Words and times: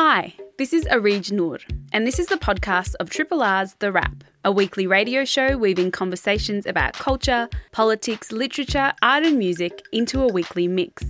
Hi, 0.00 0.32
this 0.58 0.72
is 0.72 0.84
Areej 0.84 1.32
Noor, 1.32 1.58
and 1.92 2.06
this 2.06 2.20
is 2.20 2.28
the 2.28 2.36
podcast 2.36 2.94
of 3.00 3.10
Triple 3.10 3.42
R's 3.42 3.74
The 3.80 3.90
Wrap, 3.90 4.22
a 4.44 4.52
weekly 4.52 4.86
radio 4.86 5.24
show 5.24 5.58
weaving 5.58 5.90
conversations 5.90 6.66
about 6.66 6.92
culture, 6.92 7.48
politics, 7.72 8.30
literature, 8.30 8.92
art, 9.02 9.24
and 9.24 9.36
music 9.36 9.82
into 9.92 10.22
a 10.22 10.32
weekly 10.32 10.68
mix. 10.68 11.02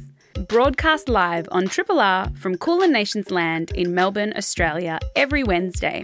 Broadcast 0.49 1.11
live 1.11 1.47
on 1.53 1.69
Triple 1.69 2.01
R 2.01 2.31
from 2.31 2.57
Kulin 2.57 2.91
Nations 2.91 3.31
Land 3.31 3.73
in 3.73 3.95
Melbourne, 3.95 4.33
Australia, 4.35 4.99
every 5.15 5.45
Wednesday. 5.45 6.03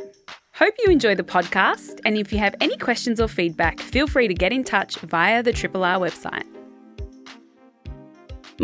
Hope 0.52 0.74
you 0.84 0.92
enjoy 0.92 1.14
the 1.14 1.22
podcast, 1.22 2.00
and 2.04 2.18
if 2.18 2.34
you 2.34 2.38
have 2.38 2.54
any 2.60 2.76
questions 2.76 3.18
or 3.18 3.28
feedback, 3.28 3.80
feel 3.80 4.06
free 4.06 4.28
to 4.28 4.34
get 4.34 4.52
in 4.52 4.62
touch 4.62 4.96
via 4.96 5.42
the 5.42 5.54
Triple 5.54 5.84
R 5.84 5.98
website. 5.98 6.44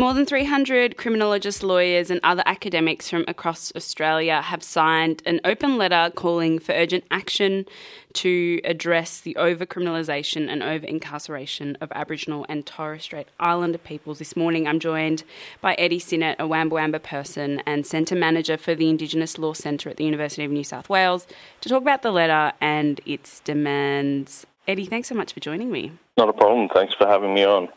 More 0.01 0.15
than 0.15 0.25
300 0.25 0.97
criminologists, 0.97 1.61
lawyers, 1.61 2.09
and 2.09 2.19
other 2.23 2.41
academics 2.47 3.07
from 3.07 3.23
across 3.27 3.71
Australia 3.75 4.41
have 4.41 4.63
signed 4.63 5.21
an 5.27 5.39
open 5.45 5.77
letter 5.77 6.11
calling 6.15 6.57
for 6.57 6.71
urgent 6.71 7.03
action 7.11 7.67
to 8.13 8.59
address 8.63 9.21
the 9.21 9.35
over 9.35 9.63
criminalisation 9.63 10.49
and 10.49 10.63
over 10.63 10.87
incarceration 10.87 11.77
of 11.81 11.91
Aboriginal 11.91 12.47
and 12.49 12.65
Torres 12.65 13.03
Strait 13.03 13.27
Islander 13.39 13.77
peoples. 13.77 14.17
This 14.17 14.35
morning, 14.35 14.67
I'm 14.67 14.79
joined 14.79 15.23
by 15.61 15.75
Eddie 15.75 15.99
Synot, 15.99 16.37
a 16.39 16.47
Wamba 16.47 16.73
Wamba 16.73 16.99
person 16.99 17.61
and 17.67 17.85
Centre 17.85 18.15
Manager 18.15 18.57
for 18.57 18.73
the 18.73 18.89
Indigenous 18.89 19.37
Law 19.37 19.53
Centre 19.53 19.87
at 19.91 19.97
the 19.97 20.03
University 20.03 20.43
of 20.43 20.49
New 20.49 20.63
South 20.63 20.89
Wales, 20.89 21.27
to 21.61 21.69
talk 21.69 21.83
about 21.83 22.01
the 22.01 22.09
letter 22.09 22.53
and 22.59 22.99
its 23.05 23.39
demands. 23.41 24.47
Eddie, 24.67 24.87
thanks 24.87 25.09
so 25.09 25.13
much 25.13 25.31
for 25.31 25.41
joining 25.41 25.69
me. 25.71 25.91
Not 26.17 26.27
a 26.27 26.33
problem. 26.33 26.69
Thanks 26.69 26.95
for 26.95 27.05
having 27.05 27.35
me 27.35 27.43
on. 27.43 27.69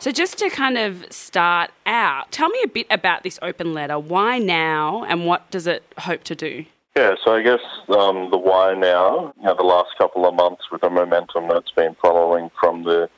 So, 0.00 0.10
just 0.10 0.38
to 0.38 0.48
kind 0.48 0.78
of 0.78 1.04
start 1.10 1.72
out, 1.84 2.32
tell 2.32 2.48
me 2.48 2.58
a 2.64 2.68
bit 2.68 2.86
about 2.88 3.22
this 3.22 3.38
open 3.42 3.74
letter. 3.74 3.98
Why 3.98 4.38
now, 4.38 5.04
and 5.04 5.26
what 5.26 5.50
does 5.50 5.66
it 5.66 5.82
hope 5.98 6.24
to 6.24 6.34
do? 6.34 6.64
Yeah, 6.96 7.16
so 7.22 7.34
I 7.34 7.42
guess 7.42 7.60
um, 7.90 8.30
the 8.30 8.38
why 8.38 8.72
now, 8.72 9.34
you 9.36 9.44
know, 9.44 9.54
the 9.54 9.62
last 9.62 9.90
couple 9.98 10.26
of 10.26 10.34
months 10.34 10.70
with 10.72 10.80
the 10.80 10.88
momentum 10.88 11.48
that's 11.48 11.70
been 11.72 11.94
following 12.00 12.50
from 12.58 12.84
the 12.84 13.10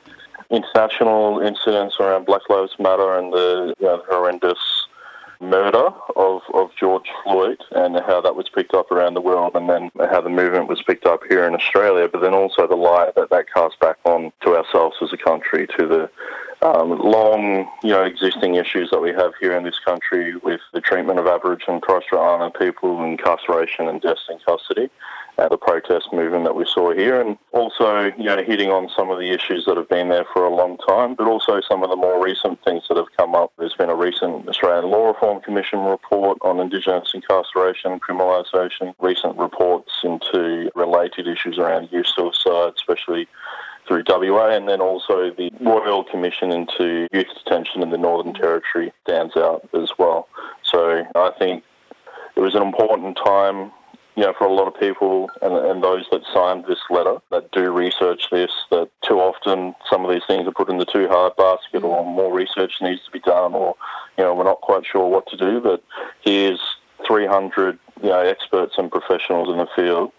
international 0.51 1.39
incidents 1.39 2.01
around 2.01 2.25
Black 2.25 2.49
Lives 2.49 2.75
Matter 2.77 3.17
and 3.17 3.31
the 3.31 3.73
you 3.79 3.85
know, 3.85 4.03
horrendous 4.09 4.82
murder 5.43 5.89
of, 6.15 6.41
of 6.53 6.69
George 6.79 7.09
Floyd 7.23 7.61
and 7.71 7.99
how 7.99 8.21
that 8.21 8.35
was 8.35 8.49
picked 8.49 8.73
up 8.73 8.91
around 8.91 9.13
the 9.13 9.21
world 9.21 9.55
and 9.55 9.69
then 9.69 9.91
how 9.99 10.21
the 10.21 10.29
movement 10.29 10.67
was 10.67 10.81
picked 10.81 11.05
up 11.05 11.21
here 11.29 11.45
in 11.45 11.53
Australia, 11.53 12.07
but 12.07 12.21
then 12.21 12.33
also 12.33 12.67
the 12.67 12.75
light 12.75 13.15
that 13.15 13.29
that 13.29 13.51
casts 13.53 13.77
back 13.79 13.97
on 14.05 14.31
to 14.41 14.55
ourselves 14.55 14.97
as 15.01 15.13
a 15.13 15.17
country, 15.17 15.67
to 15.77 15.87
the 15.87 16.09
um, 16.63 16.97
long, 16.97 17.69
you 17.83 17.89
know, 17.89 18.03
existing 18.03 18.55
issues 18.55 18.89
that 18.91 19.01
we 19.01 19.11
have 19.11 19.33
here 19.39 19.55
in 19.55 19.63
this 19.63 19.79
country 19.79 20.35
with 20.37 20.61
the 20.71 20.79
treatment 20.79 21.19
of 21.19 21.27
Aboriginal 21.27 21.75
and 21.75 21.83
Torres 21.83 22.05
Strait 22.05 22.19
Islander 22.19 22.57
people, 22.57 23.03
incarceration 23.03 23.87
and 23.87 24.01
deaths 24.01 24.27
in 24.29 24.39
custody, 24.39 24.89
and 25.37 25.49
the 25.49 25.57
protest 25.57 26.13
movement 26.13 26.45
that 26.45 26.55
we 26.55 26.65
saw 26.65 26.93
here, 26.93 27.19
and 27.19 27.37
also, 27.51 28.11
you 28.17 28.25
know, 28.25 28.43
hitting 28.43 28.69
on 28.69 28.89
some 28.95 29.09
of 29.09 29.17
the 29.17 29.31
issues 29.31 29.65
that 29.65 29.77
have 29.77 29.89
been 29.89 30.09
there 30.09 30.25
for 30.31 30.45
a 30.45 30.53
long 30.53 30.77
time, 30.87 31.15
but 31.15 31.27
also 31.27 31.59
some 31.61 31.83
of 31.83 31.89
the 31.89 31.95
more 31.95 32.23
recent 32.23 32.63
things 32.63 32.83
that 32.87 32.97
have 32.97 33.11
come 33.17 33.33
up. 33.33 33.51
There's 33.57 33.73
been 33.73 33.89
a 33.89 33.95
recent 33.95 34.47
Australian 34.47 34.91
Law 34.91 35.07
Reform 35.07 35.41
Commission 35.41 35.79
report 35.79 36.37
on 36.41 36.59
Indigenous 36.59 37.11
incarceration 37.13 37.99
criminalisation, 37.99 38.93
recent 38.99 39.37
reports 39.37 39.91
into 40.03 40.69
related 40.75 41.27
issues 41.27 41.57
around 41.57 41.89
youth 41.91 42.07
suicide, 42.07 42.73
especially 42.77 43.27
through 43.87 44.03
WA, 44.07 44.49
and 44.49 44.69
then 44.69 44.81
also 44.81 45.31
the 45.31 45.51
Royal 45.59 46.03
Commission 46.03 46.51
into 46.51 47.07
Youth 47.11 47.27
Detention 47.43 47.81
in 47.81 47.89
the 47.89 47.97
Northern 47.97 48.33
Territory 48.33 48.93
stands 49.03 49.35
out 49.35 49.67
as 49.73 49.91
well. 49.97 50.27
So 50.63 51.03
I 51.15 51.31
think 51.37 51.63
it 52.35 52.39
was 52.39 52.55
an 52.55 52.61
important 52.61 53.17
time, 53.23 53.71
you 54.15 54.23
know, 54.23 54.33
for 54.37 54.45
a 54.45 54.53
lot 54.53 54.67
of 54.67 54.79
people 54.79 55.29
and, 55.41 55.53
and 55.53 55.83
those 55.83 56.05
that 56.11 56.21
signed 56.33 56.65
this 56.67 56.79
letter 56.89 57.17
that 57.31 57.51
do 57.51 57.71
research 57.71 58.29
this. 58.31 58.51
That 58.69 58.89
too 59.01 59.19
often 59.19 59.73
some 59.89 60.05
of 60.05 60.11
these 60.11 60.25
things 60.27 60.47
are 60.47 60.51
put 60.51 60.69
in 60.69 60.77
the 60.77 60.85
too 60.85 61.07
hard 61.07 61.35
basket, 61.35 61.83
or 61.83 62.03
mm. 62.03 62.15
more 62.15 62.33
research 62.33 62.73
needs 62.81 63.03
to 63.05 63.11
be 63.11 63.19
done, 63.19 63.53
or 63.53 63.75
you 64.17 64.23
know, 64.23 64.33
we're 64.33 64.43
not 64.43 64.61
quite 64.61 64.85
sure 64.85 65.07
what 65.07 65.27
to 65.27 65.37
do. 65.37 65.59
But 65.59 65.83
here's 66.21 66.61
300 67.07 67.79
you 68.01 68.09
know 68.09 68.19
experts 68.19 68.75
and 68.77 68.91
professionals 68.91 69.49
in 69.49 69.57
the 69.57 69.67
field 69.75 70.11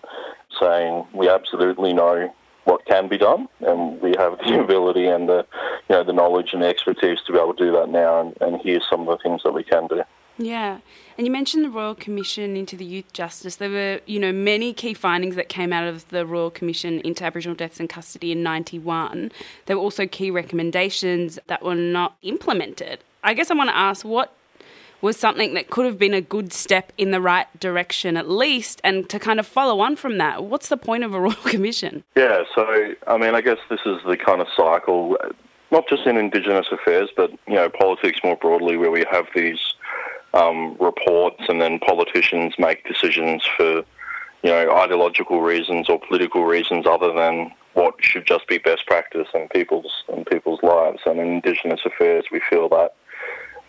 saying 0.60 1.06
we 1.12 1.28
absolutely 1.28 1.92
know 1.92 2.32
what 2.64 2.84
can 2.86 3.08
be 3.08 3.18
done, 3.18 3.46
and 3.60 4.00
we 4.00 4.14
have 4.16 4.38
the 4.38 4.60
ability 4.64 5.06
and 5.06 5.28
the 5.28 5.46
you 5.88 5.94
know 5.94 6.02
the 6.02 6.12
knowledge 6.12 6.52
and 6.52 6.62
the 6.62 6.66
expertise 6.66 7.20
to 7.26 7.32
be 7.32 7.38
able 7.38 7.54
to 7.54 7.64
do 7.64 7.72
that 7.72 7.88
now. 7.88 8.20
And, 8.20 8.36
and 8.40 8.60
here's 8.62 8.88
some 8.88 9.02
of 9.02 9.06
the 9.06 9.22
things 9.22 9.42
that 9.44 9.52
we 9.52 9.62
can 9.62 9.86
do. 9.86 10.02
Yeah, 10.36 10.78
and 11.16 11.26
you 11.26 11.32
mentioned 11.32 11.64
the 11.64 11.70
Royal 11.70 11.94
Commission 11.94 12.56
into 12.56 12.76
the 12.76 12.84
Youth 12.84 13.12
Justice. 13.12 13.56
There 13.56 13.70
were, 13.70 14.00
you 14.06 14.18
know, 14.18 14.32
many 14.32 14.72
key 14.72 14.94
findings 14.94 15.36
that 15.36 15.48
came 15.48 15.72
out 15.72 15.86
of 15.86 16.08
the 16.08 16.26
Royal 16.26 16.50
Commission 16.50 17.00
into 17.00 17.24
Aboriginal 17.24 17.54
deaths 17.54 17.78
in 17.78 17.86
custody 17.88 18.32
in 18.32 18.42
'91. 18.42 19.30
There 19.66 19.76
were 19.76 19.82
also 19.82 20.06
key 20.06 20.30
recommendations 20.30 21.38
that 21.46 21.62
were 21.62 21.76
not 21.76 22.16
implemented. 22.22 23.00
I 23.22 23.34
guess 23.34 23.50
I 23.50 23.54
want 23.54 23.70
to 23.70 23.76
ask 23.76 24.04
what 24.04 24.34
was 25.04 25.18
something 25.18 25.52
that 25.52 25.68
could 25.68 25.84
have 25.84 25.98
been 25.98 26.14
a 26.14 26.20
good 26.22 26.50
step 26.50 26.90
in 26.96 27.10
the 27.10 27.20
right 27.20 27.46
direction 27.60 28.16
at 28.16 28.28
least 28.28 28.80
and 28.82 29.08
to 29.10 29.18
kind 29.18 29.38
of 29.38 29.46
follow 29.46 29.80
on 29.80 29.96
from 29.96 30.16
that 30.16 30.44
what's 30.44 30.70
the 30.70 30.78
point 30.78 31.04
of 31.04 31.12
a 31.12 31.20
royal 31.24 31.34
commission 31.34 32.02
yeah 32.16 32.42
so 32.54 32.94
i 33.06 33.18
mean 33.18 33.34
i 33.34 33.42
guess 33.42 33.58
this 33.68 33.80
is 33.84 33.98
the 34.06 34.16
kind 34.16 34.40
of 34.40 34.46
cycle 34.56 35.14
not 35.70 35.86
just 35.88 36.06
in 36.06 36.16
indigenous 36.16 36.66
affairs 36.72 37.10
but 37.14 37.30
you 37.46 37.54
know 37.54 37.68
politics 37.68 38.18
more 38.24 38.36
broadly 38.36 38.78
where 38.78 38.90
we 38.90 39.04
have 39.10 39.26
these 39.34 39.73
um, 40.34 40.76
reports 40.80 41.42
and 41.48 41.60
then 41.60 41.78
politicians 41.78 42.54
make 42.58 42.86
decisions 42.86 43.42
for 43.56 43.84
you 44.42 44.50
know 44.50 44.76
ideological 44.76 45.40
reasons 45.40 45.88
or 45.88 45.98
political 45.98 46.44
reasons 46.44 46.86
other 46.86 47.12
than 47.12 47.50
what 47.74 47.94
should 48.00 48.26
just 48.26 48.46
be 48.46 48.58
best 48.58 48.86
practice 48.86 49.28
in 49.34 49.48
people's 49.48 50.04
in 50.14 50.24
people's 50.24 50.62
lives 50.62 51.00
and 51.06 51.18
in 51.18 51.28
indigenous 51.28 51.80
affairs 51.84 52.24
we 52.30 52.40
feel 52.50 52.68
that 52.68 52.94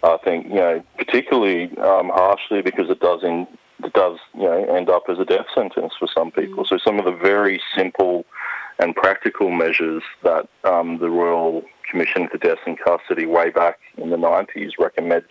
I 0.03 0.18
think 0.24 0.48
you 0.48 0.56
know 0.56 0.84
particularly 0.98 1.76
um, 1.78 2.09
harshly 2.09 2.62
because 2.62 2.90
it 2.90 3.00
does 3.00 3.24
in, 3.24 3.47
it 3.84 3.94
does 3.94 4.18
you 4.34 4.44
know 4.44 4.64
end 4.76 4.90
up 4.90 5.03
as 5.09 5.20
a 5.20 5.26
death 5.26 5.47
sentence 5.53 5.94
for 5.97 6.08
some 6.14 6.32
people. 6.32 6.64
Mm. 6.64 6.68
So 6.68 6.78
some 6.78 7.00
of 7.00 7.06
the 7.06 7.12
very 7.12 7.62
simple 7.76 8.26
and 8.80 8.96
practical 8.96 9.52
measures 9.52 10.03
that 10.24 10.47
um, 10.64 10.97
the 11.00 11.09
Royal 11.09 11.64
Commission 11.90 12.28
for 12.28 12.38
Deaths 12.38 12.62
in 12.68 12.76
Custody 12.76 13.26
way 13.26 13.50
back 13.50 13.80
in 13.97 14.09
the 14.09 14.18
90s 14.18 14.72
recommend, 14.78 15.24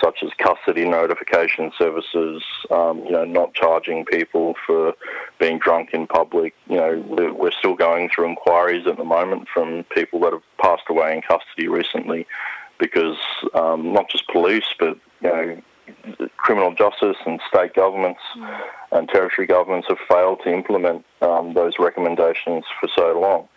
such 0.00 0.22
as 0.22 0.30
custody 0.38 0.84
notification 0.84 1.72
services, 1.78 2.42
um, 2.70 3.04
you 3.04 3.12
know, 3.12 3.24
not 3.24 3.54
charging 3.54 4.04
people 4.04 4.54
for 4.66 4.94
being 5.38 5.58
drunk 5.58 5.90
in 5.92 6.06
public. 6.06 6.54
You 6.68 6.76
know, 6.76 7.34
we're 7.38 7.52
still 7.52 7.74
going 7.74 8.08
through 8.08 8.28
inquiries 8.28 8.86
at 8.86 8.96
the 8.96 9.04
moment 9.04 9.48
from 9.52 9.84
people 9.84 10.20
that 10.20 10.32
have 10.32 10.42
passed 10.58 10.84
away 10.88 11.14
in 11.14 11.22
custody 11.22 11.68
recently 11.68 12.26
because 12.78 13.18
um, 13.54 13.92
not 13.92 14.08
just 14.08 14.26
police, 14.28 14.74
but 14.78 14.98
you 15.20 15.28
know, 15.28 15.62
criminal 16.36 16.74
justice 16.74 17.16
and 17.26 17.40
state 17.48 17.74
governments 17.74 18.20
mm. 18.36 18.60
and 18.92 19.08
territory 19.08 19.46
governments 19.46 19.88
have 19.88 19.98
failed 20.08 20.40
to 20.44 20.52
implement 20.52 21.04
um, 21.22 21.54
those 21.54 21.78
recommendations 21.78 22.64
for 22.80 22.88
so 22.94 23.18
long. 23.18 23.48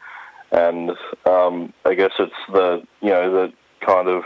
And 0.52 0.92
um, 1.26 1.74
I 1.86 1.94
guess 1.94 2.12
it's 2.20 2.34
the 2.52 2.86
you 3.02 3.10
know 3.10 3.32
the 3.32 3.54
kind 3.86 4.08
of 4.08 4.24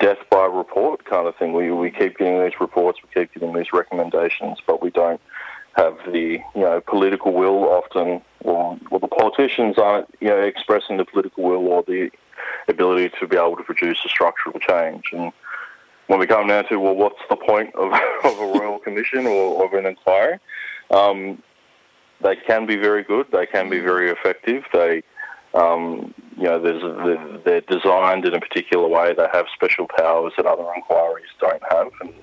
death 0.00 0.18
by 0.30 0.46
report 0.46 1.04
kind 1.04 1.28
of 1.28 1.36
thing. 1.36 1.52
We 1.52 1.70
we 1.70 1.90
keep 1.90 2.18
getting 2.18 2.42
these 2.42 2.60
reports, 2.60 2.98
we 3.02 3.20
keep 3.20 3.32
getting 3.32 3.54
these 3.54 3.72
recommendations, 3.72 4.58
but 4.66 4.82
we 4.82 4.90
don't 4.90 5.20
have 5.76 5.96
the 6.06 6.40
you 6.54 6.60
know 6.60 6.80
political 6.80 7.32
will 7.32 7.64
often, 7.64 8.22
or, 8.40 8.78
or 8.90 8.98
the 8.98 9.08
politicians 9.08 9.78
aren't 9.78 10.08
you 10.20 10.28
know 10.28 10.40
expressing 10.40 10.96
the 10.96 11.04
political 11.04 11.44
will 11.44 11.66
or 11.68 11.82
the 11.84 12.10
ability 12.68 13.10
to 13.20 13.28
be 13.28 13.36
able 13.36 13.56
to 13.56 13.62
produce 13.62 14.00
a 14.04 14.08
structural 14.08 14.58
change. 14.58 15.04
And 15.12 15.32
when 16.06 16.18
we 16.18 16.26
come 16.26 16.48
down 16.48 16.66
to, 16.68 16.80
well, 16.80 16.94
what's 16.94 17.20
the 17.28 17.36
point 17.36 17.74
of, 17.74 17.92
of 18.24 18.38
a 18.38 18.58
royal 18.58 18.78
commission 18.86 19.26
or 19.26 19.64
of 19.64 19.72
an 19.74 19.86
inquiry? 19.86 20.38
Um, 20.90 21.42
they 22.22 22.36
can 22.36 22.66
be 22.66 22.76
very 22.76 23.02
good. 23.02 23.26
They 23.32 23.46
can 23.46 23.70
be 23.70 23.80
very 23.80 24.10
effective. 24.10 24.64
They, 24.72 25.02
um, 25.54 26.12
you 26.40 26.46
know, 26.46 26.58
they're, 26.58 27.38
they're, 27.44 27.60
designed 27.60 28.24
in 28.24 28.34
a 28.34 28.40
particular 28.40 28.88
way. 28.88 29.14
They 29.14 29.26
have 29.32 29.46
special 29.54 29.86
powers 29.86 30.32
that 30.36 30.46
other 30.46 30.66
inquiries 30.74 31.28
don't 31.38 31.62
have. 31.70 31.88
And, 32.00 32.14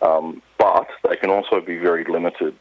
um, 0.00 0.42
but 0.58 0.88
they 1.08 1.16
can 1.16 1.30
also 1.30 1.60
be 1.60 1.76
very 1.78 2.04
limited. 2.04 2.54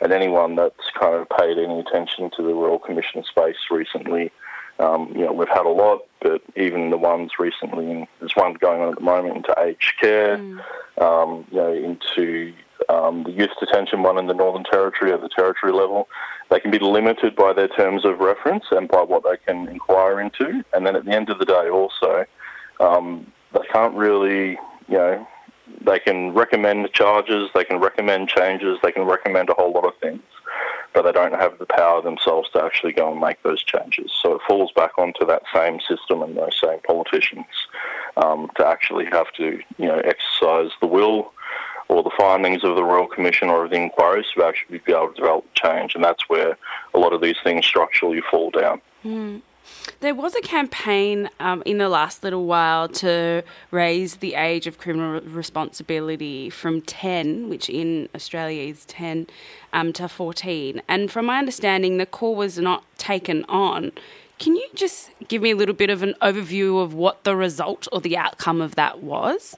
And 0.00 0.12
anyone 0.12 0.56
that's 0.56 0.90
kind 0.98 1.14
of 1.14 1.28
paid 1.28 1.58
any 1.58 1.80
attention 1.80 2.30
to 2.36 2.42
the 2.42 2.54
Royal 2.54 2.78
Commission 2.78 3.22
space 3.24 3.56
recently 3.70 4.32
um, 4.78 5.12
you 5.14 5.24
know, 5.24 5.32
we've 5.32 5.48
had 5.48 5.64
a 5.64 5.70
lot, 5.70 6.04
but 6.20 6.42
even 6.54 6.90
the 6.90 6.98
ones 6.98 7.32
recently, 7.38 8.06
there's 8.20 8.36
one 8.36 8.54
going 8.54 8.82
on 8.82 8.90
at 8.90 8.96
the 8.96 9.04
moment 9.04 9.36
into 9.36 9.54
aged 9.58 9.94
care, 10.00 10.36
mm. 10.36 10.60
um, 11.00 11.46
you 11.50 11.56
know, 11.56 11.72
into 11.72 12.52
um, 12.88 13.24
the 13.24 13.32
youth 13.32 13.50
detention 13.58 14.02
one 14.02 14.18
in 14.18 14.26
the 14.26 14.34
Northern 14.34 14.64
Territory 14.64 15.12
at 15.12 15.20
the 15.20 15.28
territory 15.28 15.72
level. 15.72 16.08
They 16.50 16.60
can 16.60 16.70
be 16.70 16.78
limited 16.78 17.34
by 17.34 17.52
their 17.52 17.68
terms 17.68 18.04
of 18.04 18.20
reference 18.20 18.64
and 18.70 18.88
by 18.88 19.02
what 19.02 19.24
they 19.24 19.36
can 19.46 19.68
inquire 19.68 20.20
into. 20.20 20.64
And 20.72 20.86
then 20.86 20.96
at 20.96 21.04
the 21.04 21.12
end 21.12 21.28
of 21.28 21.38
the 21.38 21.44
day, 21.44 21.68
also, 21.68 22.24
um, 22.80 23.32
they 23.52 23.66
can't 23.72 23.94
really, 23.94 24.58
you 24.88 24.98
know, 24.98 25.26
they 25.84 25.98
can 25.98 26.32
recommend 26.32 26.92
charges, 26.92 27.50
they 27.54 27.64
can 27.64 27.78
recommend 27.78 28.28
changes, 28.28 28.78
they 28.82 28.92
can 28.92 29.02
recommend 29.02 29.50
a 29.50 29.54
whole 29.54 29.72
lot 29.72 29.84
of 29.84 29.92
things, 30.00 30.22
but 30.94 31.02
they 31.02 31.12
don't 31.12 31.34
have 31.34 31.58
the 31.58 31.66
power 31.66 32.00
themselves 32.00 32.48
to 32.50 32.62
actually 32.62 32.92
go 32.92 33.10
and 33.10 33.20
make 33.20 33.42
those 33.42 33.62
changes. 33.64 34.12
So 34.22 34.34
it 34.34 34.42
falls 34.46 34.70
back 34.72 34.92
onto 34.98 35.26
that 35.26 35.42
same 35.52 35.80
system 35.80 36.22
and 36.22 36.36
those 36.36 36.58
same 36.62 36.78
politicians 36.86 37.46
um, 38.16 38.48
to 38.56 38.66
actually 38.66 39.06
have 39.06 39.32
to, 39.38 39.58
you 39.78 39.86
know, 39.86 40.00
exercise 40.04 40.70
the 40.80 40.86
will 40.86 41.32
or 41.88 42.02
the 42.02 42.10
findings 42.18 42.64
of 42.64 42.76
the 42.76 42.84
Royal 42.84 43.06
Commission 43.06 43.48
or 43.48 43.64
of 43.64 43.70
the 43.70 43.76
inquiries 43.76 44.26
to 44.34 44.44
actually 44.44 44.78
be 44.78 44.92
able 44.92 45.08
to 45.08 45.14
develop 45.14 45.44
change. 45.54 45.94
And 45.94 46.02
that's 46.02 46.28
where 46.28 46.56
a 46.94 46.98
lot 46.98 47.12
of 47.12 47.20
these 47.20 47.36
things 47.44 47.64
structurally 47.64 48.20
fall 48.30 48.50
down. 48.50 48.80
Mm. 49.04 49.42
There 50.00 50.14
was 50.14 50.34
a 50.34 50.40
campaign 50.40 51.30
um, 51.40 51.62
in 51.64 51.78
the 51.78 51.88
last 51.88 52.22
little 52.22 52.44
while 52.46 52.88
to 52.88 53.42
raise 53.70 54.16
the 54.16 54.34
age 54.34 54.66
of 54.66 54.78
criminal 54.78 55.20
responsibility 55.20 56.50
from 56.50 56.82
10, 56.82 57.48
which 57.48 57.68
in 57.68 58.08
Australia 58.14 58.70
is 58.70 58.84
10, 58.86 59.26
um, 59.72 59.92
to 59.94 60.08
14. 60.08 60.82
And 60.88 61.10
from 61.10 61.26
my 61.26 61.38
understanding, 61.38 61.96
the 61.96 62.06
call 62.06 62.34
was 62.34 62.58
not 62.58 62.84
taken 62.98 63.44
on. 63.48 63.92
Can 64.38 64.54
you 64.54 64.68
just 64.74 65.10
give 65.28 65.42
me 65.42 65.52
a 65.52 65.56
little 65.56 65.74
bit 65.74 65.88
of 65.88 66.02
an 66.02 66.14
overview 66.20 66.82
of 66.82 66.92
what 66.92 67.24
the 67.24 67.34
result 67.34 67.88
or 67.90 68.00
the 68.00 68.16
outcome 68.16 68.60
of 68.60 68.74
that 68.74 69.02
was? 69.02 69.56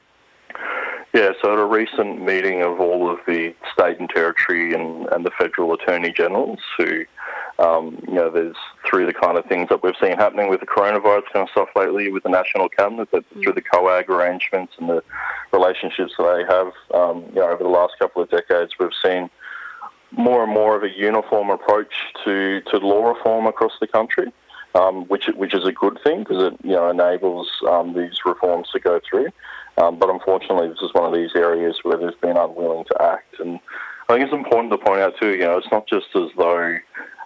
Yeah, 1.14 1.30
so 1.40 1.52
at 1.54 1.58
a 1.58 1.64
recent 1.64 2.22
meeting 2.22 2.62
of 2.62 2.80
all 2.80 3.10
of 3.10 3.18
the 3.26 3.54
state 3.72 3.98
and 3.98 4.10
territory 4.10 4.74
and, 4.74 5.06
and 5.06 5.24
the 5.24 5.30
federal 5.38 5.72
attorney 5.72 6.12
generals 6.12 6.58
who 6.76 7.04
um, 7.58 7.98
you 8.06 8.14
know, 8.14 8.30
there's 8.30 8.56
through 8.88 9.06
the 9.06 9.12
kind 9.12 9.36
of 9.36 9.44
things 9.46 9.68
that 9.68 9.82
we've 9.82 9.94
seen 10.00 10.16
happening 10.16 10.48
with 10.48 10.60
the 10.60 10.66
coronavirus 10.66 11.24
kind 11.32 11.48
of 11.48 11.50
stuff 11.50 11.68
lately 11.74 12.10
with 12.10 12.22
the 12.22 12.28
national 12.28 12.68
cabinet, 12.68 13.08
but 13.10 13.24
mm. 13.34 13.42
through 13.42 13.52
the 13.52 13.62
COAG 13.62 14.08
arrangements 14.08 14.74
and 14.78 14.88
the 14.88 15.02
relationships 15.52 16.12
that 16.18 16.36
they 16.36 16.54
have, 16.54 16.72
um, 16.94 17.24
you 17.30 17.40
know, 17.40 17.50
over 17.50 17.62
the 17.62 17.68
last 17.68 17.94
couple 17.98 18.22
of 18.22 18.30
decades, 18.30 18.72
we've 18.78 18.90
seen 19.04 19.28
more 20.12 20.44
and 20.44 20.52
more 20.52 20.76
of 20.76 20.84
a 20.84 20.96
uniform 20.96 21.50
approach 21.50 21.92
to, 22.24 22.60
to 22.70 22.78
law 22.78 23.08
reform 23.08 23.46
across 23.46 23.72
the 23.80 23.88
country, 23.88 24.32
um, 24.74 25.04
which 25.06 25.26
which 25.34 25.54
is 25.54 25.66
a 25.66 25.72
good 25.72 25.98
thing 26.04 26.20
because 26.20 26.42
it 26.42 26.54
you 26.62 26.72
know 26.72 26.88
enables 26.88 27.50
um, 27.68 27.94
these 27.94 28.18
reforms 28.24 28.68
to 28.72 28.80
go 28.80 29.00
through. 29.08 29.28
Um, 29.78 29.98
but 29.98 30.10
unfortunately, 30.10 30.68
this 30.68 30.82
is 30.82 30.92
one 30.92 31.04
of 31.04 31.14
these 31.14 31.30
areas 31.36 31.78
where 31.82 31.96
there's 31.96 32.14
been 32.16 32.36
unwilling 32.36 32.84
to 32.86 33.02
act, 33.02 33.38
and 33.38 33.60
I 34.08 34.14
think 34.14 34.24
it's 34.24 34.34
important 34.34 34.72
to 34.72 34.78
point 34.78 35.00
out 35.00 35.14
too. 35.18 35.34
You 35.34 35.44
know, 35.44 35.56
it's 35.56 35.70
not 35.70 35.86
just 35.86 36.08
as 36.16 36.30
though 36.36 36.76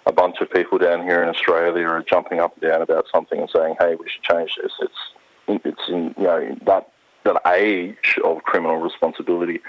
a 0.06 0.12
bunch 0.12 0.36
of 0.40 0.50
people 0.50 0.78
down 0.78 1.02
here 1.02 1.22
in 1.22 1.28
Australia 1.28 1.86
are 1.86 2.02
jumping 2.02 2.40
up 2.40 2.54
and 2.54 2.70
down 2.70 2.82
about 2.82 3.06
something 3.12 3.38
and 3.40 3.50
saying, 3.50 3.76
"Hey, 3.78 3.94
we 3.94 4.08
should 4.08 4.22
change 4.22 4.56
this." 4.62 4.72
It's 4.80 5.64
it's 5.64 5.88
in 5.88 6.14
you 6.18 6.24
know 6.24 6.56
that 6.66 6.91
that 7.24 7.40
age 7.46 8.18
of 8.24 8.42
criminal 8.42 8.76
responsibility 8.76 9.60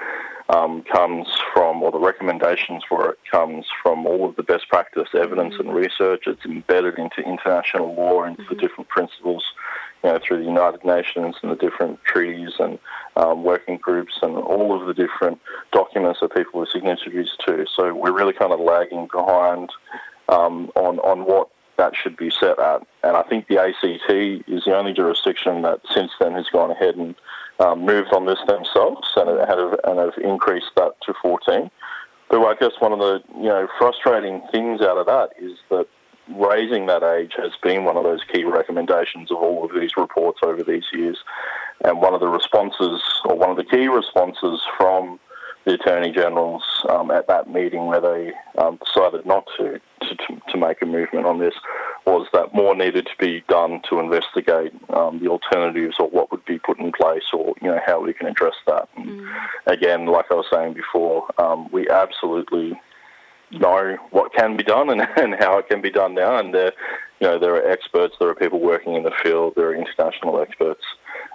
um, 0.49 0.83
comes 0.83 1.27
from, 1.53 1.81
or 1.81 1.91
the 1.91 1.99
recommendations 1.99 2.83
for 2.87 3.11
it 3.11 3.19
comes 3.29 3.65
from 3.81 4.05
all 4.05 4.27
of 4.27 4.35
the 4.35 4.43
best 4.43 4.67
practice 4.67 5.07
evidence 5.13 5.55
mm-hmm. 5.55 5.69
and 5.69 5.75
research. 5.75 6.23
It's 6.27 6.45
embedded 6.45 6.97
into 6.99 7.21
international 7.21 7.95
law, 7.95 8.23
into 8.23 8.41
mm-hmm. 8.41 8.53
the 8.53 8.61
different 8.61 8.89
principles, 8.89 9.43
you 10.03 10.09
know, 10.09 10.19
through 10.21 10.39
the 10.39 10.45
United 10.45 10.83
Nations 10.83 11.35
and 11.41 11.51
the 11.51 11.55
different 11.55 12.03
treaties 12.03 12.53
and 12.59 12.77
um, 13.15 13.43
working 13.43 13.77
groups 13.77 14.19
and 14.21 14.35
all 14.35 14.79
of 14.79 14.85
the 14.85 14.93
different 14.93 15.39
documents 15.71 16.19
that 16.21 16.35
people 16.35 16.61
are 16.61 16.67
signatories 16.67 17.31
to. 17.45 17.65
So 17.73 17.93
we're 17.93 18.11
really 18.11 18.33
kind 18.33 18.51
of 18.51 18.59
lagging 18.59 19.07
behind 19.11 19.69
um, 20.29 20.71
on 20.75 20.99
on 20.99 21.25
what 21.25 21.49
that 21.77 21.95
should 21.95 22.15
be 22.15 22.29
set 22.29 22.59
at. 22.59 22.85
And 23.03 23.17
I 23.17 23.23
think 23.23 23.47
the 23.47 23.59
ACT 23.59 24.09
is 24.47 24.65
the 24.65 24.75
only 24.75 24.93
jurisdiction 24.93 25.63
that 25.63 25.81
since 25.91 26.11
then 26.19 26.33
has 26.33 26.47
gone 26.47 26.71
ahead 26.71 26.95
and 26.95 27.15
um, 27.59 27.85
moved 27.85 28.13
on 28.13 28.25
this 28.25 28.39
themselves 28.47 29.07
and 29.15 29.29
have, 29.47 29.79
and 29.83 29.99
have 29.99 30.17
increased 30.23 30.71
that 30.75 30.93
to 31.05 31.13
14. 31.21 31.69
But 32.29 32.45
I 32.45 32.55
guess 32.55 32.71
one 32.79 32.93
of 32.93 32.99
the 32.99 33.21
you 33.35 33.49
know 33.49 33.67
frustrating 33.77 34.41
things 34.51 34.81
out 34.81 34.97
of 34.97 35.05
that 35.05 35.31
is 35.39 35.57
that 35.69 35.87
raising 36.29 36.85
that 36.87 37.03
age 37.03 37.33
has 37.37 37.51
been 37.61 37.83
one 37.83 37.97
of 37.97 38.03
those 38.03 38.21
key 38.31 38.43
recommendations 38.43 39.29
of 39.29 39.37
all 39.37 39.65
of 39.65 39.71
these 39.73 39.91
reports 39.97 40.39
over 40.43 40.63
these 40.63 40.85
years. 40.93 41.17
And 41.83 42.01
one 42.01 42.13
of 42.13 42.21
the 42.21 42.27
responses, 42.27 43.01
or 43.25 43.35
one 43.35 43.49
of 43.49 43.57
the 43.57 43.65
key 43.65 43.87
responses 43.87 44.61
from 44.77 45.19
the 45.65 45.73
Attorney 45.73 46.11
Generals 46.11 46.63
um, 46.89 47.11
at 47.11 47.27
that 47.27 47.49
meeting 47.49 47.87
where 47.87 48.01
they 48.01 48.31
um, 48.57 48.79
decided 48.85 49.25
not 49.25 49.47
to, 49.57 49.79
to, 50.01 50.41
to, 50.49 50.57
make 50.57 50.81
a 50.81 50.85
movement 50.85 51.25
on 51.25 51.39
this 51.39 51.53
was 52.05 52.27
that 52.33 52.53
more 52.53 52.75
needed 52.75 53.05
to 53.05 53.17
be 53.17 53.43
done 53.47 53.81
to 53.89 53.99
investigate 53.99 54.73
um, 54.89 55.19
the 55.19 55.27
alternatives 55.27 55.95
or 55.99 56.09
what 56.09 56.31
would 56.31 56.43
be 56.45 56.59
put 56.59 56.79
in 56.79 56.91
place 56.91 57.23
or 57.33 57.53
you 57.61 57.69
know 57.69 57.79
how 57.85 58.01
we 58.01 58.13
can 58.13 58.27
address 58.27 58.55
that. 58.67 58.89
Mm. 58.97 59.31
Again, 59.67 60.05
like 60.07 60.25
I 60.31 60.35
was 60.35 60.45
saying 60.51 60.73
before, 60.73 61.27
um, 61.41 61.69
we 61.71 61.89
absolutely 61.89 62.79
know 63.51 63.97
what 64.11 64.33
can 64.33 64.57
be 64.57 64.63
done 64.63 64.89
and, 64.89 65.01
and 65.17 65.35
how 65.39 65.57
it 65.57 65.69
can 65.69 65.81
be 65.81 65.91
done 65.91 66.15
now. 66.15 66.37
And 66.37 66.53
there, 66.53 66.73
you 67.19 67.27
know, 67.27 67.39
there 67.39 67.55
are 67.55 67.69
experts, 67.69 68.15
there 68.19 68.29
are 68.29 68.35
people 68.35 68.59
working 68.59 68.95
in 68.95 69.03
the 69.03 69.13
field, 69.23 69.53
there 69.55 69.67
are 69.67 69.75
international 69.75 70.41
experts. 70.41 70.83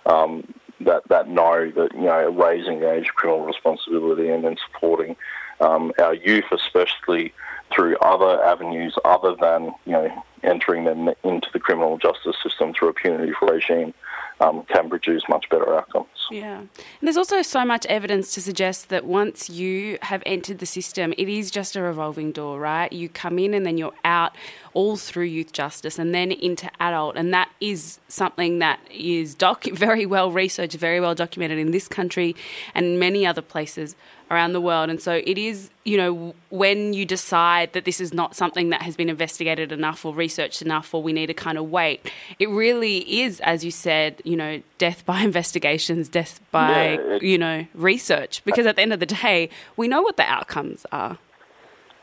Um, 0.06 0.53
that, 0.81 1.03
that 1.09 1.29
know 1.29 1.70
that 1.73 1.93
you 1.93 2.03
know 2.03 2.31
raising 2.31 2.79
the 2.79 2.93
age 2.93 3.09
of 3.09 3.15
criminal 3.17 3.44
responsibility 3.44 4.29
and 4.29 4.44
then 4.44 4.56
supporting 4.70 5.17
um, 5.61 5.93
our 5.99 6.15
youth, 6.15 6.44
especially 6.53 7.35
through 7.75 7.97
other 7.99 8.43
avenues 8.44 8.94
other 9.05 9.35
than 9.41 9.73
you 9.87 9.93
know 9.93 10.25
entering 10.48 10.84
them 10.84 11.10
into 11.24 11.48
the 11.52 11.58
criminal 11.58 11.98
justice 11.98 12.36
system 12.42 12.72
through 12.72 12.88
a 12.88 12.92
punitive 12.94 13.34
regime, 13.42 13.94
um, 14.40 14.64
can 14.72 14.88
produce 14.88 15.22
much 15.28 15.48
better 15.50 15.76
outcomes. 15.76 16.06
Yeah. 16.30 16.58
And 16.58 16.68
there's 17.02 17.16
also 17.16 17.42
so 17.42 17.64
much 17.64 17.86
evidence 17.86 18.34
to 18.34 18.40
suggest 18.40 18.88
that 18.88 19.04
once 19.04 19.50
you 19.50 19.98
have 20.02 20.22
entered 20.26 20.58
the 20.58 20.66
system, 20.66 21.12
it 21.18 21.28
is 21.28 21.50
just 21.50 21.74
a 21.74 21.82
revolving 21.82 22.32
door, 22.32 22.60
right? 22.60 22.92
You 22.92 23.08
come 23.08 23.38
in 23.38 23.54
and 23.54 23.66
then 23.66 23.78
you're 23.78 23.94
out 24.04 24.36
all 24.74 24.96
through 24.96 25.24
youth 25.24 25.52
justice 25.52 25.98
and 25.98 26.14
then 26.14 26.30
into 26.30 26.70
adult. 26.80 27.16
And 27.16 27.32
that 27.34 27.50
is 27.60 27.98
something 28.08 28.58
that 28.60 28.78
is 28.90 29.34
doc- 29.34 29.64
very 29.72 30.06
well 30.06 30.30
researched, 30.30 30.76
very 30.76 31.00
well 31.00 31.14
documented 31.14 31.58
in 31.58 31.72
this 31.72 31.88
country 31.88 32.36
and 32.74 33.00
many 33.00 33.26
other 33.26 33.42
places 33.42 33.96
around 34.30 34.52
the 34.52 34.60
world. 34.60 34.90
And 34.90 35.00
so 35.00 35.22
it 35.25 35.38
is, 35.38 35.70
you 35.84 35.96
know, 35.96 36.34
when 36.50 36.92
you 36.92 37.04
decide 37.04 37.72
that 37.72 37.84
this 37.84 38.00
is 38.00 38.12
not 38.12 38.36
something 38.36 38.70
that 38.70 38.82
has 38.82 38.96
been 38.96 39.08
investigated 39.08 39.72
enough 39.72 40.04
or 40.04 40.14
researched 40.14 40.62
enough 40.62 40.92
or 40.92 41.02
we 41.02 41.12
need 41.12 41.26
to 41.26 41.34
kind 41.34 41.58
of 41.58 41.70
wait, 41.70 42.10
it 42.38 42.48
really 42.48 43.22
is, 43.22 43.40
as 43.40 43.64
you 43.64 43.70
said, 43.70 44.20
you 44.25 44.36
know, 44.36 44.62
death 44.78 45.04
by 45.06 45.20
investigations, 45.22 46.08
death 46.08 46.40
by, 46.50 46.98
yeah, 46.98 47.19
you 47.20 47.38
know, 47.38 47.66
research. 47.75 48.42
Because 48.44 48.66
at 48.66 48.76
the 48.76 48.82
end 48.82 48.92
of 48.92 49.00
the 49.00 49.06
day, 49.06 49.48
we 49.76 49.88
know 49.88 50.02
what 50.02 50.16
the 50.16 50.25
outcomes 50.25 50.84
are. 50.92 51.19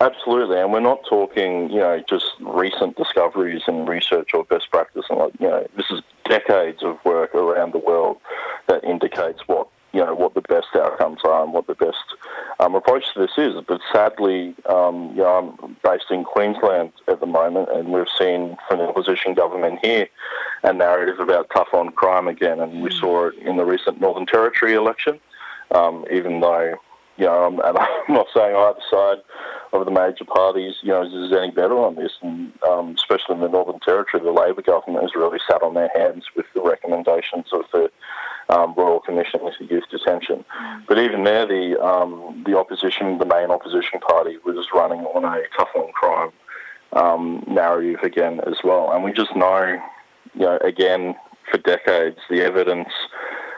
Absolutely, 0.01 0.59
and 0.59 0.73
we're 0.73 0.81
not 0.81 1.05
talking, 1.07 1.69
you 1.69 1.79
know, 1.79 2.03
just 2.09 2.25
recent 2.41 2.97
discoveries 2.97 3.61
and 3.65 3.87
research 3.87 4.31
or 4.33 4.43
best 4.43 4.69
practice, 4.69 5.05
and 5.09 5.19
like, 5.19 5.31
you 5.39 5.47
know, 5.47 5.65
this 5.77 5.85
is 5.89 6.01
decades 6.25 6.83
of 6.83 6.97
work 7.05 7.33
around 7.33 7.71
the 7.71 7.79
world 7.79 8.17
that 8.67 8.83
indicates 8.83 9.47
what 9.47 9.69
you 9.95 10.03
know 10.03 10.13
what 10.13 10.33
the 10.33 10.41
best 10.41 10.67
outcomes 10.75 11.21
are 11.23 11.43
and 11.43 11.53
what 11.53 11.67
the 11.67 11.75
best 11.75 12.03
um, 12.59 12.75
approach 12.75 13.05
to 13.13 13.21
this 13.21 13.37
is. 13.37 13.55
But 13.65 13.79
sadly, 13.93 14.53
um, 14.67 15.11
you 15.11 15.23
know, 15.23 15.57
I'm 15.63 15.77
based 15.83 16.11
in 16.11 16.25
Queensland 16.25 16.91
at 17.07 17.21
the 17.21 17.25
moment, 17.25 17.69
and 17.71 17.93
we've 17.93 18.05
seen 18.19 18.57
from 18.67 18.79
the 18.79 18.89
opposition 18.89 19.33
government 19.33 19.79
here 19.81 20.07
a 20.63 20.73
narrative 20.73 21.21
about 21.21 21.49
tough 21.55 21.69
on 21.73 21.91
crime 21.91 22.27
again, 22.27 22.59
and 22.59 22.81
we 22.81 22.91
saw 22.91 23.27
it 23.27 23.35
in 23.35 23.55
the 23.55 23.63
recent 23.63 24.01
Northern 24.01 24.25
Territory 24.25 24.73
election. 24.73 25.17
Um, 25.71 26.05
even 26.11 26.41
though 26.41 26.75
you 27.17 27.25
know, 27.25 27.45
I'm, 27.45 27.59
and 27.65 27.77
I'm 27.77 28.13
not 28.13 28.27
saying 28.33 28.53
either 28.53 28.79
side 28.91 29.17
of 29.71 29.85
the 29.85 29.91
major 29.91 30.25
parties, 30.25 30.75
you 30.81 30.89
know, 30.89 31.03
is 31.03 31.31
any 31.31 31.51
better 31.51 31.77
on 31.77 31.95
this, 31.95 32.11
and 32.21 32.51
um, 32.67 32.95
especially 32.95 33.35
in 33.35 33.41
the 33.41 33.49
Northern 33.49 33.79
Territory, 33.79 34.23
the 34.23 34.31
Labor 34.31 34.61
government 34.61 35.03
has 35.03 35.15
really 35.15 35.39
sat 35.49 35.63
on 35.63 35.73
their 35.73 35.89
hands 35.95 36.25
with 36.35 36.45
the 36.53 36.61
recommendations 36.61 37.47
of 37.53 37.61
the 37.71 37.89
um, 38.49 38.73
Royal 38.77 38.99
Commission 38.99 39.41
into 39.41 39.73
youth 39.73 39.85
detention. 39.89 40.45
But 40.87 40.99
even 40.99 41.23
there, 41.23 41.45
the 41.45 41.81
um, 41.83 42.43
the 42.45 42.57
opposition, 42.57 43.17
the 43.17 43.25
main 43.25 43.51
opposition 43.51 43.99
party, 43.99 44.37
was 44.45 44.67
running 44.73 45.01
on 45.01 45.23
a 45.25 45.41
tough 45.57 45.69
on 45.75 45.91
crime 45.93 46.31
um, 46.93 47.43
narrative 47.47 48.01
again 48.03 48.39
as 48.47 48.57
well. 48.63 48.91
And 48.91 49.03
we 49.03 49.11
just 49.11 49.35
know, 49.35 49.81
you 50.33 50.41
know, 50.41 50.57
again 50.63 51.15
for 51.51 51.57
decades, 51.59 52.17
the 52.29 52.41
evidence, 52.41 52.89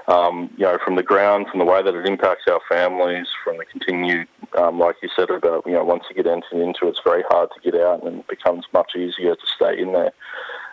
um, 0.08 0.50
you 0.58 0.66
know, 0.66 0.78
from 0.84 0.96
the 0.96 1.04
ground, 1.04 1.48
from 1.50 1.60
the 1.60 1.66
way 1.66 1.82
that 1.82 1.96
it 1.96 2.06
impacts 2.06 2.44
our 2.48 2.60
families, 2.70 3.28
from 3.44 3.58
the 3.58 3.66
continued, 3.66 4.28
um, 4.58 4.80
like 4.80 4.96
you 5.02 5.10
said 5.16 5.30
about, 5.30 5.66
you 5.66 5.74
know, 5.74 5.84
once 5.84 6.04
you 6.10 6.16
get 6.16 6.28
entered 6.28 6.62
into 6.62 6.88
it, 6.88 6.90
it's 6.90 7.02
very 7.04 7.24
hard 7.30 7.50
to 7.54 7.72
get 7.72 7.80
out, 7.80 8.04
and 8.04 8.20
it 8.20 8.28
becomes 8.28 8.66
much 8.74 8.96
easier 8.96 9.36
to 9.36 9.48
stay 9.56 9.80
in 9.80 9.94
there 9.94 10.12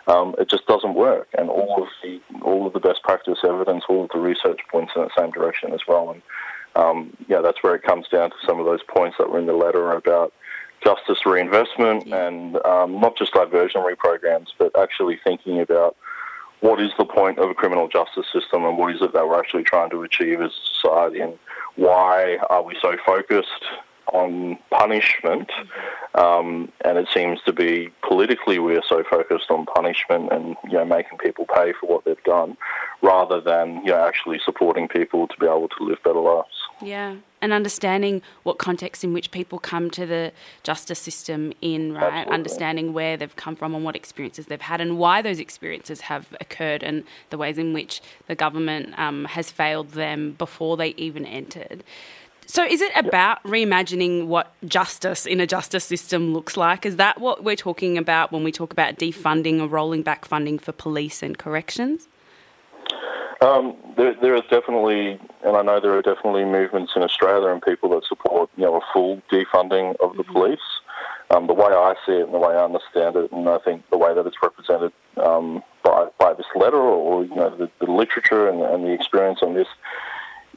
um, 0.07 0.35
it 0.37 0.49
just 0.49 0.65
doesn't 0.67 0.93
work. 0.93 1.27
And 1.37 1.49
all 1.49 1.83
of 1.83 1.89
the 2.03 2.21
all 2.41 2.67
of 2.67 2.73
the 2.73 2.79
best 2.79 3.03
practice 3.03 3.39
evidence, 3.43 3.83
all 3.89 4.03
of 4.03 4.09
the 4.13 4.19
research 4.19 4.59
points 4.71 4.93
in 4.95 5.03
the 5.03 5.09
same 5.17 5.31
direction 5.31 5.73
as 5.73 5.81
well. 5.87 6.11
And 6.11 6.21
um, 6.75 7.17
yeah, 7.27 7.41
that's 7.41 7.63
where 7.63 7.75
it 7.75 7.83
comes 7.83 8.07
down 8.09 8.31
to 8.31 8.35
some 8.45 8.59
of 8.59 8.65
those 8.65 8.83
points 8.83 9.17
that 9.17 9.29
were 9.29 9.39
in 9.39 9.45
the 9.45 9.53
letter 9.53 9.91
about 9.91 10.33
justice 10.83 11.25
reinvestment 11.25 12.13
and 12.13 12.57
um, 12.65 12.99
not 12.99 13.17
just 13.17 13.33
diversionary 13.33 13.97
programs, 13.97 14.53
but 14.57 14.77
actually 14.77 15.19
thinking 15.23 15.59
about 15.59 15.95
what 16.59 16.81
is 16.81 16.91
the 16.97 17.05
point 17.05 17.39
of 17.39 17.49
a 17.49 17.53
criminal 17.53 17.87
justice 17.87 18.25
system 18.31 18.65
and 18.65 18.77
what 18.77 18.93
is 18.93 19.01
it 19.01 19.13
that 19.13 19.27
we're 19.27 19.39
actually 19.39 19.63
trying 19.63 19.89
to 19.89 20.03
achieve 20.03 20.41
as 20.41 20.51
a 20.51 20.75
society 20.75 21.19
and 21.19 21.37
why 21.75 22.37
are 22.49 22.63
we 22.63 22.75
so 22.81 22.95
focused 23.05 23.49
on 24.13 24.57
punishment, 24.71 25.49
um, 26.15 26.71
and 26.83 26.97
it 26.97 27.07
seems 27.13 27.39
to 27.45 27.53
be 27.53 27.89
politically 28.07 28.59
we 28.59 28.75
are 28.75 28.83
so 28.87 29.03
focused 29.09 29.49
on 29.49 29.65
punishment 29.65 30.31
and 30.31 30.55
you 30.65 30.73
know 30.73 30.85
making 30.85 31.17
people 31.17 31.45
pay 31.45 31.73
for 31.79 31.87
what 31.87 32.05
they've 32.05 32.23
done, 32.23 32.57
rather 33.01 33.41
than 33.41 33.77
you 33.83 33.91
know 33.91 34.05
actually 34.05 34.39
supporting 34.43 34.87
people 34.87 35.27
to 35.27 35.35
be 35.39 35.45
able 35.45 35.69
to 35.69 35.83
live 35.83 35.97
better 36.03 36.19
lives. 36.19 36.47
Yeah, 36.81 37.15
and 37.41 37.53
understanding 37.53 38.21
what 38.43 38.57
context 38.57 39.03
in 39.03 39.13
which 39.13 39.31
people 39.31 39.59
come 39.59 39.89
to 39.91 40.05
the 40.05 40.31
justice 40.63 40.99
system 40.99 41.53
in, 41.61 41.93
right? 41.93 42.03
Absolutely. 42.03 42.33
Understanding 42.33 42.93
where 42.93 43.17
they've 43.17 43.35
come 43.35 43.55
from 43.55 43.75
and 43.75 43.85
what 43.85 43.95
experiences 43.95 44.47
they've 44.47 44.59
had 44.59 44.81
and 44.81 44.97
why 44.97 45.21
those 45.21 45.39
experiences 45.39 46.01
have 46.01 46.27
occurred 46.41 46.83
and 46.83 47.03
the 47.29 47.37
ways 47.37 47.57
in 47.57 47.71
which 47.71 48.01
the 48.27 48.35
government 48.35 48.97
um, 48.97 49.25
has 49.25 49.51
failed 49.51 49.91
them 49.91 50.31
before 50.33 50.75
they 50.75 50.89
even 50.89 51.25
entered. 51.25 51.83
So, 52.55 52.63
is 52.63 52.79
it 52.79 52.93
about 52.95 53.43
reimagining 53.43 54.27
what 54.27 54.53
justice 54.65 55.25
in 55.25 55.41
a 55.41 55.45
justice 55.45 55.83
system 55.83 56.33
looks 56.33 56.55
like? 56.55 56.85
Is 56.85 56.95
that 56.95 57.19
what 57.19 57.43
we're 57.43 57.57
talking 57.57 57.97
about 57.97 58.31
when 58.31 58.45
we 58.45 58.51
talk 58.53 58.71
about 58.71 58.95
defunding 58.95 59.59
or 59.59 59.67
rolling 59.67 60.03
back 60.03 60.23
funding 60.23 60.57
for 60.57 60.71
police 60.71 61.21
and 61.21 61.37
corrections? 61.37 62.07
Um, 63.41 63.75
there, 63.97 64.15
there 64.21 64.35
is 64.35 64.43
definitely, 64.49 65.19
and 65.43 65.57
I 65.57 65.63
know 65.63 65.81
there 65.81 65.97
are 65.97 66.01
definitely 66.01 66.45
movements 66.45 66.93
in 66.95 67.03
Australia 67.03 67.49
and 67.49 67.61
people 67.61 67.89
that 67.89 68.05
support, 68.05 68.49
you 68.55 68.63
know, 68.63 68.77
a 68.77 68.81
full 68.93 69.21
defunding 69.29 69.97
of 70.01 70.15
the 70.15 70.23
mm-hmm. 70.23 70.31
police. 70.31 70.59
Um, 71.31 71.47
the 71.47 71.53
way 71.53 71.73
I 71.73 71.95
see 72.05 72.13
it 72.13 72.23
and 72.23 72.33
the 72.33 72.39
way 72.39 72.55
I 72.55 72.63
understand 72.63 73.17
it, 73.17 73.33
and 73.33 73.49
I 73.49 73.57
think 73.57 73.83
the 73.89 73.97
way 73.97 74.15
that 74.15 74.25
it's 74.25 74.37
represented 74.41 74.93
um, 75.17 75.61
by, 75.83 76.07
by 76.19 76.33
this 76.33 76.45
letter 76.55 76.77
or, 76.77 77.25
you 77.25 77.35
know, 77.35 77.49
the, 77.49 77.69
the 77.85 77.91
literature 77.91 78.47
and, 78.47 78.61
and 78.61 78.85
the 78.85 78.93
experience 78.93 79.39
on 79.41 79.55
this 79.55 79.67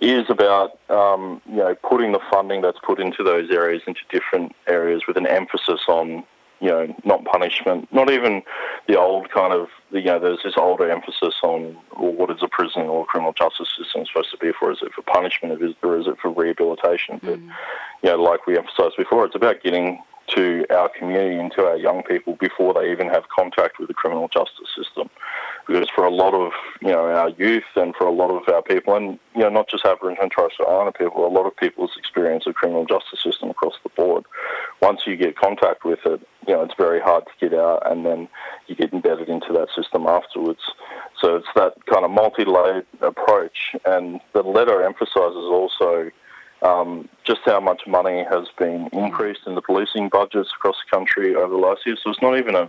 is 0.00 0.26
about 0.28 0.78
um, 0.90 1.40
you 1.46 1.56
know 1.56 1.74
putting 1.88 2.12
the 2.12 2.20
funding 2.30 2.62
that's 2.62 2.78
put 2.84 3.00
into 3.00 3.22
those 3.22 3.50
areas 3.50 3.82
into 3.86 4.00
different 4.10 4.54
areas 4.66 5.02
with 5.06 5.16
an 5.16 5.26
emphasis 5.26 5.80
on 5.88 6.24
you 6.60 6.68
know 6.68 6.94
not 7.04 7.24
punishment, 7.24 7.92
not 7.92 8.10
even 8.10 8.42
the 8.86 8.98
old 8.98 9.30
kind 9.30 9.52
of 9.52 9.68
you 9.90 10.02
know 10.02 10.18
there's 10.18 10.42
this 10.44 10.54
older 10.56 10.90
emphasis 10.90 11.34
on 11.42 11.76
well, 11.98 12.12
what 12.12 12.30
is 12.30 12.42
a 12.42 12.48
prison 12.48 12.82
or 12.82 13.06
criminal 13.06 13.32
justice 13.32 13.68
system 13.76 14.04
supposed 14.06 14.30
to 14.30 14.38
be 14.38 14.52
for? 14.58 14.72
Is 14.72 14.78
it 14.82 14.92
for 14.92 15.02
punishment 15.02 15.60
or 15.82 15.98
is 15.98 16.06
it 16.06 16.16
for 16.20 16.30
rehabilitation? 16.30 17.20
But 17.22 17.38
mm. 17.38 17.50
you 18.02 18.10
know, 18.10 18.22
like 18.22 18.46
we 18.46 18.56
emphasised 18.56 18.96
before, 18.96 19.26
it's 19.26 19.36
about 19.36 19.62
getting 19.62 20.02
to 20.34 20.64
our 20.70 20.90
community 20.90 21.36
and 21.36 21.50
to 21.52 21.64
our 21.64 21.76
young 21.76 22.02
people 22.02 22.36
before 22.38 22.74
they 22.74 22.90
even 22.90 23.08
have 23.08 23.24
contact 23.34 23.78
with 23.78 23.88
the 23.88 23.94
criminal 23.94 24.28
justice 24.28 24.68
system. 24.76 25.08
Because 25.68 25.90
for 25.94 26.04
a 26.04 26.10
lot 26.10 26.32
of 26.32 26.52
you 26.80 26.88
know 26.88 27.04
our 27.10 27.28
youth 27.28 27.64
and 27.76 27.94
for 27.94 28.06
a 28.06 28.10
lot 28.10 28.30
of 28.30 28.48
our 28.52 28.62
people, 28.62 28.96
and 28.96 29.18
you 29.34 29.42
know 29.42 29.50
not 29.50 29.68
just 29.68 29.84
Aboriginal 29.84 30.22
and 30.22 30.32
Torres 30.32 30.52
Strait 30.54 30.66
Islander 30.66 30.92
people, 30.92 31.26
a 31.26 31.28
lot 31.28 31.46
of 31.46 31.54
people's 31.56 31.92
experience 31.98 32.46
of 32.46 32.54
criminal 32.54 32.86
justice 32.86 33.22
system 33.22 33.50
across 33.50 33.74
the 33.82 33.90
board. 33.90 34.24
Once 34.80 35.02
you 35.06 35.14
get 35.16 35.36
contact 35.36 35.84
with 35.84 35.98
it, 36.06 36.26
you 36.46 36.54
know 36.54 36.62
it's 36.62 36.74
very 36.78 37.00
hard 37.00 37.24
to 37.26 37.48
get 37.48 37.58
out, 37.58 37.82
and 37.90 38.06
then 38.06 38.28
you 38.66 38.74
get 38.74 38.94
embedded 38.94 39.28
into 39.28 39.52
that 39.52 39.68
system 39.76 40.06
afterwards. 40.06 40.60
So 41.20 41.36
it's 41.36 41.48
that 41.54 41.74
kind 41.86 42.04
of 42.04 42.10
multi-layered 42.10 42.86
approach, 43.02 43.76
and 43.84 44.20
the 44.32 44.42
letter 44.42 44.82
emphasises 44.82 45.36
also 45.36 46.10
um, 46.62 47.08
just 47.24 47.40
how 47.44 47.60
much 47.60 47.82
money 47.86 48.24
has 48.24 48.48
been 48.58 48.88
increased 48.92 49.42
in 49.46 49.54
the 49.54 49.62
policing 49.62 50.08
budgets 50.08 50.50
across 50.56 50.76
the 50.84 50.96
country 50.96 51.34
over 51.34 51.52
the 51.52 51.58
last 51.58 51.86
year. 51.86 51.96
So 52.02 52.10
it's 52.10 52.22
not 52.22 52.38
even 52.38 52.54
a 52.54 52.68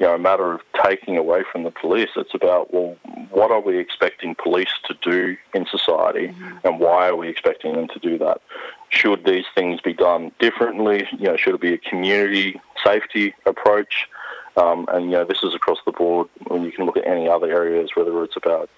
you 0.00 0.06
know 0.06 0.14
a 0.14 0.18
matter 0.18 0.52
of 0.52 0.62
taking 0.82 1.18
away 1.18 1.44
from 1.52 1.62
the 1.62 1.70
police. 1.70 2.08
It's 2.16 2.34
about 2.34 2.72
well, 2.72 2.96
what 3.30 3.50
are 3.50 3.60
we 3.60 3.78
expecting 3.78 4.34
police 4.34 4.72
to 4.86 4.94
do 5.02 5.36
in 5.54 5.66
society, 5.66 6.28
mm-hmm. 6.28 6.66
and 6.66 6.80
why 6.80 7.08
are 7.08 7.16
we 7.16 7.28
expecting 7.28 7.74
them 7.74 7.86
to 7.88 7.98
do 7.98 8.16
that? 8.18 8.40
Should 8.88 9.24
these 9.24 9.44
things 9.54 9.80
be 9.80 9.92
done 9.92 10.32
differently? 10.40 11.06
You 11.12 11.26
know, 11.26 11.36
should 11.36 11.54
it 11.54 11.60
be 11.60 11.74
a 11.74 11.78
community 11.78 12.60
safety 12.82 13.34
approach? 13.44 14.08
Um, 14.56 14.86
and 14.90 15.04
you 15.06 15.12
know, 15.12 15.24
this 15.24 15.42
is 15.42 15.54
across 15.54 15.78
the 15.84 15.92
board. 15.92 16.28
When 16.46 16.64
you 16.64 16.72
can 16.72 16.86
look 16.86 16.96
at 16.96 17.06
any 17.06 17.28
other 17.28 17.52
areas, 17.52 17.90
whether 17.94 18.24
it's 18.24 18.36
about 18.36 18.70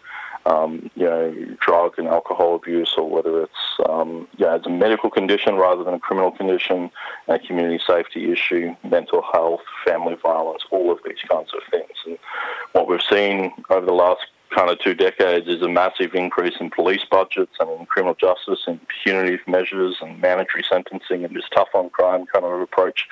um, 0.46 0.90
you 0.96 1.04
know, 1.04 1.56
drug 1.60 1.98
and 1.98 2.08
alcohol 2.08 2.54
abuse, 2.54 2.94
or 2.96 3.08
whether 3.08 3.42
it's 3.42 3.80
um, 3.88 4.28
yeah, 4.36 4.56
it's 4.56 4.66
a 4.66 4.70
medical 4.70 5.10
condition 5.10 5.56
rather 5.56 5.84
than 5.84 5.94
a 5.94 5.98
criminal 6.00 6.30
condition, 6.30 6.90
a 7.28 7.38
community 7.38 7.82
safety 7.86 8.32
issue, 8.32 8.74
mental 8.88 9.22
health, 9.32 9.62
family 9.84 10.16
violence, 10.22 10.62
all 10.70 10.90
of 10.90 10.98
these 11.04 11.22
kinds 11.28 11.50
of 11.54 11.60
things. 11.70 11.96
And 12.06 12.18
what 12.72 12.88
we've 12.88 13.02
seen 13.02 13.52
over 13.70 13.86
the 13.86 13.92
last 13.92 14.22
kind 14.54 14.70
of 14.70 14.78
two 14.78 14.94
decades 14.94 15.48
is 15.48 15.62
a 15.62 15.68
massive 15.68 16.14
increase 16.14 16.54
in 16.60 16.70
police 16.70 17.04
budgets 17.10 17.52
and 17.60 17.70
in 17.70 17.86
criminal 17.86 18.14
justice 18.14 18.60
and 18.66 18.80
punitive 19.04 19.40
measures 19.46 19.96
and 20.00 20.20
mandatory 20.20 20.64
sentencing 20.68 21.24
and 21.24 21.34
this 21.34 21.44
tough 21.54 21.68
on 21.74 21.90
crime 21.90 22.26
kind 22.32 22.44
of 22.44 22.60
approach 22.60 23.06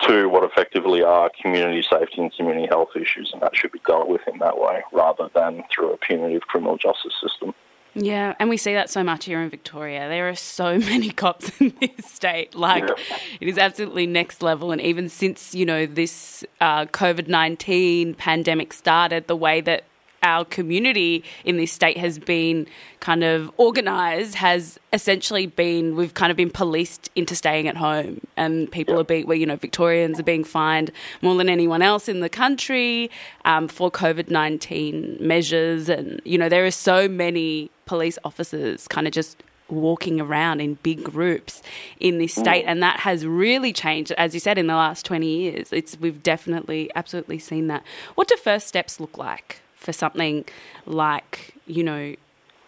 to 0.00 0.28
what 0.28 0.44
effectively 0.44 1.02
are 1.02 1.30
community 1.40 1.82
safety 1.82 2.20
and 2.20 2.34
community 2.34 2.66
health 2.66 2.90
issues, 2.94 3.30
and 3.32 3.42
that 3.42 3.56
should 3.56 3.72
be 3.72 3.80
dealt 3.86 4.08
with 4.08 4.20
in 4.32 4.38
that 4.38 4.58
way 4.58 4.82
rather 4.92 5.28
than 5.34 5.62
through 5.74 5.92
a 5.92 5.96
punitive 5.96 6.42
criminal 6.42 6.76
justice 6.76 7.14
system. 7.20 7.54
Yeah, 7.94 8.34
and 8.38 8.48
we 8.48 8.56
see 8.56 8.72
that 8.72 8.88
so 8.88 9.04
much 9.04 9.26
here 9.26 9.42
in 9.42 9.50
Victoria. 9.50 10.08
There 10.08 10.28
are 10.28 10.34
so 10.34 10.78
many 10.78 11.10
cops 11.10 11.60
in 11.60 11.74
this 11.80 12.06
state. 12.06 12.54
Like, 12.54 12.84
yeah. 12.88 13.18
it 13.40 13.48
is 13.48 13.58
absolutely 13.58 14.06
next 14.06 14.42
level. 14.42 14.72
And 14.72 14.80
even 14.80 15.08
since, 15.08 15.54
you 15.54 15.66
know, 15.66 15.84
this 15.84 16.44
uh, 16.60 16.86
COVID 16.86 17.28
19 17.28 18.14
pandemic 18.14 18.72
started, 18.72 19.26
the 19.26 19.36
way 19.36 19.60
that 19.60 19.84
our 20.22 20.44
community 20.44 21.24
in 21.44 21.56
this 21.56 21.72
state 21.72 21.98
has 21.98 22.18
been 22.18 22.66
kind 23.00 23.24
of 23.24 23.50
organised 23.58 24.36
has 24.36 24.78
essentially 24.92 25.46
been 25.46 25.96
we've 25.96 26.14
kind 26.14 26.30
of 26.30 26.36
been 26.36 26.50
policed 26.50 27.10
into 27.14 27.34
staying 27.34 27.68
at 27.68 27.76
home, 27.76 28.20
and 28.36 28.70
people 28.70 28.98
are 28.98 29.04
being, 29.04 29.26
well, 29.26 29.36
you 29.36 29.46
know, 29.46 29.56
Victorians 29.56 30.20
are 30.20 30.24
being 30.24 30.44
fined 30.44 30.90
more 31.20 31.34
than 31.36 31.48
anyone 31.48 31.82
else 31.82 32.08
in 32.08 32.20
the 32.20 32.28
country 32.28 33.10
um, 33.44 33.68
for 33.68 33.90
COVID 33.90 34.30
nineteen 34.30 35.16
measures, 35.20 35.88
and 35.88 36.20
you 36.24 36.38
know 36.38 36.48
there 36.48 36.64
are 36.64 36.70
so 36.70 37.08
many 37.08 37.70
police 37.86 38.18
officers 38.24 38.86
kind 38.88 39.06
of 39.06 39.12
just 39.12 39.42
walking 39.68 40.20
around 40.20 40.60
in 40.60 40.74
big 40.82 41.02
groups 41.02 41.62
in 41.98 42.18
this 42.18 42.34
state. 42.34 42.64
And 42.64 42.82
that 42.82 43.00
has 43.00 43.24
really 43.24 43.72
changed 43.72 44.12
as 44.12 44.34
you 44.34 44.40
said 44.40 44.58
in 44.58 44.66
the 44.66 44.74
last 44.74 45.06
20 45.06 45.26
years. 45.26 45.72
It's 45.72 45.98
we've 45.98 46.22
definitely 46.22 46.90
absolutely 46.94 47.38
seen 47.38 47.68
that. 47.68 47.82
What 48.14 48.28
do 48.28 48.36
first 48.36 48.68
steps 48.68 49.00
look 49.00 49.16
like 49.16 49.61
for 49.82 49.92
something 49.92 50.44
like, 50.86 51.54
you 51.66 51.82
know, 51.82 52.14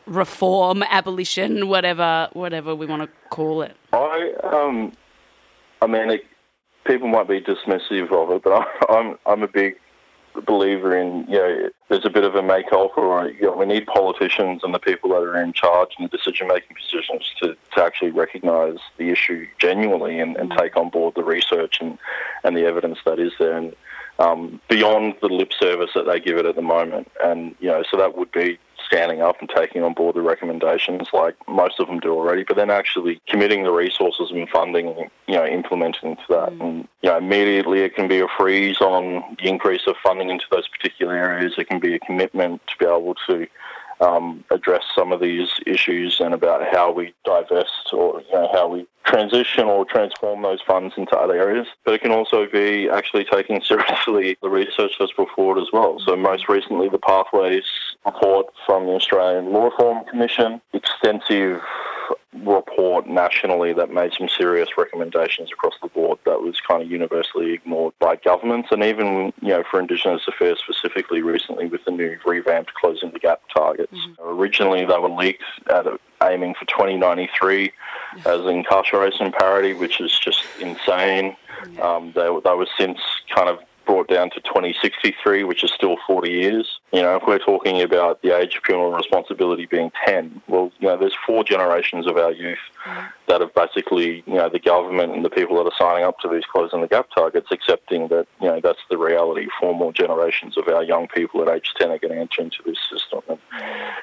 reform, 0.07 0.83
abolition, 0.91 1.69
whatever, 1.69 2.29
whatever 2.33 2.75
we 2.75 2.87
want 2.87 3.03
to 3.03 3.09
call 3.31 3.63
it? 3.63 3.77
I, 3.93 4.33
um, 4.43 4.93
I 5.81 5.87
mean, 5.87 6.11
it, 6.11 6.23
people 6.87 7.09
might 7.09 7.29
be 7.29 7.41
dismissive 7.41 8.13
of 8.13 8.31
it, 8.31 8.43
but 8.43 8.53
I, 8.53 8.65
I'm, 8.91 9.19
I'm 9.27 9.43
a 9.43 9.49
big 9.49 9.77
believer 10.43 10.97
in, 10.97 11.27
you 11.29 11.39
know, 11.39 11.71
there's 11.89 12.05
a 12.05 12.11
bit 12.11 12.25
of 12.25 12.35
a 12.35 12.43
make 12.43 12.73
up 12.73 12.97
or, 12.97 13.29
you 13.29 13.43
know, 13.43 13.57
we 13.57 13.67
need 13.67 13.87
politicians 13.87 14.63
and 14.63 14.75
the 14.75 14.79
people 14.79 15.11
that 15.11 15.23
are 15.23 15.41
in 15.41 15.53
charge 15.53 15.91
and 15.99 16.09
the 16.09 16.17
decision 16.17 16.49
making 16.49 16.77
positions 16.77 17.33
to, 17.41 17.57
to 17.75 17.83
actually 17.83 18.11
recognise 18.11 18.79
the 18.97 19.11
issue 19.11 19.47
genuinely 19.59 20.19
and, 20.19 20.37
and 20.37 20.51
mm. 20.51 20.59
take 20.59 20.77
on 20.77 20.91
board 20.91 21.15
the 21.15 21.25
research 21.25 21.79
and, 21.81 21.99
and 22.43 22.57
the 22.57 22.65
evidence 22.65 22.99
that 23.05 23.19
is 23.19 23.33
there. 23.39 23.57
And, 23.57 23.75
um, 24.19 24.61
beyond 24.69 25.17
the 25.21 25.29
lip 25.29 25.53
service 25.53 25.91
that 25.95 26.07
they 26.07 26.21
give 26.21 26.39
it 26.39 26.47
at 26.47 26.55
the 26.55 26.63
moment. 26.63 27.11
And, 27.23 27.55
you 27.61 27.69
know, 27.69 27.83
so 27.91 27.97
that 27.97 28.17
would 28.17 28.31
be 28.31 28.59
standing 28.87 29.21
up 29.21 29.41
and 29.41 29.49
taking 29.49 29.83
on 29.83 29.95
board 29.95 30.17
the 30.17 30.23
recommendations 30.23 31.09
like 31.13 31.37
most 31.49 31.81
of 31.81 31.87
them 31.87 32.01
do 32.01 32.13
already, 32.13 32.45
but 32.45 32.57
then 32.57 32.71
actually 32.71 33.21
committing 33.29 33.65
the 33.65 33.71
resources 33.71 34.31
and 34.31 34.49
funding 34.49 35.11
you 35.27 35.35
know, 35.35 35.47
implementing 35.47 36.11
into 36.11 36.23
that. 36.29 36.51
Mm. 36.51 36.61
And, 36.61 36.89
you 37.03 37.11
know, 37.11 37.17
immediately 37.17 37.81
it 37.81 37.95
can 37.95 38.09
be 38.09 38.21
a 38.21 38.29
freeze 38.37 38.81
on 38.81 39.37
the 39.39 39.49
increase 39.49 39.87
of 39.87 39.97
funding 40.03 40.31
into 40.31 40.45
those 40.51 40.69
particular 40.69 41.15
areas. 41.15 41.55
It 41.59 41.69
can 41.69 41.81
be 41.81 41.95
a 41.95 41.99
commitment 41.99 42.61
to 42.69 42.77
be 42.79 42.85
able 42.85 43.15
to 43.29 43.47
um, 44.01 44.45
address 44.51 44.85
some 44.95 45.13
of 45.13 45.21
these 45.21 45.49
issues 45.67 46.21
and 46.21 46.35
about 46.35 46.63
how 46.73 46.93
we 46.93 47.15
divest 47.25 47.93
or 47.93 48.21
you 48.21 48.33
know, 48.33 48.49
how 48.53 48.69
we 48.69 48.87
transition 49.05 49.65
or 49.65 49.85
transform 49.85 50.43
those 50.43 50.61
funds 50.63 50.95
into 50.97 51.17
other 51.17 51.35
areas. 51.35 51.67
But 51.85 51.95
it 51.95 52.03
can 52.03 52.11
also 52.11 52.47
be 52.51 52.89
actually 52.89 53.25
taking 53.25 53.63
seriously 53.65 54.37
the 54.43 54.49
research 54.49 54.93
that's 54.99 55.13
put 55.13 55.29
forward 55.31 55.61
as 55.61 55.69
well. 55.73 55.99
So 56.05 56.17
most 56.17 56.49
recently, 56.49 56.89
the 56.89 56.99
Pathways 56.99 57.65
report 58.05 58.47
from 58.67 58.87
the 58.87 58.93
Australian 58.93 59.53
Law 59.53 59.67
Reform 59.67 60.05
Commission, 60.07 60.61
extensive 60.73 61.61
report 62.43 63.07
nationally 63.07 63.73
that 63.73 63.93
made 63.93 64.13
some 64.17 64.29
serious 64.29 64.71
recommendations 64.77 65.53
across 65.53 65.75
the 65.81 65.89
board 65.89 66.19
that 66.25 66.41
was 66.41 66.61
kind 66.61 66.83
of 66.83 66.91
universally 66.91 67.53
ignored 67.53 67.95
by 68.01 68.17
governments 68.17 68.71
and 68.73 68.83
even 68.83 69.33
you 69.41 69.49
know 69.49 69.63
for 69.71 69.79
Indigenous 69.79 70.23
affairs 70.27 70.59
specifically 70.59 71.23
recently 71.23 71.67
with 71.67 71.85
the 71.85 71.91
new 71.91 72.19
revamped 72.27 72.75
closing 72.75 73.11
the 73.13 73.19
gap 73.19 73.41
targets. 73.55 73.93
Mm-hmm. 73.93 74.29
Originally 74.29 74.85
they 74.85 74.99
were 74.99 75.09
leaked 75.09 75.45
at 75.71 75.87
aiming 76.23 76.55
for 76.55 76.65
2093 76.67 77.73
as 78.27 78.41
incarceration 78.47 79.33
parity, 79.33 79.75
which 79.75 80.01
is 80.01 80.19
just 80.19 80.45
insane. 80.61 81.37
Yeah. 81.73 81.81
Um, 81.81 82.13
they, 82.15 82.29
they 82.45 82.55
were 82.55 82.69
since 82.79 82.99
kind 83.35 83.49
of 83.49 83.59
brought 83.85 84.09
down 84.09 84.31
to 84.31 84.41
2063, 84.41 85.45
which 85.45 85.65
is 85.65 85.73
still 85.73 85.97
40 86.07 86.31
years. 86.31 86.81
You 86.93 87.03
know, 87.03 87.17
if 87.17 87.23
we're 87.27 87.39
talking 87.39 87.81
about 87.83 88.23
the 88.23 88.37
age 88.37 88.57
of 88.57 88.63
criminal 88.63 88.93
responsibility 88.93 89.67
being 89.67 89.91
10, 90.07 90.43
well, 90.49 90.73
you 90.79 90.89
know, 90.89 90.97
there's 90.97 91.17
four 91.27 91.45
generations 91.45 92.07
of 92.07 92.17
our 92.17 92.33
youth 92.33 92.59
mm-hmm. 92.85 93.07
that 93.29 93.41
have 93.41 93.55
basically, 93.55 94.23
you 94.27 94.35
know, 94.35 94.49
the 94.49 94.59
government 94.59 95.15
and 95.15 95.25
the 95.25 95.31
people 95.31 95.57
that 95.57 95.71
are 95.71 95.79
signing 95.79 96.05
up 96.05 96.19
to 96.21 96.29
these 96.29 96.45
closing 96.45 96.81
the 96.81 96.89
gap 96.89 97.09
targets 97.15 97.49
accepting 97.51 98.09
that, 98.09 98.27
you 98.41 98.49
know, 98.49 98.61
that's 98.61 98.81
the 98.91 98.99
reality. 98.99 99.49
Four 99.61 99.75
more 99.75 99.93
generations 99.93 100.57
of 100.57 100.69
our 100.69 100.83
young 100.83 101.09
people 101.09 101.43
at 101.43 101.55
age 101.55 101.73
10 101.77 101.91
are 101.91 101.99
going 101.99 102.15
to 102.15 102.21
enter 102.21 102.43
into 102.43 102.63
this 102.65 102.79
system. 102.91 103.23
And 103.29 103.39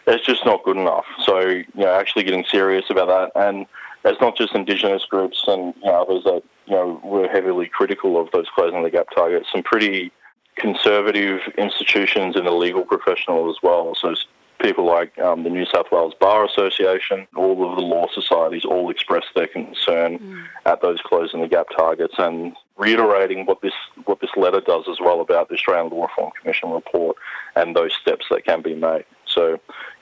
it's 0.08 0.26
just 0.26 0.46
not 0.46 0.64
good 0.64 0.78
enough. 0.78 1.06
So, 1.26 1.40
you 1.40 1.66
know, 1.76 1.94
actually 1.94 2.24
getting 2.24 2.46
serious 2.46 2.86
about 2.90 3.08
that. 3.08 3.40
And 3.40 3.66
it's 4.04 4.22
not 4.22 4.38
just 4.38 4.56
Indigenous 4.56 5.06
groups 5.06 5.44
and 5.48 5.74
you 5.84 5.86
know, 5.86 6.02
others 6.02 6.24
that 6.24 6.44
you 6.66 6.74
know 6.74 7.00
were 7.04 7.28
heavily 7.28 7.68
critical 7.68 8.20
of 8.20 8.32
those 8.32 8.48
closing 8.54 8.84
the 8.84 8.90
gap 8.90 9.08
targets. 9.14 9.52
Some 9.52 9.64
pretty 9.64 10.12
conservative 10.56 11.42
institutions 11.58 12.36
in 12.36 12.46
the 12.46 12.52
legal 12.52 12.86
professional 12.86 13.50
as 13.50 13.58
well. 13.64 13.96
So 13.96 14.14
people 14.62 14.86
like 14.86 15.18
um, 15.20 15.44
the 15.44 15.50
New 15.50 15.66
South 15.66 15.88
Wales 15.92 16.14
Bar 16.20 16.46
Association, 16.46 17.28
all 17.36 17.70
of 17.70 17.76
the 17.76 17.82
law 17.82 18.08
societies 18.14 18.64
all 18.64 18.90
expressed 18.90 19.30
their 19.36 19.48
concern 19.48 20.20
mm. 20.20 20.44
at 20.66 20.82
those 20.82 21.00
closing 21.02 21.42
the 21.42 21.48
gap 21.48 21.68
targets 21.76 22.16
and 22.18 22.56
reiterating 22.78 23.46
what 23.46 23.62
this 23.62 23.74
what 24.06 24.22
this 24.22 24.30
letter 24.36 24.62
does 24.62 24.86
as 24.90 25.00
well 25.00 25.22
about 25.22 25.50
the 25.50 25.56
Australian 25.56 25.92
Law 25.92 26.04
Reform 26.04 26.32
Commission 26.40 26.70
report 26.72 27.18
and 27.56 27.76
those 27.76 27.94
steps 27.94 28.26
that 28.30 28.46
can 28.46 28.62
be 28.62 28.76
made. 28.76 29.06
So 29.26 29.60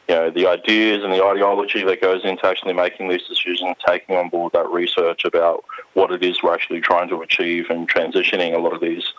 you 0.09 0.15
know, 0.15 0.31
the 0.31 0.47
ideas 0.47 1.03
and 1.03 1.13
the 1.13 1.23
ideology 1.23 1.83
that 1.83 2.01
goes 2.01 2.25
into 2.25 2.43
actually 2.43 2.73
making 2.73 3.09
these 3.09 3.21
decisions, 3.27 3.77
taking 3.87 4.15
on 4.15 4.27
board 4.27 4.51
that 4.53 4.67
research 4.69 5.23
about 5.23 5.63
what 5.93 6.11
it 6.11 6.23
is 6.23 6.41
we're 6.41 6.51
actually 6.53 6.81
trying 6.81 7.07
to 7.09 7.21
achieve 7.21 7.67
and 7.69 7.87
transitioning 7.87 8.55
a 8.55 8.57
lot 8.57 8.73
of 8.73 8.81
these, 8.81 9.13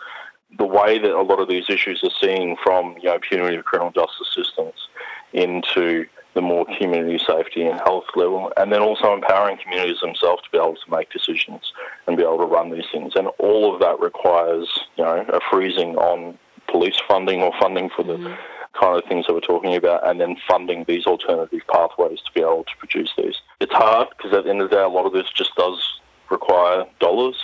the 0.57 0.65
way 0.65 0.99
that 0.99 1.11
a 1.11 1.21
lot 1.21 1.39
of 1.39 1.47
these 1.47 1.69
issues 1.69 2.03
are 2.03 2.11
seen 2.21 2.57
from, 2.61 2.97
you 2.97 3.05
know, 3.05 3.17
punitive 3.19 3.63
criminal 3.63 3.93
justice 3.93 4.27
systems 4.35 4.89
into 5.31 6.05
the 6.33 6.41
more 6.41 6.65
community 6.77 7.17
safety 7.25 7.65
and 7.65 7.79
health 7.79 8.05
level, 8.17 8.51
and 8.57 8.73
then 8.73 8.81
also 8.81 9.13
empowering 9.13 9.57
communities 9.63 10.01
themselves 10.01 10.43
to 10.43 10.49
be 10.51 10.57
able 10.57 10.75
to 10.75 10.91
make 10.91 11.09
decisions 11.09 11.71
and 12.05 12.17
be 12.17 12.23
able 12.23 12.37
to 12.37 12.43
run 12.43 12.69
these 12.69 12.85
things. 12.91 13.13
And 13.15 13.27
all 13.39 13.73
of 13.73 13.79
that 13.79 13.97
requires, 14.01 14.67
you 14.97 15.05
know, 15.05 15.25
a 15.29 15.39
freezing 15.49 15.95
on 15.95 16.37
police 16.67 16.99
funding 17.07 17.41
or 17.41 17.53
funding 17.61 17.89
for 17.89 18.03
the 18.03 18.17
mm-hmm 18.17 18.33
kind 18.79 18.97
of 18.97 19.07
things 19.07 19.27
that 19.27 19.33
we're 19.33 19.41
talking 19.41 19.75
about, 19.75 20.07
and 20.07 20.19
then 20.19 20.35
funding 20.47 20.85
these 20.87 21.05
alternative 21.05 21.61
pathways 21.71 22.19
to 22.21 22.31
be 22.33 22.41
able 22.41 22.63
to 22.63 22.77
produce 22.77 23.11
these. 23.17 23.35
It's 23.59 23.73
hard 23.73 24.09
because 24.15 24.33
at 24.33 24.45
the 24.45 24.49
end 24.49 24.61
of 24.61 24.69
the 24.69 24.75
day, 24.75 24.81
a 24.81 24.87
lot 24.87 25.05
of 25.05 25.13
this 25.13 25.29
just 25.29 25.55
does 25.55 25.99
require 26.29 26.85
dollars 27.01 27.35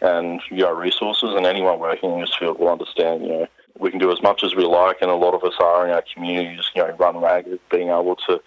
and 0.00 0.40
you 0.50 0.58
know 0.58 0.72
resources, 0.72 1.34
and 1.34 1.46
anyone 1.46 1.78
working 1.78 2.12
in 2.12 2.20
this 2.20 2.34
field 2.38 2.58
will 2.58 2.70
understand. 2.70 3.22
You 3.22 3.28
know, 3.28 3.46
we 3.78 3.90
can 3.90 4.00
do 4.00 4.10
as 4.12 4.22
much 4.22 4.42
as 4.42 4.54
we 4.54 4.64
like, 4.64 4.98
and 5.00 5.10
a 5.10 5.14
lot 5.14 5.34
of 5.34 5.44
us 5.44 5.54
are 5.60 5.86
in 5.86 5.92
our 5.92 6.04
communities. 6.14 6.64
You 6.74 6.82
know, 6.82 6.96
run 6.96 7.20
ragged, 7.20 7.60
being 7.70 7.88
able 7.88 8.16
to 8.28 8.40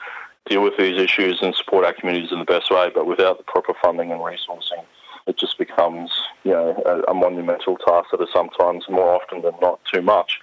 deal 0.47 0.63
with 0.63 0.77
these 0.77 0.99
issues 0.99 1.39
and 1.41 1.55
support 1.55 1.85
our 1.85 1.93
communities 1.93 2.31
in 2.31 2.39
the 2.39 2.45
best 2.45 2.69
way, 2.69 2.91
but 2.93 3.07
without 3.07 3.37
the 3.37 3.43
proper 3.43 3.73
funding 3.81 4.11
and 4.11 4.21
resourcing, 4.21 4.83
it 5.27 5.37
just 5.37 5.57
becomes, 5.57 6.11
you 6.43 6.51
know, 6.51 6.81
a, 6.85 7.11
a 7.11 7.13
monumental 7.13 7.77
task 7.77 8.09
that 8.11 8.21
is 8.21 8.29
sometimes 8.31 8.85
more 8.89 9.15
often 9.15 9.41
than 9.41 9.53
not 9.61 9.79
too 9.91 10.01
much. 10.01 10.39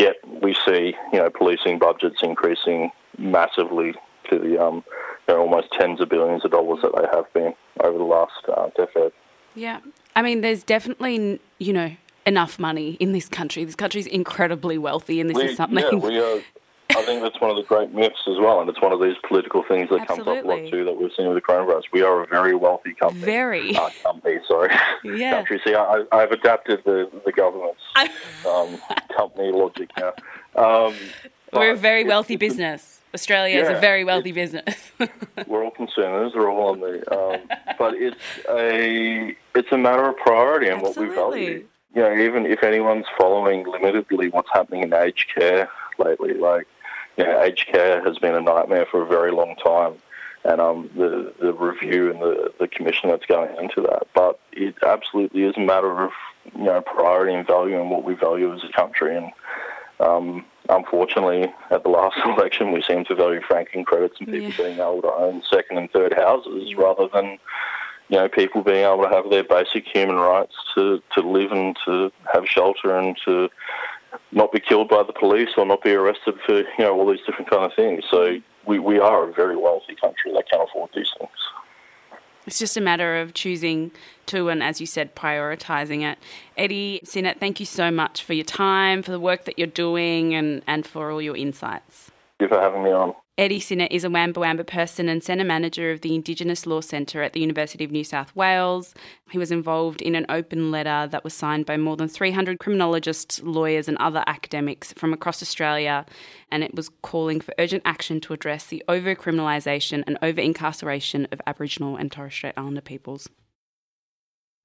Yet 0.00 0.16
we 0.42 0.56
see, 0.66 0.94
you 1.12 1.18
know, 1.18 1.28
policing 1.28 1.78
budgets 1.78 2.22
increasing 2.22 2.90
massively 3.18 3.92
to 4.30 4.38
the 4.38 4.58
um, 4.58 4.82
you 5.28 5.34
know, 5.34 5.40
almost 5.42 5.68
tens 5.78 6.00
of 6.00 6.08
billions 6.08 6.42
of 6.42 6.52
dollars 6.52 6.78
that 6.80 6.92
they 6.96 7.06
have 7.14 7.30
been 7.34 7.52
over 7.84 7.98
the 7.98 8.04
last 8.04 8.32
uh, 8.48 8.70
decade. 8.74 9.12
Yeah, 9.54 9.80
I 10.16 10.22
mean, 10.22 10.40
there's 10.40 10.62
definitely, 10.62 11.38
you 11.58 11.74
know, 11.74 11.94
enough 12.24 12.58
money 12.58 12.92
in 12.94 13.12
this 13.12 13.28
country. 13.28 13.62
This 13.62 13.74
country 13.74 14.00
is 14.00 14.06
incredibly 14.06 14.78
wealthy, 14.78 15.20
and 15.20 15.28
this 15.28 15.36
we, 15.36 15.44
is 15.44 15.56
something. 15.58 15.84
Yeah, 15.84 15.98
we 15.98 16.18
are 16.18 16.40
I 16.96 17.02
think 17.04 17.22
that's 17.22 17.40
one 17.40 17.50
of 17.50 17.56
the 17.56 17.62
great 17.62 17.92
myths 17.92 18.22
as 18.26 18.38
well, 18.38 18.60
and 18.60 18.68
it's 18.68 18.80
one 18.80 18.92
of 18.92 19.00
these 19.00 19.16
political 19.26 19.62
things 19.62 19.88
that 19.90 20.00
Absolutely. 20.00 20.24
comes 20.24 20.38
up 20.38 20.44
a 20.44 20.48
lot 20.48 20.70
too 20.70 20.84
that 20.84 21.00
we've 21.00 21.12
seen 21.16 21.28
with 21.28 21.36
the 21.36 21.40
coronavirus. 21.40 21.82
We 21.92 22.02
are 22.02 22.22
a 22.22 22.26
very 22.26 22.54
wealthy 22.54 22.94
company. 22.94 23.24
Very. 23.24 23.76
Uh, 23.76 23.90
company, 24.02 24.38
sorry. 24.46 24.70
Yeah. 25.04 25.36
Country. 25.36 25.60
See, 25.64 25.74
I, 25.74 26.04
have 26.12 26.32
adapted 26.32 26.82
the, 26.84 27.10
the 27.24 27.32
government's 27.32 27.80
um, 28.46 28.78
company 29.16 29.50
logic 29.50 29.90
now. 29.96 30.12
Um, 30.56 30.94
we're 31.52 31.72
a 31.72 31.76
very 31.76 32.04
wealthy 32.04 32.36
business. 32.36 33.00
Australia 33.14 33.56
yeah, 33.56 33.70
is 33.70 33.76
a 33.76 33.80
very 33.80 34.04
wealthy 34.04 34.32
business. 34.32 34.92
we're 35.46 35.64
all 35.64 35.70
consumers. 35.70 36.32
We're 36.34 36.50
all 36.50 36.70
on 36.70 36.80
the. 36.80 37.12
Um, 37.12 37.40
but 37.78 37.94
it's 37.94 38.16
a 38.48 39.34
it's 39.54 39.72
a 39.72 39.78
matter 39.78 40.08
of 40.08 40.16
priority 40.18 40.68
and 40.68 40.80
what 40.80 40.96
we 40.96 41.06
value. 41.06 41.66
You 41.94 42.02
know, 42.02 42.14
even 42.16 42.46
if 42.46 42.62
anyone's 42.62 43.06
following 43.18 43.64
limitedly 43.64 44.32
what's 44.32 44.48
happening 44.52 44.84
in 44.84 44.94
aged 44.94 45.26
care 45.34 45.68
lately, 45.98 46.34
like 46.34 46.68
you 47.16 47.24
know, 47.24 47.42
aged 47.42 47.68
care 47.68 48.02
has 48.02 48.18
been 48.18 48.34
a 48.34 48.40
nightmare 48.40 48.86
for 48.90 49.02
a 49.02 49.06
very 49.06 49.30
long 49.30 49.56
time, 49.56 49.94
and 50.44 50.60
um, 50.60 50.90
the 50.96 51.32
the 51.40 51.52
review 51.52 52.10
and 52.10 52.20
the 52.20 52.52
the 52.58 52.68
commission 52.68 53.10
that's 53.10 53.26
going 53.26 53.54
into 53.56 53.82
that. 53.82 54.06
But 54.14 54.38
it 54.52 54.76
absolutely 54.84 55.42
is 55.42 55.56
a 55.56 55.60
matter 55.60 56.02
of 56.02 56.10
you 56.54 56.64
know 56.64 56.80
priority 56.80 57.34
and 57.34 57.46
value 57.46 57.80
and 57.80 57.90
what 57.90 58.04
we 58.04 58.14
value 58.14 58.54
as 58.54 58.62
a 58.64 58.72
country. 58.72 59.16
And 59.16 59.32
um, 60.00 60.44
unfortunately, 60.68 61.52
at 61.70 61.82
the 61.82 61.90
last 61.90 62.16
election, 62.24 62.72
we 62.72 62.82
seem 62.82 63.04
to 63.06 63.14
value 63.14 63.40
franking 63.46 63.84
credits 63.84 64.16
and 64.18 64.28
people 64.28 64.50
yeah. 64.50 64.56
being 64.56 64.78
able 64.78 65.02
to 65.02 65.12
own 65.12 65.42
second 65.50 65.78
and 65.78 65.90
third 65.90 66.14
houses 66.14 66.74
rather 66.74 67.08
than 67.12 67.38
you 68.10 68.16
know, 68.16 68.28
people 68.28 68.62
being 68.62 68.84
able 68.84 69.04
to 69.04 69.08
have 69.08 69.30
their 69.30 69.44
basic 69.44 69.86
human 69.86 70.16
rights 70.16 70.54
to, 70.74 71.00
to 71.14 71.20
live 71.20 71.52
and 71.52 71.78
to 71.84 72.10
have 72.32 72.44
shelter 72.44 72.96
and 72.98 73.16
to 73.24 73.48
not 74.32 74.52
be 74.52 74.60
killed 74.60 74.88
by 74.88 75.02
the 75.02 75.12
police 75.12 75.50
or 75.56 75.66
not 75.66 75.82
be 75.82 75.92
arrested 75.92 76.34
for 76.46 76.58
you 76.58 76.66
know 76.78 76.98
all 76.98 77.10
these 77.10 77.24
different 77.26 77.50
kind 77.50 77.64
of 77.64 77.72
things. 77.74 78.04
So 78.10 78.38
we, 78.66 78.78
we 78.78 78.98
are 78.98 79.28
a 79.28 79.32
very 79.32 79.56
wealthy 79.56 79.94
country 79.96 80.32
that 80.32 80.48
can 80.50 80.60
afford 80.60 80.90
these 80.94 81.10
things. 81.18 81.30
It's 82.46 82.58
just 82.58 82.76
a 82.76 82.80
matter 82.80 83.20
of 83.20 83.34
choosing 83.34 83.92
to, 84.26 84.48
and 84.48 84.62
as 84.62 84.80
you 84.80 84.86
said, 84.86 85.14
prioritising 85.14 86.02
it. 86.02 86.18
Eddie 86.56 87.00
Synot, 87.04 87.38
thank 87.38 87.60
you 87.60 87.66
so 87.66 87.90
much 87.90 88.24
for 88.24 88.32
your 88.32 88.44
time, 88.44 89.02
for 89.02 89.12
the 89.12 89.20
work 89.20 89.44
that 89.44 89.58
you're 89.58 89.68
doing, 89.68 90.34
and, 90.34 90.62
and 90.66 90.86
for 90.86 91.10
all 91.10 91.20
your 91.20 91.36
insights. 91.36 92.10
Thank 92.38 92.50
you 92.50 92.56
for 92.56 92.60
having 92.60 92.82
me 92.82 92.90
on. 92.90 93.14
Eddie 93.38 93.60
Synot 93.60 93.88
is 93.90 94.04
a 94.04 94.10
Wamba 94.10 94.40
Wamba 94.40 94.64
person 94.64 95.08
and 95.08 95.24
Centre 95.24 95.44
Manager 95.44 95.90
of 95.90 96.02
the 96.02 96.14
Indigenous 96.14 96.66
Law 96.66 96.82
Centre 96.82 97.22
at 97.22 97.32
the 97.32 97.40
University 97.40 97.84
of 97.84 97.90
New 97.90 98.04
South 98.04 98.36
Wales. 98.36 98.94
He 99.30 99.38
was 99.38 99.50
involved 99.50 100.02
in 100.02 100.14
an 100.14 100.26
open 100.28 100.70
letter 100.70 101.08
that 101.10 101.24
was 101.24 101.32
signed 101.32 101.64
by 101.64 101.78
more 101.78 101.96
than 101.96 102.08
300 102.08 102.58
criminologists, 102.58 103.40
lawyers, 103.42 103.88
and 103.88 103.96
other 103.96 104.22
academics 104.26 104.92
from 104.92 105.14
across 105.14 105.42
Australia, 105.42 106.04
and 106.52 106.62
it 106.62 106.74
was 106.74 106.90
calling 107.00 107.40
for 107.40 107.54
urgent 107.58 107.82
action 107.86 108.20
to 108.20 108.34
address 108.34 108.66
the 108.66 108.84
over 108.88 109.14
criminalisation 109.14 110.04
and 110.06 110.18
over 110.20 110.40
incarceration 110.40 111.26
of 111.32 111.40
Aboriginal 111.46 111.96
and 111.96 112.12
Torres 112.12 112.34
Strait 112.34 112.54
Islander 112.58 112.82
peoples. 112.82 113.28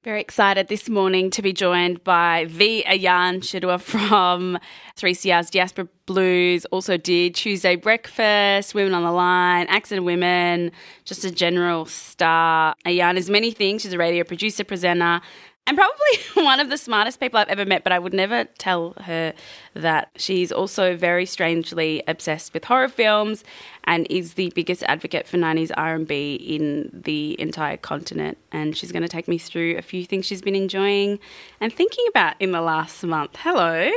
Very 0.06 0.22
excited 0.22 0.68
this 0.68 0.88
morning 0.88 1.32
to 1.32 1.42
be 1.42 1.52
joined 1.52 2.04
by 2.04 2.46
V. 2.48 2.84
Ayan 2.86 3.40
Shirwa 3.40 3.82
from 3.82 4.60
3CR's 4.96 5.50
Diaspora 5.50 5.88
Blues. 6.06 6.66
Also 6.66 6.96
did 6.96 7.34
Tuesday 7.34 7.76
Breakfast, 7.76 8.76
Women 8.76 8.94
on 8.94 9.02
the 9.02 9.12
Line, 9.12 9.66
Accident 9.68 10.06
Women, 10.06 10.72
just 11.06 11.26
a 11.26 11.32
general 11.32 11.88
star. 11.88 12.76
Ayan 12.86 13.18
is 13.18 13.32
many 13.32 13.50
things. 13.50 13.82
She's 13.82 13.94
a 13.94 13.98
radio 13.98 14.24
producer, 14.24 14.64
presenter, 14.64 15.22
and 15.68 15.78
probably 15.78 16.20
one 16.46 16.60
of 16.60 16.70
the 16.70 16.78
smartest 16.78 17.20
people 17.20 17.40
I've 17.40 17.48
ever 17.48 17.66
met, 17.66 17.84
but 17.84 17.92
I 17.92 18.00
would 18.00 18.14
never 18.14 18.46
tell 18.58 18.94
her 19.02 19.34
that. 19.74 20.10
She's 20.16 20.52
also 20.52 20.96
very 20.96 21.26
strangely 21.26 22.04
obsessed 22.08 22.54
with 22.54 22.66
horror 22.66 22.88
films 22.88 23.44
and 23.84 24.06
is 24.10 24.36
the 24.36 24.52
biggest 24.56 24.84
advocate 24.84 25.28
for 25.28 25.38
90s 25.38 25.72
R&B 25.76 26.36
in 26.36 26.90
the 26.94 27.40
entire 27.40 27.78
continent. 27.78 28.38
And 28.52 28.78
she's 28.78 28.92
going 28.92 29.04
to 29.04 29.10
take 29.10 29.28
me 29.28 29.38
through 29.38 29.78
a 29.78 29.82
few 29.82 30.06
things 30.06 30.26
she's 30.26 30.42
been 30.42 30.56
enjoying 30.56 31.20
and 31.60 31.74
thinking 31.74 32.06
about 32.10 32.36
in 32.40 32.52
the 32.52 32.62
last 32.62 33.04
month. 33.04 33.36
Hello. 33.38 33.92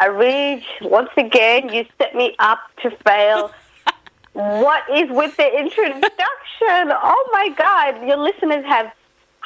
Areej, 0.00 0.62
once 0.82 1.10
again, 1.16 1.68
you 1.72 1.86
set 1.96 2.14
me 2.14 2.34
up 2.38 2.58
to 2.82 2.90
fail. 2.90 3.52
what 4.32 4.82
is 4.92 5.08
with 5.10 5.36
the 5.36 5.58
introduction? 5.58 6.92
Oh 6.92 7.28
my 7.32 7.48
God, 7.56 8.06
your 8.06 8.18
listeners 8.18 8.64
have 8.66 8.92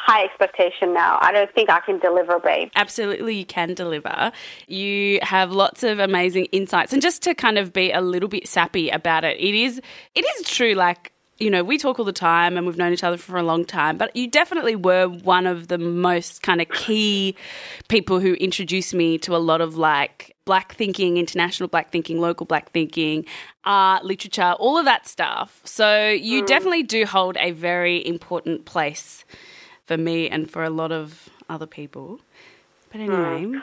high 0.03 0.25
expectation 0.25 0.95
now. 0.95 1.19
I 1.21 1.33
don't 1.33 1.53
think 1.55 1.71
I 1.71 1.81
can 1.81 1.99
deliver, 1.99 2.39
babe. 2.39 2.71
Absolutely, 2.75 3.37
you 3.37 3.45
can 3.45 3.75
deliver. 3.75 4.33
You 4.67 5.19
have 5.23 5.53
lots 5.53 5.83
of 5.83 5.99
amazing 5.99 6.47
insights, 6.47 6.93
and 6.93 7.03
just 7.03 7.23
to 7.23 7.35
kind 7.35 7.59
of 7.59 7.73
be 7.73 7.93
a 7.93 8.01
little 8.01 8.29
bit 8.29 8.49
sappy 8.49 8.91
about 8.91 9.25
it, 9.25 9.39
it 9.39 9.55
is 9.55 9.81
it 10.15 10.25
is 10.25 10.49
true. 10.49 10.75
Like 10.75 11.13
you 11.41 11.49
know, 11.49 11.65
we 11.65 11.79
talk 11.79 11.99
all 11.99 12.05
the 12.05 12.13
time 12.13 12.59
and 12.59 12.67
we've 12.67 12.77
known 12.77 12.93
each 12.93 13.03
other 13.03 13.17
for 13.17 13.39
a 13.39 13.43
long 13.43 13.65
time, 13.65 13.97
but 13.97 14.15
you 14.15 14.29
definitely 14.29 14.77
were 14.77 15.09
one 15.09 15.47
of 15.47 15.69
the 15.69 15.79
most 15.79 16.43
kind 16.43 16.61
of 16.61 16.69
key 16.69 17.35
people 17.89 18.21
who 18.21 18.35
introduced 18.35 18.93
me 18.93 19.17
to 19.19 19.35
a 19.35 19.39
lot 19.39 19.63
of 19.63 19.77
like 19.79 20.37
black 20.45 20.75
thinking, 20.75 21.17
international 21.17 21.69
black 21.69 21.91
thinking, 21.91 22.21
local 22.21 22.45
black 22.45 22.71
thinking, 22.73 23.25
art, 23.65 24.05
literature, 24.05 24.55
all 24.59 24.77
of 24.77 24.85
that 24.85 25.09
stuff. 25.09 25.63
So 25.65 26.11
you 26.11 26.43
mm. 26.43 26.47
definitely 26.47 26.83
do 26.83 27.07
hold 27.07 27.39
a 27.39 27.53
very 27.53 28.07
important 28.07 28.67
place 28.67 29.25
for 29.90 29.96
me 29.96 30.29
and 30.31 30.48
for 30.48 30.62
a 30.62 30.70
lot 30.70 30.92
of 30.92 31.29
other 31.48 31.66
people. 31.66 32.20
But 32.92 33.00
anyway, 33.00 33.42
mm. 33.42 33.62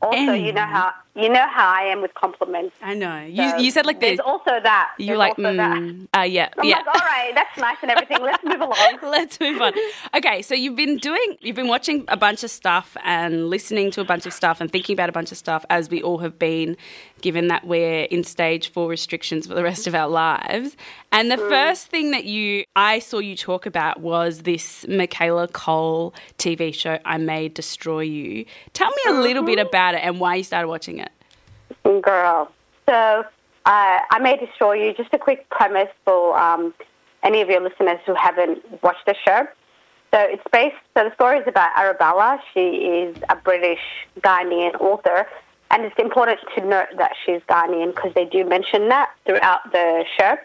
Also, 0.00 0.32
you 0.32 0.52
know 0.52 0.64
how 0.76 0.92
you 1.14 1.28
know 1.30 1.46
how 1.48 1.68
I 1.68 1.84
am 1.84 2.02
with 2.02 2.12
compliments. 2.14 2.76
I 2.82 2.92
know. 2.94 3.24
You 3.24 3.48
So 3.50 3.56
you 3.56 3.70
said 3.70 3.86
like 3.86 3.98
there's 4.00 4.18
there's 4.18 4.26
also 4.26 4.52
that. 4.62 4.94
you 4.98 5.16
like 5.16 5.38
also 5.38 5.54
that. 5.56 5.76
mm, 5.78 6.06
uh, 6.16 6.20
yeah 6.20 6.50
I'm 6.58 6.68
yeah. 6.68 6.76
like, 6.76 6.86
all 6.86 7.00
right, 7.00 7.32
that's 7.34 7.56
nice 7.58 7.78
and 7.80 7.90
everything. 7.90 8.20
Let's 8.22 8.44
move 8.44 8.60
along. 8.60 8.98
Let's 9.02 9.40
move 9.40 9.60
on. 9.60 9.72
Okay, 10.14 10.42
so 10.42 10.54
you've 10.54 10.76
been 10.76 10.98
doing, 10.98 11.36
you've 11.40 11.56
been 11.56 11.68
watching 11.68 12.04
a 12.08 12.16
bunch 12.16 12.44
of 12.44 12.50
stuff 12.50 12.94
and 13.04 13.48
listening 13.48 13.90
to 13.92 14.02
a 14.02 14.04
bunch 14.04 14.26
of 14.26 14.34
stuff 14.34 14.60
and 14.60 14.70
thinking 14.70 14.92
about 14.94 15.08
a 15.08 15.12
bunch 15.12 15.32
of 15.32 15.38
stuff, 15.38 15.64
as 15.70 15.88
we 15.88 16.02
all 16.02 16.18
have 16.18 16.38
been, 16.38 16.76
given 17.20 17.48
that 17.48 17.66
we're 17.66 18.02
in 18.04 18.24
stage 18.24 18.70
four 18.72 18.88
restrictions 18.88 19.46
for 19.46 19.54
the 19.54 19.62
rest 19.62 19.86
of 19.86 19.94
our 19.94 20.08
lives. 20.08 20.76
And 21.12 21.30
the 21.30 21.38
first 21.38 21.86
thing 21.86 22.10
that 22.10 22.24
you, 22.24 22.64
I 22.74 22.98
saw 22.98 23.18
you 23.18 23.36
talk 23.36 23.66
about 23.66 24.00
was 24.00 24.42
this 24.42 24.86
Michaela 24.88 25.48
Coel 25.48 26.14
TV 26.38 26.74
show, 26.74 26.98
I 27.04 27.18
May 27.18 27.48
Destroy 27.48 28.00
You. 28.00 28.44
Tell 28.74 28.90
me 28.90 29.02
a 29.08 29.20
little 29.20 29.42
bit 29.42 29.58
about 29.58 29.94
it 29.94 30.02
and 30.02 30.20
why 30.20 30.36
you 30.36 30.44
started 30.44 30.68
watching 30.68 30.98
it. 30.98 31.10
Girl. 32.02 32.50
So 32.88 33.24
uh, 33.66 33.98
I 34.10 34.18
may 34.20 34.36
destroy 34.36 34.74
you. 34.74 34.94
Just 34.94 35.12
a 35.12 35.18
quick 35.18 35.48
premise 35.50 35.88
for 36.04 36.38
um, 36.38 36.74
any 37.22 37.40
of 37.40 37.48
your 37.48 37.60
listeners 37.60 37.98
who 38.06 38.14
haven't 38.14 38.82
watched 38.82 39.06
the 39.06 39.14
show. 39.26 39.46
So 40.14 40.20
it's 40.20 40.42
based. 40.52 40.76
So 40.96 41.04
the 41.04 41.14
story 41.14 41.38
is 41.38 41.48
about 41.48 41.76
Arabella. 41.76 42.40
She 42.54 42.60
is 42.60 43.16
a 43.28 43.36
British 43.36 43.80
Ghanaian 44.20 44.80
author, 44.80 45.26
and 45.70 45.84
it's 45.84 45.98
important 45.98 46.38
to 46.54 46.64
note 46.64 46.88
that 46.98 47.12
she's 47.24 47.40
Ghanaian 47.48 47.94
because 47.94 48.12
they 48.14 48.24
do 48.24 48.44
mention 48.44 48.88
that 48.88 49.10
throughout 49.24 49.72
the 49.72 50.04
show. 50.18 50.36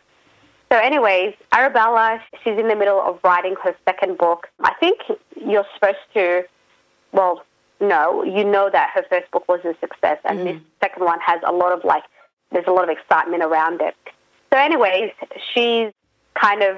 So, 0.72 0.78
anyways, 0.78 1.36
Arabella, 1.52 2.22
she's 2.44 2.58
in 2.58 2.70
the 2.70 2.76
middle 2.76 3.02
of 3.02 3.20
writing 3.24 3.56
her 3.64 3.76
second 3.86 4.18
book. 4.18 4.48
I 4.62 4.74
think 4.80 5.00
you're 5.36 5.66
supposed 5.74 5.98
to, 6.14 6.44
well, 7.12 7.44
no, 7.82 8.24
you 8.24 8.44
know 8.44 8.70
that 8.72 8.92
her 8.94 9.04
first 9.10 9.30
book 9.32 9.48
was 9.50 9.60
a 9.66 9.76
success, 9.82 10.20
and 10.24 10.48
this 10.48 10.56
mm. 10.56 10.64
second 10.82 11.04
one 11.04 11.20
has 11.20 11.42
a 11.46 11.52
lot 11.52 11.74
of 11.74 11.84
like, 11.84 12.04
there's 12.52 12.68
a 12.68 12.72
lot 12.72 12.84
of 12.84 12.90
excitement 12.90 13.44
around 13.44 13.82
it. 13.82 13.96
So, 14.54 14.60
anyways, 14.60 15.12
she's 15.54 15.92
kind 16.36 16.64
of 16.64 16.78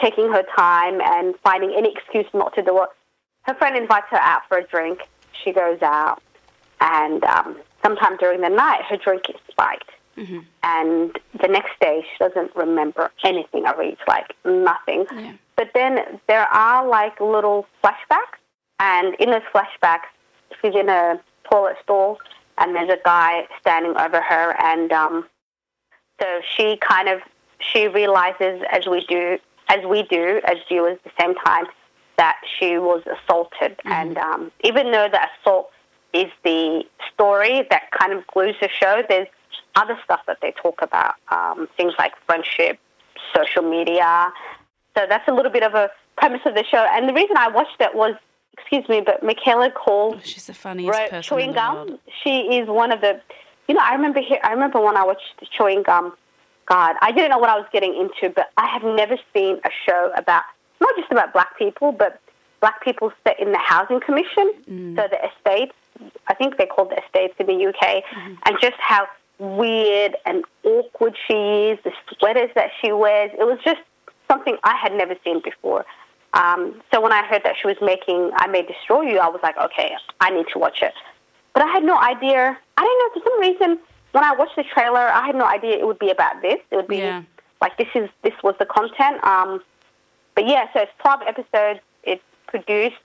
taking 0.00 0.30
her 0.30 0.44
time 0.56 1.00
and 1.00 1.34
finding 1.42 1.74
any 1.74 1.92
excuse 1.92 2.26
not 2.34 2.54
to 2.56 2.62
do 2.62 2.82
it. 2.82 2.88
Her 3.42 3.54
friend 3.54 3.76
invites 3.76 4.06
her 4.10 4.18
out 4.18 4.42
for 4.48 4.58
a 4.58 4.66
drink. 4.66 5.00
She 5.44 5.52
goes 5.52 5.80
out, 5.82 6.22
and 6.80 7.24
um, 7.24 7.56
sometime 7.82 8.16
during 8.16 8.40
the 8.40 8.48
night, 8.48 8.82
her 8.88 8.96
drink 8.96 9.28
is 9.28 9.36
spiked. 9.50 9.90
And 10.62 11.18
the 11.40 11.48
next 11.48 11.72
day, 11.80 12.04
she 12.08 12.24
doesn't 12.24 12.54
remember 12.54 13.10
anything 13.24 13.66
of 13.66 13.80
it, 13.80 13.98
like 14.06 14.34
nothing. 14.44 15.06
Yeah. 15.12 15.32
But 15.56 15.70
then 15.74 16.20
there 16.28 16.46
are 16.46 16.86
like 16.86 17.20
little 17.20 17.66
flashbacks, 17.82 18.38
and 18.78 19.14
in 19.16 19.30
those 19.30 19.42
flashbacks, 19.52 20.06
she's 20.60 20.74
in 20.74 20.88
a 20.88 21.20
toilet 21.50 21.76
stall, 21.82 22.18
and 22.58 22.74
there's 22.74 22.90
a 22.90 23.00
guy 23.04 23.46
standing 23.60 23.96
over 23.96 24.20
her, 24.20 24.56
and 24.62 24.92
um, 24.92 25.26
so 26.20 26.40
she 26.56 26.76
kind 26.76 27.08
of 27.08 27.20
she 27.58 27.88
realizes, 27.88 28.62
as 28.70 28.86
we 28.86 29.04
do, 29.06 29.38
as 29.68 29.84
we 29.84 30.02
do 30.02 30.40
as 30.44 30.58
viewers, 30.68 30.98
at 31.04 31.04
the 31.04 31.22
same 31.22 31.34
time, 31.36 31.66
that 32.18 32.36
she 32.58 32.78
was 32.78 33.02
assaulted, 33.06 33.80
and 33.84 34.16
um, 34.18 34.52
even 34.62 34.92
though 34.92 35.08
the 35.10 35.20
assault 35.40 35.70
is 36.14 36.30
the 36.44 36.84
story 37.12 37.66
that 37.70 37.90
kind 37.90 38.12
of 38.12 38.26
glues 38.28 38.54
the 38.60 38.68
show, 38.68 39.02
there's 39.08 39.28
other 39.76 39.98
stuff 40.04 40.20
that 40.26 40.38
they 40.40 40.52
talk 40.52 40.80
about, 40.80 41.14
um, 41.28 41.68
things 41.76 41.92
like 41.98 42.12
friendship, 42.26 42.78
social 43.34 43.62
media. 43.62 44.32
So 44.96 45.06
that's 45.08 45.26
a 45.28 45.32
little 45.32 45.50
bit 45.50 45.64
of 45.64 45.74
a 45.74 45.90
premise 46.16 46.42
of 46.46 46.54
the 46.54 46.64
show. 46.64 46.86
And 46.90 47.08
the 47.08 47.12
reason 47.12 47.36
I 47.36 47.48
watched 47.48 47.80
it 47.80 47.94
was, 47.94 48.14
excuse 48.56 48.88
me, 48.88 49.00
but 49.04 49.22
Michaela 49.24 49.70
Coel 49.72 50.20
She's 50.22 50.46
the 50.46 50.54
funniest 50.54 50.96
wrote 50.96 51.10
person 51.10 51.22
Chewing 51.36 51.52
Gum. 51.52 51.98
She 52.22 52.56
is 52.56 52.68
one 52.68 52.92
of 52.92 53.00
the, 53.00 53.20
you 53.66 53.74
know, 53.74 53.80
I 53.82 53.94
remember 53.94 54.20
here, 54.20 54.38
I 54.44 54.52
remember 54.52 54.80
when 54.80 54.96
I 54.96 55.04
watched 55.04 55.22
Chewing 55.50 55.82
Gum. 55.82 56.14
God, 56.66 56.94
I 57.02 57.12
didn't 57.12 57.30
know 57.30 57.38
what 57.38 57.50
I 57.50 57.56
was 57.56 57.66
getting 57.72 57.94
into, 57.94 58.32
but 58.34 58.50
I 58.56 58.66
have 58.68 58.82
never 58.84 59.18
seen 59.34 59.60
a 59.64 59.70
show 59.86 60.12
about 60.16 60.44
not 60.80 60.94
just 60.96 61.10
about 61.10 61.32
black 61.32 61.58
people, 61.58 61.92
but 61.92 62.20
black 62.60 62.82
people 62.82 63.12
set 63.26 63.38
in 63.40 63.52
the 63.52 63.58
housing 63.58 64.00
commission, 64.00 64.50
Mm. 64.70 64.96
so 64.96 65.06
the 65.10 65.18
estates. 65.28 65.74
I 66.26 66.34
think 66.34 66.56
they're 66.56 66.66
called 66.66 66.90
the 66.90 67.02
estates 67.04 67.34
in 67.38 67.46
the 67.46 67.66
UK, 67.66 68.02
Mm-hmm. 68.04 68.34
and 68.46 68.56
just 68.60 68.76
how 68.78 69.06
weird 69.38 70.16
and 70.26 70.44
awkward 70.64 71.16
she 71.26 71.34
is. 71.34 71.78
The 71.84 71.92
sweaters 72.18 72.50
that 72.54 72.70
she 72.80 72.92
wears. 72.92 73.30
It 73.38 73.44
was 73.44 73.58
just 73.64 73.80
something 74.30 74.56
I 74.64 74.76
had 74.76 74.92
never 74.94 75.14
seen 75.24 75.40
before. 75.42 75.84
Um, 76.32 76.82
so 76.92 77.00
when 77.00 77.12
I 77.12 77.24
heard 77.26 77.42
that 77.44 77.54
she 77.60 77.66
was 77.66 77.76
making 77.80 78.30
I 78.36 78.46
May 78.48 78.62
Destroy 78.62 79.02
You, 79.02 79.18
I 79.18 79.28
was 79.28 79.40
like, 79.42 79.56
okay, 79.56 79.92
I 80.20 80.30
need 80.30 80.46
to 80.52 80.58
watch 80.58 80.82
it. 80.82 80.92
But 81.52 81.62
I 81.62 81.68
had 81.68 81.84
no 81.84 81.96
idea. 81.98 82.58
I 82.76 82.82
didn't 82.82 82.98
know 82.98 83.10
for 83.22 83.30
some 83.30 83.40
reason 83.40 83.78
when 84.12 84.24
I 84.24 84.34
watched 84.34 84.56
the 84.56 84.64
trailer, 84.64 84.98
I 85.12 85.26
had 85.26 85.36
no 85.36 85.44
idea 85.44 85.76
it 85.78 85.86
would 85.86 85.98
be 86.00 86.10
about 86.10 86.42
this. 86.42 86.58
It 86.70 86.76
would 86.76 86.88
be 86.88 86.98
Yeah. 86.98 87.22
like 87.60 87.76
this 87.78 87.88
is 87.94 88.08
this 88.22 88.34
was 88.42 88.54
the 88.58 88.66
content. 88.66 89.22
Um, 89.24 89.62
but 90.34 90.46
yeah, 90.48 90.66
so 90.72 90.80
it's 90.80 90.92
twelve 90.98 91.20
episodes. 91.26 91.80
It's 92.02 92.22
produced. 92.48 92.96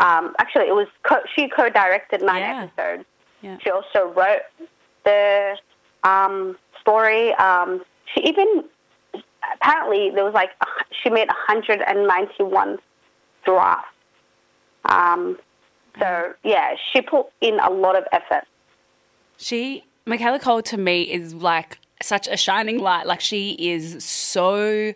Um, 0.00 0.34
actually, 0.38 0.66
it 0.68 0.74
was 0.74 0.86
co- 1.02 1.22
she 1.34 1.48
co-directed 1.48 2.22
nine 2.22 2.40
Yeah. 2.42 2.62
episodes. 2.64 3.04
Yeah. 3.42 3.58
She 3.62 3.70
also 3.70 4.12
wrote 4.16 4.42
the 5.04 5.56
um, 6.04 6.56
story. 6.80 7.32
Um, 7.34 7.82
she 8.14 8.20
even 8.22 8.64
apparently 9.54 10.10
there 10.10 10.24
was 10.24 10.34
like 10.34 10.50
she 11.02 11.10
made 11.10 11.28
191 11.28 12.78
drafts. 13.44 13.88
Um, 14.84 15.38
so 15.98 16.32
yeah, 16.44 16.74
she 16.92 17.00
put 17.00 17.26
in 17.40 17.58
a 17.60 17.70
lot 17.70 17.96
of 17.96 18.04
effort. 18.12 18.44
She, 19.36 19.84
Michaela 20.06 20.38
Coel, 20.38 20.62
to 20.62 20.76
me 20.76 21.02
is 21.02 21.34
like 21.34 21.78
such 22.02 22.28
a 22.28 22.36
shining 22.36 22.78
light. 22.78 23.06
Like 23.06 23.20
she 23.20 23.52
is 23.58 24.04
so 24.04 24.92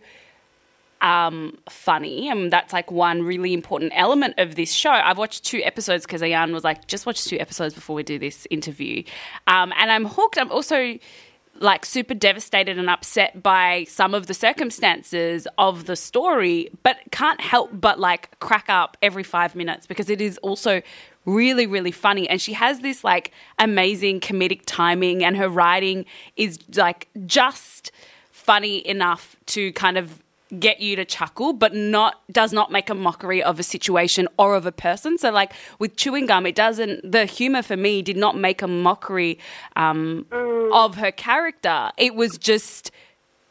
um, 1.03 1.59
funny, 1.69 2.29
and 2.29 2.53
that's 2.53 2.73
like 2.73 2.91
one 2.91 3.23
really 3.23 3.53
important 3.53 3.93
element 3.95 4.35
of 4.39 4.55
this 4.55 4.73
show. 4.73 4.91
I've 4.91 5.19
watched 5.19 5.45
two 5.45 5.61
episodes 5.63 6.07
because 6.07 6.23
Ayan 6.23 6.53
was 6.53 6.65
like, 6.65 6.87
just 6.87 7.05
watch 7.05 7.25
two 7.25 7.39
episodes 7.39 7.75
before 7.75 7.95
we 7.97 8.03
do 8.03 8.19
this 8.19 8.47
interview, 8.51 9.03
um, 9.47 9.73
and 9.77 9.91
I'm 9.91 10.07
hooked. 10.07 10.39
I'm 10.39 10.51
also 10.51 10.99
like 11.61 11.85
super 11.85 12.15
devastated 12.15 12.79
and 12.79 12.89
upset 12.89 13.43
by 13.43 13.85
some 13.89 14.15
of 14.15 14.27
the 14.27 14.35
circumstances 14.35 15.47
of 15.59 15.85
the 15.87 15.97
story, 15.97 16.71
but 16.83 16.97
can't 17.11 17.41
help 17.41 17.71
but 17.73 18.01
like 18.01 18.39
crack 18.41 18.69
up 18.69 18.97
every 19.03 19.23
five 19.23 19.55
minutes 19.55 19.87
because 19.87 20.09
it 20.09 20.21
is 20.21 20.39
also 20.39 20.81
really, 21.25 21.67
really 21.67 21.93
funny. 21.93 22.29
And 22.29 22.41
she 22.41 22.53
has 22.55 22.81
this 22.81 23.05
like 23.05 23.33
amazing 23.59 24.21
comedic 24.21 24.63
timing, 24.67 25.25
and 25.25 25.37
her 25.37 25.49
writing 25.49 26.05
is 26.37 26.59
like 26.77 27.09
just 27.27 27.93
funny 28.31 28.87
enough 28.87 29.37
to 29.47 29.73
kind 29.73 29.99
of 29.99 30.23
get 30.59 30.81
you 30.81 30.97
to 30.97 31.05
chuckle 31.05 31.53
but 31.53 31.75
not 31.75 32.21
does 32.31 32.53
not 32.53 32.71
make 32.71 32.91
a 32.91 32.95
mockery 32.95 33.43
of 33.43 33.59
a 33.59 33.63
situation 33.63 34.29
or 34.39 34.55
of 34.55 34.67
a 34.67 34.73
person. 34.73 35.19
So 35.19 35.31
like 35.31 35.53
with 35.79 35.97
chewing 35.97 36.27
gum 36.27 36.47
it 36.47 36.55
doesn't 36.55 37.11
the 37.11 37.25
humor 37.25 37.63
for 37.63 37.77
me 37.77 38.03
did 38.03 38.17
not 38.17 38.37
make 38.37 38.63
a 38.63 38.69
mockery 38.69 39.39
um, 39.77 40.27
of 40.73 40.97
her 40.97 41.13
character. 41.13 41.91
It 41.97 42.15
was 42.15 42.39
just 42.39 42.91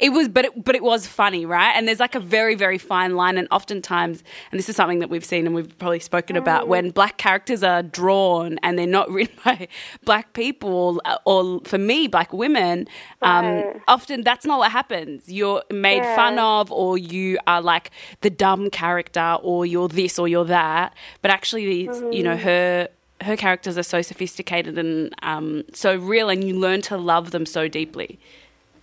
it 0.01 0.09
was 0.09 0.27
but 0.27 0.45
it, 0.45 0.63
but 0.65 0.75
it 0.75 0.83
was 0.83 1.07
funny 1.07 1.45
right? 1.45 1.71
And 1.75 1.87
there's 1.87 1.99
like 1.99 2.15
a 2.15 2.19
very 2.19 2.55
very 2.55 2.77
fine 2.77 3.15
line 3.15 3.37
and 3.37 3.47
oftentimes 3.51 4.23
and 4.51 4.59
this 4.59 4.67
is 4.67 4.75
something 4.75 4.99
that 4.99 5.09
we've 5.09 5.23
seen 5.23 5.45
and 5.45 5.55
we've 5.55 5.77
probably 5.77 5.99
spoken 5.99 6.35
about 6.35 6.67
when 6.67 6.89
black 6.89 7.17
characters 7.17 7.63
are 7.63 7.83
drawn 7.83 8.57
and 8.63 8.77
they're 8.77 8.87
not 8.87 9.09
written 9.15 9.37
by 9.45 9.67
black 10.03 10.33
people 10.33 10.99
or, 11.05 11.19
or 11.25 11.61
for 11.65 11.77
me 11.77 12.07
black 12.07 12.33
women 12.33 12.87
um, 13.21 13.45
Right. 13.45 13.81
often 13.87 14.23
that's 14.23 14.45
not 14.45 14.57
what 14.59 14.71
happens. 14.71 15.31
You're 15.31 15.63
made 15.71 16.03
Yeah. 16.03 16.15
fun 16.15 16.39
of 16.39 16.71
or 16.71 16.97
you 16.97 17.37
are 17.47 17.61
like 17.61 17.91
the 18.21 18.29
dumb 18.31 18.69
character 18.71 19.37
or 19.41 19.65
you're 19.65 19.87
this 19.87 20.17
or 20.17 20.27
you're 20.27 20.45
that. 20.45 20.93
But 21.21 21.31
actually 21.31 21.83
it's, 21.85 22.01
you 22.11 22.23
know 22.23 22.35
her 22.37 22.89
her 23.21 23.37
characters 23.37 23.77
are 23.77 23.83
so 23.83 24.01
sophisticated 24.01 24.79
and 24.79 25.13
um, 25.21 25.63
so 25.73 25.95
real 25.95 26.27
and 26.29 26.43
you 26.43 26.57
learn 26.57 26.81
to 26.81 26.97
love 26.97 27.29
them 27.29 27.45
so 27.45 27.67
deeply 27.67 28.19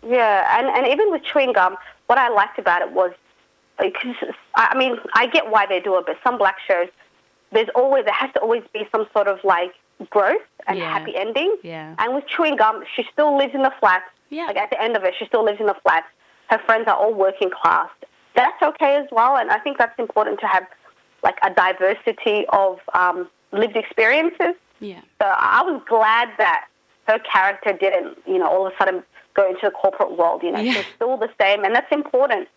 Yeah, 0.08 0.58
and, 0.58 0.66
and 0.68 0.86
even 0.86 1.10
with 1.10 1.22
chewing 1.22 1.52
gum, 1.52 1.76
what 2.06 2.18
I 2.18 2.28
liked 2.28 2.58
about 2.58 2.82
it 2.82 2.92
was, 2.92 3.12
because 3.78 4.16
I 4.54 4.76
mean, 4.76 4.96
I 5.14 5.26
get 5.26 5.50
why 5.50 5.66
they 5.66 5.80
do 5.80 5.96
it, 5.98 6.06
but 6.06 6.16
some 6.24 6.38
black 6.38 6.56
shows, 6.66 6.88
there's 7.52 7.68
always 7.74 8.04
there 8.04 8.14
has 8.14 8.32
to 8.34 8.40
always 8.40 8.62
be 8.72 8.88
some 8.90 9.06
sort 9.12 9.28
of 9.28 9.38
like 9.44 9.72
growth 10.10 10.40
and 10.66 10.78
Yeah. 10.78 10.92
happy 10.98 11.14
ending. 11.16 11.56
Yeah. 11.62 11.94
And 11.98 12.14
with 12.14 12.26
chewing 12.26 12.56
gum, 12.56 12.84
she 12.94 13.04
still 13.12 13.36
lives 13.36 13.54
in 13.54 13.62
the 13.62 13.72
flats. 13.80 14.06
Yeah. 14.30 14.46
Like 14.46 14.56
at 14.56 14.70
the 14.70 14.80
end 14.80 14.96
of 14.96 15.04
it, 15.04 15.14
she 15.18 15.26
still 15.26 15.44
lives 15.44 15.60
in 15.60 15.66
the 15.66 15.76
flats. 15.82 16.06
Her 16.50 16.58
friends 16.66 16.88
are 16.88 16.96
all 16.96 17.12
working 17.14 17.50
class. 17.50 17.88
That's 18.34 18.60
okay 18.62 18.96
as 18.96 19.06
well, 19.10 19.36
and 19.36 19.50
I 19.50 19.58
think 19.58 19.78
that's 19.78 19.98
important 19.98 20.40
to 20.40 20.46
have 20.46 20.64
like 21.22 21.38
a 21.42 21.50
diversity 21.50 22.46
of 22.52 22.78
um, 22.94 23.28
lived 23.52 23.76
experiences. 23.76 24.54
yeah 24.80 25.00
So 25.20 25.26
I 25.26 25.62
was 25.62 25.82
glad 25.88 26.28
that 26.38 26.66
her 27.08 27.18
character 27.18 27.72
didn't, 27.72 28.18
you 28.26 28.38
know, 28.38 28.46
all 28.48 28.66
of 28.66 28.72
a 28.72 28.76
sudden 28.78 29.02
go 29.38 29.48
into 29.48 29.60
the 29.62 29.70
corporate 29.70 30.16
world. 30.18 30.42
You 30.42 30.52
know, 30.52 30.60
Yeah. 30.60 30.72
she's 30.74 30.86
still 30.96 31.16
the 31.16 31.30
same, 31.40 31.64
and 31.64 31.74
that's 31.74 31.90
important. 31.92 32.48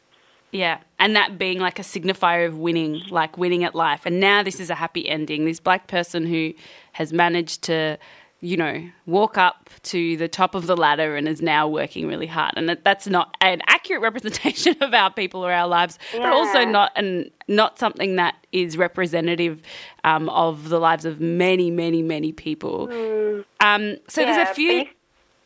Yeah, 0.52 0.80
and 1.00 1.16
that 1.16 1.38
being 1.38 1.60
like 1.60 1.80
a 1.80 1.82
signifier 1.84 2.46
of 2.46 2.58
winning, 2.58 3.04
like 3.10 3.38
winning 3.38 3.64
at 3.64 3.74
life. 3.74 4.02
And 4.06 4.20
now 4.20 4.44
this 4.44 4.60
is 4.60 4.70
a 4.70 4.76
happy 4.76 5.08
ending. 5.08 5.46
This 5.46 5.62
black 5.62 5.88
person 5.88 6.26
who 6.26 6.54
has 6.94 7.14
managed 7.14 7.62
to 7.64 7.98
you 8.44 8.58
know, 8.58 8.84
walk 9.06 9.38
up 9.38 9.70
to 9.84 10.18
the 10.18 10.28
top 10.28 10.56
of 10.56 10.66
the 10.66 10.76
ladder 10.76 11.16
and 11.16 11.28
is 11.28 11.44
now 11.44 11.68
working 11.68 12.08
really 12.08 12.26
hard. 12.26 12.52
And 12.58 12.68
that, 12.68 12.84
that's 12.84 13.06
not 13.06 13.38
an 13.40 13.62
accurate 13.68 14.02
representation 14.02 14.76
of 14.82 14.96
our 14.96 15.14
people 15.14 15.46
or 15.46 15.52
our 15.52 15.68
lives, 15.68 16.00
but 16.12 16.26
also 16.26 16.66
not 16.66 16.92
an 16.96 17.30
not 17.48 17.78
something 17.78 18.16
that 18.16 18.34
is 18.52 18.78
representative 18.78 19.62
um, 20.04 20.28
of 20.30 20.70
the 20.70 20.80
lives 20.80 21.06
of 21.06 21.22
many, 21.22 21.70
many, 21.70 22.02
many 22.02 22.32
people. 22.32 22.86
Um, 22.90 23.98
so 24.08 24.24
Mm. 24.24 24.26
Yeah, 24.26 24.26
there's 24.36 24.50
a 24.50 24.54
few. 24.56 24.86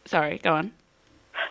Sorry, 0.05 0.37
go 0.37 0.53
on. 0.53 0.71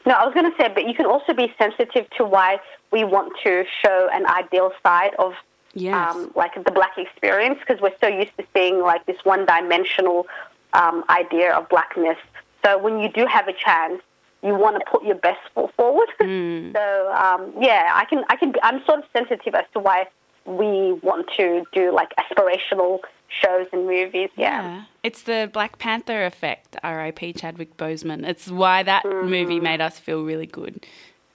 No, 0.06 0.14
I 0.14 0.24
was 0.24 0.34
going 0.34 0.50
to 0.50 0.56
say, 0.56 0.70
but 0.74 0.86
you 0.86 0.94
can 0.94 1.06
also 1.06 1.32
be 1.32 1.52
sensitive 1.58 2.08
to 2.16 2.24
why 2.24 2.58
we 2.90 3.04
want 3.04 3.32
to 3.44 3.64
show 3.84 4.08
an 4.12 4.26
ideal 4.26 4.72
side 4.82 5.14
of 5.18 5.34
Yes. 5.76 6.14
um, 6.14 6.30
like 6.36 6.54
the 6.64 6.70
black 6.70 6.96
experience 6.96 7.58
because 7.58 7.82
we're 7.82 7.96
so 8.00 8.06
used 8.06 8.30
to 8.38 8.44
seeing 8.54 8.80
like 8.80 9.04
this 9.06 9.16
one-dimensional 9.24 10.26
um, 10.72 11.04
idea 11.10 11.52
of 11.52 11.68
blackness. 11.68 12.16
So 12.64 12.78
when 12.78 13.00
you 13.00 13.08
do 13.08 13.26
have 13.26 13.48
a 13.48 13.52
chance, 13.52 14.00
you 14.42 14.54
want 14.54 14.78
to 14.78 14.84
put 14.88 15.04
your 15.04 15.16
best 15.16 15.40
foot 15.54 15.74
forward. 15.74 16.08
so 16.20 17.12
um, 17.12 17.52
yeah, 17.60 17.90
I 17.92 18.04
can, 18.08 18.24
I 18.28 18.36
can, 18.36 18.52
be, 18.52 18.62
I'm 18.62 18.84
sort 18.84 19.00
of 19.00 19.04
sensitive 19.12 19.54
as 19.54 19.64
to 19.72 19.80
why 19.80 20.06
we 20.44 20.92
want 21.02 21.28
to 21.36 21.64
do 21.72 21.92
like 21.92 22.12
aspirational 22.16 23.00
shows 23.28 23.66
and 23.72 23.86
movies. 23.86 24.30
Yeah. 24.36 24.62
Yeah. 24.62 24.84
It's 25.04 25.22
the 25.22 25.50
Black 25.52 25.78
Panther 25.78 26.24
effect, 26.24 26.76
R.I.P. 26.82 27.34
Chadwick 27.34 27.76
Boseman. 27.76 28.26
It's 28.26 28.48
why 28.48 28.82
that 28.84 29.04
movie 29.04 29.60
made 29.60 29.82
us 29.82 29.98
feel 29.98 30.24
really 30.24 30.46
good. 30.46 30.86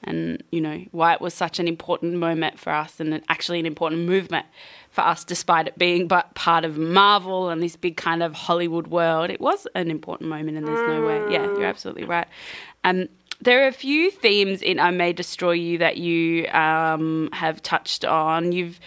And, 0.04 0.42
you 0.52 0.60
know, 0.60 0.86
why 0.92 1.14
it 1.14 1.22
was 1.22 1.36
such 1.36 1.60
an 1.60 1.68
important 1.68 2.16
moment 2.16 2.58
for 2.58 2.72
us 2.72 3.00
and 3.00 3.22
actually 3.30 3.60
an 3.60 3.68
important 3.68 4.08
movement 4.08 4.48
for 4.90 5.02
us, 5.02 5.24
despite 5.24 5.68
it 5.68 5.78
being 5.78 6.08
but 6.08 6.34
part 6.34 6.66
of 6.66 6.80
Marvel 6.80 7.50
and 7.50 7.62
this 7.62 7.76
big 7.76 7.96
kind 7.96 8.24
of 8.24 8.34
Hollywood 8.34 8.88
world. 8.88 9.30
It 9.30 9.40
was 9.40 9.68
an 9.76 9.92
important 9.92 10.32
moment, 10.32 10.58
and 10.58 10.68
there's 10.68 10.88
no 10.88 11.06
way. 11.06 11.32
Yeah, 11.32 11.44
you're 11.44 11.66
absolutely 11.66 12.06
right. 12.06 12.28
Um, 12.84 13.08
there 13.40 13.64
are 13.64 13.68
a 13.68 13.74
few 13.74 14.10
themes 14.10 14.64
in 14.64 14.80
I 14.80 14.90
May 14.90 15.14
Destroy 15.14 15.52
You 15.52 15.78
that 15.78 15.98
you 15.98 16.48
um, 16.48 17.30
have 17.34 17.62
touched 17.62 18.04
on. 18.04 18.52
You've 18.52 18.80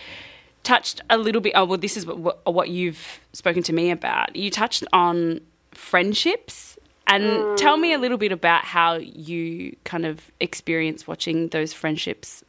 touched 0.63 1.01
a 1.11 1.19
little 1.19 1.41
bit. 1.41 1.53
Oh, 1.55 1.65
well, 1.65 1.79
this 1.79 1.97
is 1.97 2.07
what, 2.07 2.45
what 2.47 2.69
you've 2.69 3.21
spoken 3.33 3.63
to 3.65 3.73
me 3.73 3.91
about. 3.91 4.37
You 4.37 4.51
touched 4.51 4.85
on 4.93 5.41
friendships, 5.73 6.79
and 7.07 7.59
tell 7.59 7.77
me 7.77 7.93
a 7.93 7.99
little 7.99 8.17
bit 8.17 8.33
about 8.33 8.65
how 8.65 8.95
you 8.95 9.77
kind 9.85 10.07
of 10.07 10.31
experience 10.41 11.07
watching 11.07 11.49
those 11.49 11.73
friendships. 11.73 12.43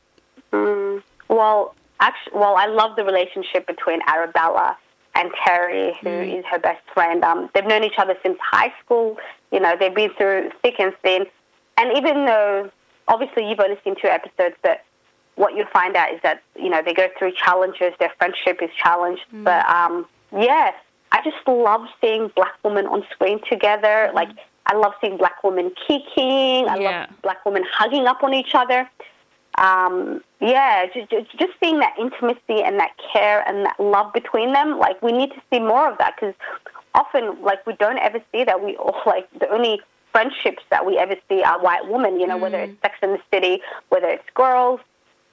Well, 0.52 1.76
actually, 2.00 2.40
well, 2.40 2.56
I 2.56 2.68
love 2.68 2.96
the 2.96 3.04
relationship 3.04 3.68
between 3.68 4.00
Arabella 4.08 4.78
and 5.16 5.32
Terry, 5.46 5.98
who 6.02 6.10
is 6.10 6.46
her 6.50 6.60
best 6.60 6.82
friend. 6.94 7.24
Um, 7.24 7.50
they've 7.54 7.66
known 7.66 7.84
each 7.84 7.98
other 7.98 8.16
since 8.24 8.38
high 8.40 8.74
school. 8.84 9.18
You 9.52 9.60
know, 9.60 9.76
they've 9.78 9.94
been 9.94 10.12
through 10.18 10.52
thick 10.62 10.76
and 10.80 10.94
thin. 11.04 11.26
And 11.78 11.98
even 11.98 12.26
though, 12.26 12.72
obviously, 13.08 13.50
you've 13.50 13.60
only 13.60 13.78
seen 13.84 13.96
two 14.00 14.08
episodes, 14.08 14.56
but 14.62 14.84
what 15.36 15.56
you'll 15.56 15.68
find 15.74 15.96
out 15.96 16.14
is 16.14 16.20
that 16.24 16.44
you 16.56 16.70
know 16.70 16.82
they 16.84 16.94
go 16.94 17.08
through 17.18 17.34
challenges. 17.34 17.94
Their 18.00 18.12
friendship 18.18 18.60
is 18.62 18.70
challenged, 18.82 19.24
but 19.32 19.68
um, 19.70 20.06
yeah, 20.32 20.72
I 21.12 21.22
just 21.24 21.38
love 21.48 21.88
seeing 22.02 22.32
black 22.36 22.54
women 22.64 22.86
on 22.88 23.04
screen 23.12 23.40
together. 23.50 24.12
Like 24.14 24.30
I 24.66 24.76
love 24.76 24.94
seeing 25.02 25.18
black 25.18 25.44
women 25.44 25.72
kicking. 25.88 26.68
I 26.68 26.78
Yeah. 26.78 27.00
love 27.10 27.22
black 27.22 27.46
women 27.46 27.64
hugging 27.72 28.06
up 28.08 28.24
on 28.24 28.34
each 28.34 28.56
other 28.56 28.90
um, 29.58 30.24
yeah, 30.42 30.86
just, 30.88 31.10
just 31.38 31.54
seeing 31.62 31.80
that 31.80 31.94
intimacy 32.00 32.64
and 32.64 32.80
that 32.80 32.92
care 33.12 33.48
and 33.48 33.66
that 33.66 33.80
love 33.80 34.12
between 34.14 34.54
them, 34.54 34.80
like 34.80 35.02
we 35.02 35.12
need 35.12 35.30
to 35.32 35.42
see 35.52 35.60
more 35.60 35.92
of 35.92 35.98
that 36.00 36.16
because 36.16 36.34
often, 36.96 37.40
like 37.42 37.66
we 37.68 37.76
don't 37.76 38.00
ever 38.00 38.20
see 38.32 38.44
that. 38.44 38.64
We 38.64 38.76
all 38.78 39.02
like 39.06 39.28
the 39.40 39.50
only 39.50 39.80
friendships 40.12 40.64
that 40.70 40.86
we 40.86 40.98
ever 40.98 41.16
see 41.30 41.44
are 41.44 41.60
white 41.62 41.88
women. 41.88 42.20
You 42.20 42.28
know, 42.28 42.38
whether 42.38 42.60
it's 42.60 42.82
Sex 42.82 42.96
in 43.04 43.12
the 43.12 43.20
City, 43.32 43.62
whether 43.90 44.08
it's 44.08 44.24
girls, 44.34 44.80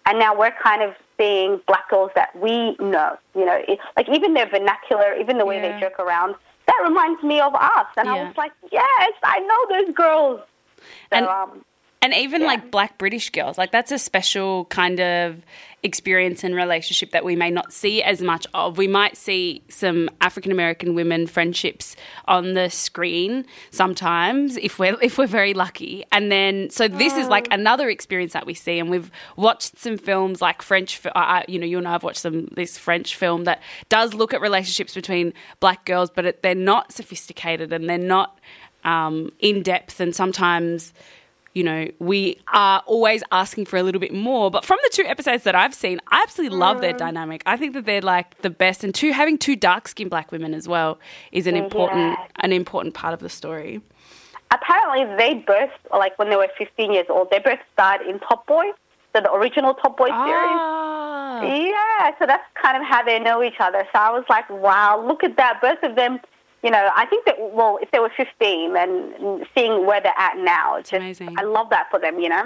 and 0.07 0.19
now 0.19 0.37
we're 0.37 0.55
kind 0.63 0.83
of 0.83 0.95
seeing 1.19 1.61
black 1.67 1.89
girls 1.91 2.11
that 2.15 2.35
we 2.37 2.77
know. 2.81 3.17
You 3.35 3.45
know, 3.45 3.63
it, 3.69 3.79
like 3.97 4.09
even 4.09 4.35
their 4.35 4.47
vernacular, 4.49 5.15
even 5.17 5.39
the 5.39 5.45
way 5.47 5.57
Yeah. 5.61 5.75
they 5.75 5.81
joke 5.81 5.99
around, 5.99 6.35
that 6.67 6.81
reminds 6.83 7.23
me 7.23 7.41
of 7.41 7.55
us. 7.55 7.87
And 7.97 8.09
I 8.09 8.23
was 8.25 8.37
like, 8.37 8.53
yes, 8.71 9.13
I 9.23 9.41
know 9.41 9.79
those 9.85 9.95
girls. 9.95 10.41
So, 10.79 10.85
And- 11.13 11.27
um, 11.27 11.65
And 12.03 12.15
even 12.15 12.41
Yeah. 12.41 12.47
like 12.47 12.71
black 12.71 12.97
British 12.97 13.29
girls, 13.29 13.59
like 13.59 13.73
that's 13.73 13.93
a 13.93 13.99
special 13.99 14.65
kind 14.67 15.01
of 15.01 15.37
experience 15.83 16.45
and 16.45 16.55
relationship 16.55 17.11
that 17.11 17.25
we 17.25 17.37
may 17.37 17.51
not 17.51 17.73
see 17.75 18.03
as 18.03 18.21
much 18.23 18.47
of. 18.55 18.79
We 18.79 18.87
might 18.87 19.17
see 19.19 19.63
some 19.69 20.09
African 20.21 20.51
American 20.51 20.95
women 20.95 21.27
friendships 21.27 21.97
on 22.27 22.53
the 22.55 22.69
screen 22.71 23.45
sometimes 23.71 24.57
if 24.59 24.79
we're 24.79 24.97
if 25.03 25.19
we're 25.19 25.27
very 25.27 25.53
lucky. 25.53 26.05
And 26.11 26.33
then 26.33 26.71
so 26.71 26.89
this 26.89 27.15
is 27.17 27.29
like 27.29 27.49
another 27.51 27.91
experience 27.91 28.33
that 28.33 28.47
we 28.47 28.55
see 28.55 28.79
and 28.79 28.89
we've 28.91 29.11
watched 29.37 29.79
some 29.79 29.99
films 29.99 30.41
like 30.41 30.63
French 30.63 31.01
I- 31.15 31.45
you 31.49 31.59
know 31.59 31.67
you 31.67 31.77
and 31.79 31.87
I 31.87 31.93
have 31.93 32.03
watched 32.03 32.21
some 32.21 32.47
this 32.53 32.79
French 32.79 33.15
film 33.15 33.45
that 33.45 33.61
does 33.91 34.15
look 34.15 34.33
at 34.33 34.41
relationships 34.41 34.95
between 34.95 35.35
black 35.61 35.85
girls 35.85 36.09
but 36.11 36.25
it, 36.25 36.43
they're 36.43 36.55
not 36.55 36.93
sophisticated 36.93 37.73
and 37.75 37.89
they're 37.91 37.99
not 37.99 38.39
um, 38.85 39.31
in 39.41 39.63
depth 39.63 40.01
and 40.01 40.15
sometimes 40.17 40.95
you 41.55 41.65
know, 41.65 41.89
we 41.99 42.41
are 42.53 42.83
always 42.87 43.23
asking 43.33 43.67
for 43.67 43.77
a 43.77 43.83
little 43.83 44.01
bit 44.01 44.15
more. 44.15 44.51
But 44.51 44.65
from 44.65 44.79
the 44.85 44.91
two 44.93 45.05
episodes 45.05 45.43
that 45.45 45.55
I've 45.57 45.75
seen, 45.75 46.01
I 46.09 46.23
absolutely 46.23 46.57
love 46.57 46.81
their 46.81 46.93
dynamic. 46.93 47.43
I 47.45 47.57
think 47.57 47.75
that 47.75 47.87
they're 47.87 48.01
like 48.03 48.41
the 48.43 48.51
best. 48.51 48.85
And 48.85 48.95
two, 48.95 49.13
having 49.13 49.37
two 49.37 49.57
dark 49.57 49.89
skinned 49.89 50.11
black 50.11 50.31
women 50.31 50.55
as 50.55 50.69
well 50.69 50.99
is 51.33 51.47
an 51.49 51.57
important 51.57 52.17
Yeah. 52.19 52.27
an 52.41 52.53
important 52.53 52.95
part 52.95 53.15
of 53.15 53.21
the 53.21 53.29
story. 53.29 53.81
apparently 54.53 55.05
they 55.17 55.35
both 55.35 55.71
like 55.93 56.19
when 56.19 56.29
they 56.31 56.37
were 56.37 56.49
15 56.59 56.93
years 56.93 57.07
old 57.09 57.31
they 57.31 57.39
both 57.39 57.59
starred 57.73 58.01
in 58.03 58.19
top 58.21 58.47
boy 58.47 58.67
so 59.13 59.21
the 59.21 59.33
original 59.33 59.75
top 59.75 59.97
boy 59.97 60.07
series 60.07 60.61
Ah, 60.67 61.43
yeah 61.43 62.11
so 62.19 62.27
that's 62.27 62.43
kind 62.61 62.77
of 62.77 62.83
how 62.89 63.03
they 63.05 63.19
know 63.21 63.43
each 63.43 63.61
other 63.61 63.87
so 63.93 63.99
i 63.99 64.11
was 64.11 64.25
like 64.29 64.49
wow 64.51 65.01
look 65.07 65.23
at 65.23 65.37
that 65.37 65.61
both 65.61 65.81
of 65.89 65.95
them 65.95 66.19
you 66.63 66.71
know 66.71 66.91
i 66.95 67.07
think 67.07 67.25
that 67.25 67.37
well 67.53 67.79
if 67.83 67.91
they 67.91 67.99
were 67.99 68.11
15 68.17 68.77
and 68.77 69.47
seeing 69.55 69.87
where 69.87 70.01
they're 70.01 70.13
at 70.19 70.37
now 70.39 70.77
it's 70.77 70.91
just 70.91 71.01
amazing. 71.01 71.35
i 71.39 71.43
love 71.43 71.71
that 71.71 71.87
for 71.91 71.99
them 72.01 72.19
you 72.21 72.29
know 72.29 72.45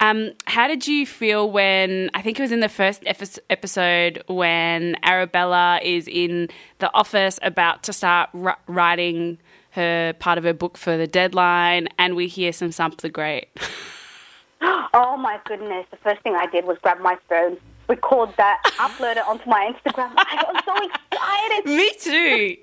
Um, 0.00 0.32
how 0.46 0.66
did 0.66 0.88
you 0.88 1.06
feel 1.06 1.48
when 1.48 2.10
I 2.12 2.22
think 2.22 2.36
it 2.40 2.42
was 2.42 2.50
in 2.50 2.58
the 2.58 2.68
first 2.68 3.04
episode 3.48 4.24
when 4.26 4.96
Arabella 5.04 5.78
is 5.80 6.08
in 6.08 6.48
the 6.80 6.90
office 6.92 7.38
about 7.42 7.84
to 7.84 7.92
start 7.92 8.30
r- 8.34 8.58
writing 8.66 9.38
her 9.78 10.12
part 10.18 10.38
of 10.38 10.44
her 10.44 10.52
book 10.52 10.76
for 10.76 10.96
the 10.96 11.06
deadline, 11.06 11.86
and 11.98 12.16
we 12.16 12.26
hear 12.26 12.52
some 12.52 12.70
Sampa 12.72 12.96
the 13.00 13.10
Great. 13.10 13.46
oh 14.92 15.16
my 15.16 15.38
goodness 15.44 15.86
the 15.90 15.96
first 15.98 16.20
thing 16.22 16.34
i 16.34 16.46
did 16.46 16.64
was 16.64 16.76
grab 16.82 16.98
my 17.00 17.16
phone 17.28 17.56
record 17.88 18.28
that 18.36 18.60
upload 18.86 19.16
it 19.16 19.26
onto 19.26 19.48
my 19.48 19.72
instagram 19.72 20.12
i 20.16 20.34
got 20.42 20.64
so 20.64 20.74
excited 20.88 21.64
Me 21.66 21.90
too. 22.00 22.56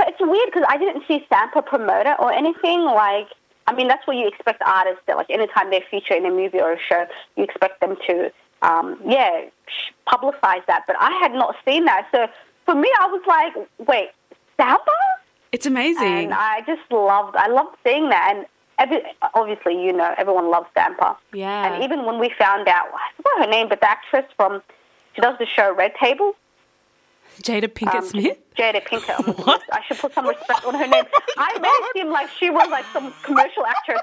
But 0.00 0.08
it's 0.08 0.18
weird 0.18 0.46
because 0.46 0.64
I 0.66 0.78
didn't 0.78 1.04
see 1.06 1.26
Sampa 1.30 1.60
promote 1.66 2.06
it 2.06 2.16
or 2.18 2.32
anything. 2.32 2.84
Like, 2.84 3.28
I 3.66 3.74
mean, 3.74 3.86
that's 3.86 4.06
what 4.06 4.16
you 4.16 4.26
expect 4.26 4.62
artists 4.64 5.02
that, 5.06 5.18
like, 5.18 5.28
anytime 5.28 5.68
they 5.70 5.84
feature 5.90 6.14
in 6.14 6.24
a 6.24 6.30
movie 6.30 6.58
or 6.58 6.72
a 6.72 6.78
show, 6.80 7.04
you 7.36 7.44
expect 7.44 7.82
them 7.82 7.98
to, 8.06 8.32
um, 8.62 8.98
yeah, 9.06 9.42
sh- 9.66 9.92
publicize 10.08 10.64
that. 10.68 10.84
But 10.86 10.96
I 10.98 11.10
had 11.20 11.32
not 11.34 11.54
seen 11.66 11.84
that. 11.84 12.08
So 12.12 12.28
for 12.64 12.74
me, 12.74 12.90
I 12.98 13.08
was 13.08 13.20
like, 13.26 13.52
wait, 13.86 14.08
Sampa? 14.58 14.80
It's 15.52 15.66
amazing. 15.66 16.06
And 16.06 16.32
I 16.32 16.62
just 16.62 16.90
loved, 16.90 17.36
I 17.36 17.48
loved 17.48 17.76
seeing 17.84 18.08
that. 18.08 18.32
And 18.34 18.46
every, 18.78 19.02
obviously, 19.34 19.84
you 19.84 19.92
know, 19.92 20.14
everyone 20.16 20.48
loves 20.50 20.68
Sampa. 20.74 21.14
Yeah. 21.34 21.74
And 21.74 21.84
even 21.84 22.06
when 22.06 22.18
we 22.18 22.32
found 22.38 22.68
out, 22.68 22.86
I 22.94 23.14
forgot 23.18 23.44
her 23.44 23.50
name, 23.50 23.68
but 23.68 23.82
the 23.82 23.90
actress 23.90 24.24
from, 24.34 24.62
she 25.14 25.20
does 25.20 25.36
the 25.38 25.44
show 25.44 25.74
Red 25.74 25.94
Table. 25.96 26.36
Jada 27.42 27.68
Pinkett 27.68 27.94
Um, 28.00 28.04
Smith. 28.06 28.38
Jada 28.56 28.82
Pinkett. 28.84 29.36
What? 29.46 29.62
I 29.72 29.80
should 29.86 29.98
put 29.98 30.12
some 30.14 30.26
respect 30.26 30.64
on 30.64 30.74
her 30.74 30.86
name. 30.86 31.04
I 31.38 31.58
made 31.58 31.68
it 31.68 31.92
seem 31.94 32.10
like 32.10 32.28
she 32.38 32.50
was 32.50 32.68
like 32.70 32.84
some 32.92 33.12
commercial 33.22 33.64
actress. 33.66 34.00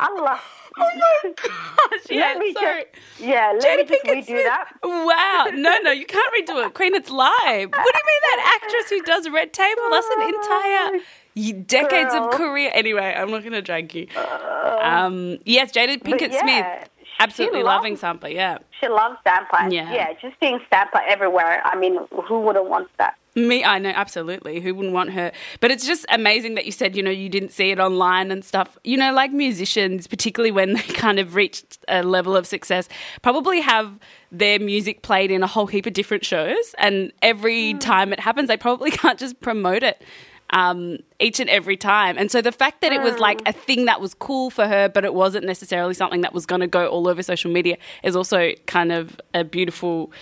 Allah. 0.00 0.40
Oh 0.80 0.90
my 1.24 1.32
gosh! 1.42 2.00
Yeah, 2.08 2.20
let 2.26 2.38
me 2.38 2.52
sorry. 2.52 2.84
just, 3.18 3.20
yeah, 3.26 3.52
let 3.52 3.62
Jada 3.64 3.76
me 3.78 3.84
just 3.84 4.04
Pinkett 4.04 4.14
redo 4.18 4.24
Smith. 4.26 4.44
that. 4.44 4.68
Wow! 4.84 5.46
No, 5.54 5.76
no, 5.82 5.90
you 5.90 6.06
can't 6.06 6.32
redo 6.34 6.64
it, 6.66 6.74
Queen. 6.74 6.94
It's 6.94 7.10
live. 7.10 7.70
What 7.70 7.94
do 7.94 8.00
you 8.00 8.06
mean 8.06 8.22
that 8.22 8.60
actress 8.62 8.90
who 8.90 9.02
does 9.02 9.28
Red 9.28 9.52
Table? 9.52 9.82
That's 9.90 10.06
an 10.16 10.22
entire 10.22 11.62
decades 11.66 12.14
of 12.14 12.30
career. 12.30 12.70
Anyway, 12.74 13.12
I'm 13.16 13.30
not 13.30 13.40
going 13.40 13.52
to 13.52 13.62
drag 13.62 13.92
you. 13.94 14.06
Um, 14.16 15.38
yes, 15.44 15.72
Jada 15.72 16.00
Pinkett 16.00 16.32
yeah, 16.32 16.40
Smith. 16.42 16.88
Absolutely 17.18 17.60
she 17.60 17.64
loving 17.64 17.92
loves- 17.92 18.02
Sampa. 18.02 18.32
Yeah. 18.32 18.58
She 18.80 18.88
loves 18.88 19.16
Sampa. 19.26 19.62
and 19.62 19.72
Yeah. 19.72 19.92
Yeah, 19.92 20.12
just 20.20 20.36
seeing 20.40 20.60
Sampa 20.72 21.00
everywhere. 21.08 21.62
I 21.64 21.76
mean, 21.76 21.98
who 22.26 22.40
wouldn't 22.40 22.68
want 22.68 22.88
that? 22.98 23.16
Me, 23.34 23.64
I 23.64 23.78
know 23.78 23.90
absolutely. 23.90 24.60
Who 24.60 24.74
wouldn't 24.74 24.94
want 24.94 25.10
her? 25.12 25.30
But 25.60 25.70
it's 25.70 25.86
just 25.86 26.04
amazing 26.08 26.54
that 26.56 26.66
you 26.66 26.72
said, 26.72 26.96
you 26.96 27.02
know, 27.02 27.10
you 27.10 27.28
didn't 27.28 27.50
see 27.50 27.70
it 27.70 27.78
online 27.78 28.30
and 28.30 28.44
stuff. 28.44 28.78
You 28.82 28.96
know, 28.96 29.12
like 29.12 29.32
musicians, 29.32 30.06
particularly 30.06 30.50
when 30.50 30.72
they 30.74 30.82
kind 30.82 31.18
of 31.18 31.34
reached 31.34 31.78
a 31.88 32.02
level 32.02 32.36
of 32.36 32.46
success, 32.46 32.88
probably 33.22 33.60
have 33.60 33.98
their 34.32 34.58
music 34.58 35.02
played 35.02 35.30
in 35.30 35.42
a 35.42 35.46
whole 35.46 35.66
heap 35.66 35.86
of 35.86 35.92
different 35.92 36.24
shows, 36.24 36.74
and 36.78 37.12
every 37.22 37.74
mm. 37.74 37.80
time 37.80 38.12
it 38.12 38.20
happens, 38.20 38.48
they 38.48 38.56
probably 38.56 38.90
can't 39.02 39.18
just 39.18 39.40
promote 39.40 39.82
it 39.82 40.02
um, 40.50 40.98
each 41.20 41.40
and 41.40 41.50
every 41.50 41.76
time. 41.76 42.16
And 42.18 42.30
so 42.30 42.40
the 42.40 42.52
fact 42.52 42.80
that 42.80 42.92
it 42.92 43.02
was 43.02 43.18
like 43.18 43.40
a 43.46 43.52
thing 43.52 43.84
that 43.86 44.00
was 44.00 44.14
cool 44.14 44.50
for 44.50 44.66
her, 44.66 44.88
but 44.88 45.04
it 45.04 45.14
wasn't 45.14 45.44
necessarily 45.44 45.94
something 45.94 46.22
that 46.22 46.32
was 46.32 46.46
going 46.46 46.60
to 46.60 46.66
go 46.66 46.86
all 46.88 47.08
over 47.08 47.22
social 47.22 47.50
media 47.50 47.76
is 48.02 48.16
also 48.16 48.52
kind 48.66 48.92
of 48.92 49.20
a 49.34 49.44
beautiful, 49.44 50.12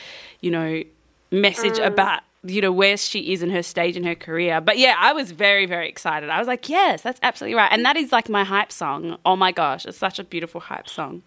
you 0.41 0.51
know, 0.51 0.83
message 1.31 1.79
about 1.79 2.23
you 2.45 2.61
know 2.61 2.71
where 2.71 2.97
she 2.97 3.33
is 3.33 3.43
in 3.43 3.51
her 3.51 3.63
stage 3.63 3.97
in 3.97 4.05
her 4.05 4.15
career. 4.15 4.61
But 4.61 4.79
yeah 4.79 4.95
i 4.99 5.13
was 5.13 5.33
very 5.33 5.67
very 5.67 5.89
excited. 5.89 6.29
I 6.29 6.39
was 6.39 6.47
like 6.47 6.69
yes 6.69 7.03
that's 7.03 7.19
absolutely 7.23 7.57
right. 7.57 7.71
And 7.73 7.85
that 7.85 7.97
is 7.97 8.13
like 8.13 8.29
my 8.29 8.45
hype 8.45 8.71
song. 8.71 9.19
Oh 9.25 9.35
my 9.35 9.51
gosh 9.51 9.85
it's 9.85 9.99
such 9.99 10.21
a 10.21 10.25
beautiful 10.25 10.61
hype 10.61 10.89
song 10.89 11.23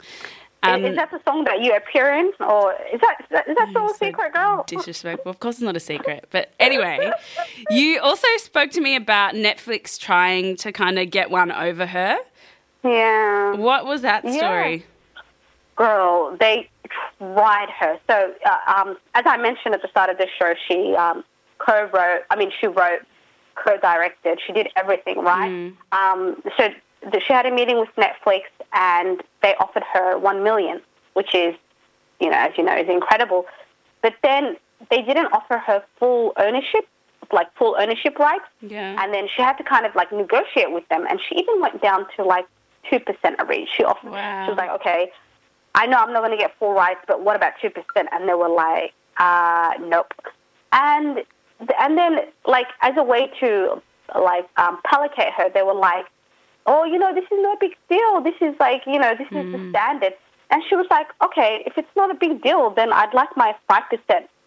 Um, 0.61 0.83
is, 0.83 0.91
is, 0.91 0.95
that 0.97 1.09
the 1.11 1.21
song 1.23 1.45
that 1.45 1.61
you 1.61 1.73
appear 1.73 2.11
in, 2.13 2.31
or 2.41 2.73
is 2.93 2.99
that 2.99 3.17
is 3.21 3.27
that, 3.31 3.47
is 3.47 3.55
that 3.55 3.69
still 3.69 3.89
a 3.89 3.93
secret, 3.93 4.33
girl? 4.33 4.65
Disrespectful. 4.67 5.29
Of 5.29 5.39
course, 5.39 5.55
it's 5.55 5.63
not 5.63 5.77
a 5.77 5.79
secret. 5.79 6.27
But 6.31 6.51
anyway, 6.59 7.11
you 7.69 7.99
also 8.01 8.27
spoke 8.37 8.71
to 8.71 8.81
me 8.81 8.95
about 8.95 9.35
Netflix 9.35 9.97
trying 9.97 10.57
to 10.57 10.73
kind 10.73 10.99
of 10.99 11.09
get 11.11 11.31
one 11.31 11.51
over 11.51 11.85
her. 11.85 12.17
Yeah. 12.83 13.53
What 13.53 13.85
was 13.85 14.01
that 14.01 14.21
story? 14.21 14.75
Yeah. 14.75 15.21
Girl, 15.77 16.37
they 16.37 16.69
tried 17.17 17.69
her. 17.69 17.97
So, 18.09 18.33
uh, 18.45 18.73
um, 18.75 18.97
as 19.15 19.23
I 19.25 19.37
mentioned 19.37 19.75
at 19.75 19.81
the 19.81 19.87
start 19.87 20.09
of 20.09 20.17
the 20.17 20.27
show, 20.37 20.53
she 20.67 20.93
um, 20.95 21.23
co-wrote. 21.59 22.23
I 22.29 22.35
mean, 22.35 22.51
she 22.59 22.67
wrote, 22.67 23.01
co-directed. 23.55 24.39
She 24.45 24.53
did 24.53 24.67
everything, 24.75 25.19
right? 25.19 25.49
Mm. 25.49 25.75
Um, 25.91 26.41
so 26.57 26.69
she 27.25 27.33
had 27.33 27.45
a 27.45 27.51
meeting 27.51 27.79
with 27.79 27.89
Netflix 27.97 28.41
and 28.73 29.21
they 29.41 29.55
offered 29.55 29.83
her 29.93 30.17
one 30.17 30.43
million, 30.43 30.81
which 31.13 31.33
is, 31.33 31.55
you 32.19 32.29
know, 32.29 32.37
as 32.37 32.51
you 32.57 32.63
know, 32.63 32.77
is 32.77 32.89
incredible. 32.89 33.45
But 34.01 34.15
then 34.23 34.57
they 34.89 35.01
didn't 35.01 35.27
offer 35.27 35.57
her 35.57 35.83
full 35.97 36.33
ownership, 36.37 36.87
like 37.31 37.53
full 37.55 37.75
ownership 37.79 38.17
rights. 38.17 38.45
Yeah. 38.61 39.01
And 39.01 39.13
then 39.13 39.27
she 39.33 39.41
had 39.41 39.53
to 39.57 39.63
kind 39.63 39.85
of 39.85 39.95
like 39.95 40.11
negotiate 40.11 40.71
with 40.71 40.87
them, 40.89 41.05
and 41.09 41.19
she 41.27 41.35
even 41.35 41.61
went 41.61 41.81
down 41.81 42.05
to 42.15 42.23
like 42.23 42.45
two 42.89 42.99
percent 42.99 43.39
of 43.39 43.51
each. 43.51 43.69
She 43.75 43.83
offered. 43.83 44.11
Wow. 44.11 44.45
She 44.45 44.51
was 44.51 44.57
like, 44.57 44.71
okay, 44.71 45.11
I 45.75 45.85
know 45.85 45.97
I'm 45.97 46.13
not 46.13 46.21
going 46.21 46.31
to 46.31 46.37
get 46.37 46.57
full 46.57 46.73
rights, 46.73 47.01
but 47.07 47.23
what 47.23 47.35
about 47.35 47.53
two 47.61 47.69
percent? 47.69 48.09
And 48.11 48.27
they 48.27 48.33
were 48.33 48.49
like, 48.49 48.93
uh, 49.17 49.73
nope. 49.81 50.13
And 50.71 51.23
and 51.79 51.97
then 51.97 52.19
like 52.45 52.67
as 52.81 52.95
a 52.97 53.03
way 53.03 53.31
to 53.39 53.81
like 54.15 54.47
um, 54.57 54.79
placate 54.89 55.33
her, 55.33 55.49
they 55.53 55.61
were 55.61 55.73
like, 55.73 56.05
oh, 56.65 56.83
you 56.83 56.97
know, 56.97 57.13
this 57.13 57.25
is 57.25 57.39
no 57.41 57.55
big 57.59 57.75
deal. 57.89 58.21
This 58.21 58.35
is 58.41 58.55
like, 58.59 58.83
you 58.85 58.99
know, 58.99 59.15
this 59.17 59.27
is 59.27 59.45
mm. 59.45 59.51
the 59.51 59.57
hmm. 59.57 59.69
standard. 59.71 60.13
And 60.51 60.63
she 60.67 60.75
was 60.75 60.87
like, 60.89 61.07
okay, 61.23 61.63
if 61.65 61.77
it's 61.77 61.95
not 61.95 62.09
a 62.09 62.15
big 62.15 62.41
deal, 62.41 62.71
then 62.71 62.91
I'd 62.91 63.13
like 63.13 63.29
my 63.35 63.55
5% 63.69 63.81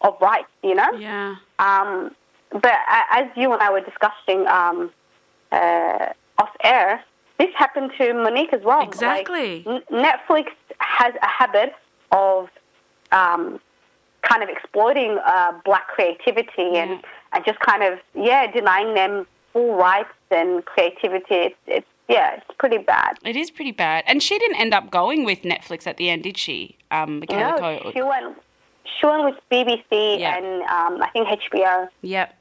of 0.00 0.16
rights, 0.20 0.48
you 0.62 0.74
know? 0.74 0.90
Yeah. 0.92 1.36
Um, 1.58 2.14
but 2.50 2.74
as 3.10 3.26
you 3.36 3.52
and 3.52 3.62
I 3.62 3.70
were 3.70 3.80
discussing 3.80 4.46
um, 4.48 4.90
uh, 5.52 6.06
off 6.38 6.50
air, 6.64 7.02
this 7.38 7.50
happened 7.56 7.92
to 7.98 8.12
Monique 8.14 8.52
as 8.52 8.62
well. 8.62 8.82
Exactly. 8.82 9.62
Like, 9.64 9.88
Netflix 9.88 10.46
has 10.78 11.14
a 11.22 11.26
habit 11.26 11.74
of 12.10 12.48
um, 13.12 13.60
kind 14.22 14.42
of 14.42 14.48
exploiting 14.48 15.18
uh, 15.24 15.52
black 15.64 15.88
creativity 15.88 16.52
yeah. 16.58 16.84
and, 16.84 17.04
and 17.32 17.44
just 17.44 17.60
kind 17.60 17.82
of, 17.82 17.98
yeah, 18.14 18.50
denying 18.50 18.94
them 18.94 19.26
full 19.52 19.76
rights 19.76 20.08
and 20.30 20.64
creativity. 20.64 21.34
It's, 21.34 21.56
it's 21.66 21.86
yeah, 22.08 22.36
it's 22.36 22.56
pretty 22.58 22.78
bad. 22.78 23.16
It 23.24 23.36
is 23.36 23.50
pretty 23.50 23.72
bad. 23.72 24.04
And 24.06 24.22
she 24.22 24.38
didn't 24.38 24.56
end 24.56 24.74
up 24.74 24.90
going 24.90 25.24
with 25.24 25.42
Netflix 25.42 25.86
at 25.86 25.96
the 25.96 26.10
end, 26.10 26.24
did 26.24 26.36
she? 26.36 26.76
Um, 26.90 27.20
Michaela 27.20 27.52
no, 27.52 27.58
Coel? 27.58 27.92
she 27.92 28.02
went. 28.02 28.36
She 29.00 29.06
went 29.06 29.24
with 29.24 29.34
BBC 29.50 30.20
yep. 30.20 30.42
and 30.42 30.62
um, 30.64 31.02
I 31.02 31.08
think 31.12 31.28
HBO. 31.28 31.88
Yep. 32.02 32.34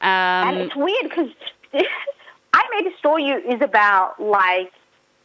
Um, 0.00 0.08
and 0.08 0.58
it's 0.58 0.76
weird 0.76 1.08
because 1.08 1.30
I 2.52 2.62
May 2.70 2.88
Destroy 2.88 3.36
is 3.38 3.60
about 3.60 4.20
like 4.20 4.72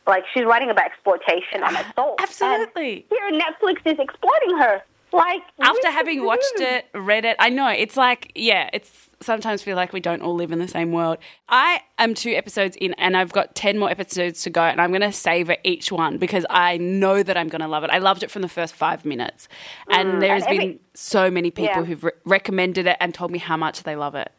like 0.08 0.24
she's 0.34 0.44
writing 0.46 0.70
about 0.70 0.86
exploitation 0.86 1.64
and 1.64 1.78
assault. 1.92 2.20
Absolutely. 2.22 3.06
And 3.12 3.32
here 3.32 3.40
Netflix 3.40 3.78
is 3.86 4.00
exploiting 4.00 4.58
her. 4.58 4.82
Like 5.12 5.42
after 5.60 5.92
having 5.92 6.24
watched 6.26 6.60
it, 6.60 6.86
read 6.94 7.26
it, 7.26 7.36
I 7.40 7.50
know 7.50 7.68
it's 7.68 7.98
like 7.98 8.32
yeah, 8.36 8.70
it's 8.74 9.09
sometimes 9.22 9.62
feel 9.62 9.76
like 9.76 9.94
we 9.94 10.00
don't 10.00 10.22
all 10.22 10.36
live 10.36 10.52
in 10.52 10.60
the 10.60 10.68
same 10.68 10.92
world. 10.92 11.18
I 11.48 11.82
am 11.98 12.14
two 12.14 12.32
episodes 12.32 12.76
in 12.78 12.94
and 12.94 13.18
I've 13.18 13.32
got 13.32 13.56
10 13.56 13.78
more 13.78 13.90
episodes 13.90 14.42
to 14.44 14.50
go 14.50 14.62
and 14.62 14.80
I'm 14.80 14.92
going 14.92 15.02
to 15.02 15.12
savor 15.12 15.58
each 15.64 15.92
one 15.92 16.18
because 16.18 16.46
I 16.50 16.78
know 16.78 17.24
that 17.24 17.38
I'm 17.38 17.50
going 17.50 17.62
to 17.62 17.68
love 17.68 17.84
it. 17.84 17.90
I 17.90 18.00
loved 18.00 18.24
it 18.24 18.32
from 18.32 18.42
the 18.42 18.50
first 18.50 18.76
five 18.76 19.06
minutes. 19.06 19.48
And 19.90 20.22
mm, 20.22 20.28
has 20.28 20.44
and 20.44 20.54
every, 20.54 20.58
been 20.58 20.80
so 20.94 21.30
many 21.30 21.52
people 21.52 21.82
yeah. 21.82 21.84
who've 21.84 22.04
re- 22.04 22.12
recommended 22.26 22.88
it 22.88 22.98
and 23.00 23.14
told 23.14 23.32
me 23.32 23.40
how 23.40 23.58
much 23.58 23.84
they 23.84 23.96
love 23.96 24.16
it. 24.16 24.32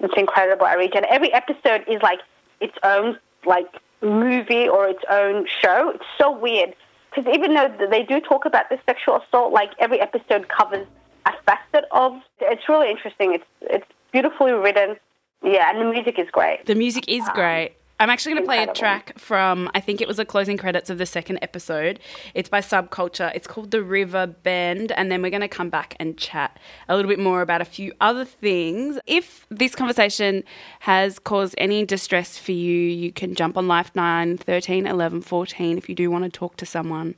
It's 0.00 0.14
incredible, 0.16 0.66
Areej. 0.66 0.96
And 0.96 1.06
every 1.06 1.32
episode 1.32 1.84
is 1.86 2.00
like 2.02 2.20
its 2.60 2.76
own 2.82 3.18
like 3.46 3.68
movie 4.02 4.68
or 4.68 4.86
its 4.86 5.02
own 5.10 5.46
show. 5.62 5.92
It's 5.94 6.04
so 6.18 6.30
weird 6.30 6.74
because 7.10 7.32
even 7.34 7.54
though 7.54 7.74
they 7.90 8.02
do 8.02 8.20
talk 8.20 8.44
about 8.44 8.68
the 8.70 8.78
sexual 8.86 9.16
assault, 9.16 9.52
like 9.52 9.70
every 9.78 10.00
episode 10.00 10.48
covers 10.48 10.86
a 11.26 11.32
facet 11.44 11.84
of. 11.92 12.20
It's 12.40 12.68
really 12.68 12.90
interesting. 12.90 13.34
It's 13.34 13.44
it's 13.62 13.86
beautifully 14.12 14.52
written. 14.52 14.96
Yeah, 15.42 15.70
and 15.70 15.80
the 15.80 15.90
music 15.90 16.18
is 16.18 16.28
great. 16.30 16.66
The 16.66 16.74
music 16.74 17.08
is 17.08 17.26
um, 17.26 17.34
great. 17.34 17.72
I'm 18.00 18.08
actually 18.08 18.32
going 18.32 18.44
to 18.44 18.46
play 18.46 18.62
a 18.62 18.72
track 18.72 19.18
from, 19.18 19.70
I 19.74 19.80
think 19.80 20.00
it 20.00 20.08
was 20.08 20.16
the 20.16 20.24
closing 20.24 20.56
credits 20.56 20.88
of 20.88 20.96
the 20.96 21.04
second 21.04 21.38
episode. 21.42 22.00
It's 22.32 22.48
by 22.48 22.60
Subculture. 22.62 23.30
It's 23.34 23.46
called 23.46 23.72
The 23.72 23.82
River 23.82 24.26
Bend. 24.26 24.90
And 24.92 25.12
then 25.12 25.20
we're 25.20 25.30
going 25.30 25.42
to 25.42 25.48
come 25.48 25.68
back 25.68 25.96
and 26.00 26.16
chat 26.16 26.58
a 26.88 26.96
little 26.96 27.10
bit 27.10 27.18
more 27.18 27.42
about 27.42 27.60
a 27.60 27.66
few 27.66 27.92
other 28.00 28.24
things. 28.24 28.98
If 29.06 29.46
this 29.50 29.74
conversation 29.74 30.44
has 30.80 31.18
caused 31.18 31.54
any 31.58 31.84
distress 31.84 32.38
for 32.38 32.52
you, 32.52 32.74
you 32.74 33.12
can 33.12 33.34
jump 33.34 33.58
on 33.58 33.68
Lifeline 33.68 34.38
13, 34.38 34.86
11, 34.86 35.20
14 35.20 35.76
if 35.76 35.90
you 35.90 35.94
do 35.94 36.10
want 36.10 36.24
to 36.24 36.30
talk 36.30 36.56
to 36.56 36.64
someone. 36.64 37.16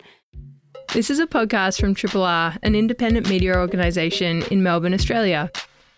This 0.95 1.11
is 1.11 1.21
a 1.21 1.29
podcast 1.29 1.81
from 1.81 1.95
Triple 1.95 2.25
R, 2.25 2.57
an 2.65 2.75
independent 2.75 3.29
media 3.29 3.57
organisation 3.57 4.43
in 4.51 4.65
Melbourne, 4.65 4.95
Australia. 4.95 5.49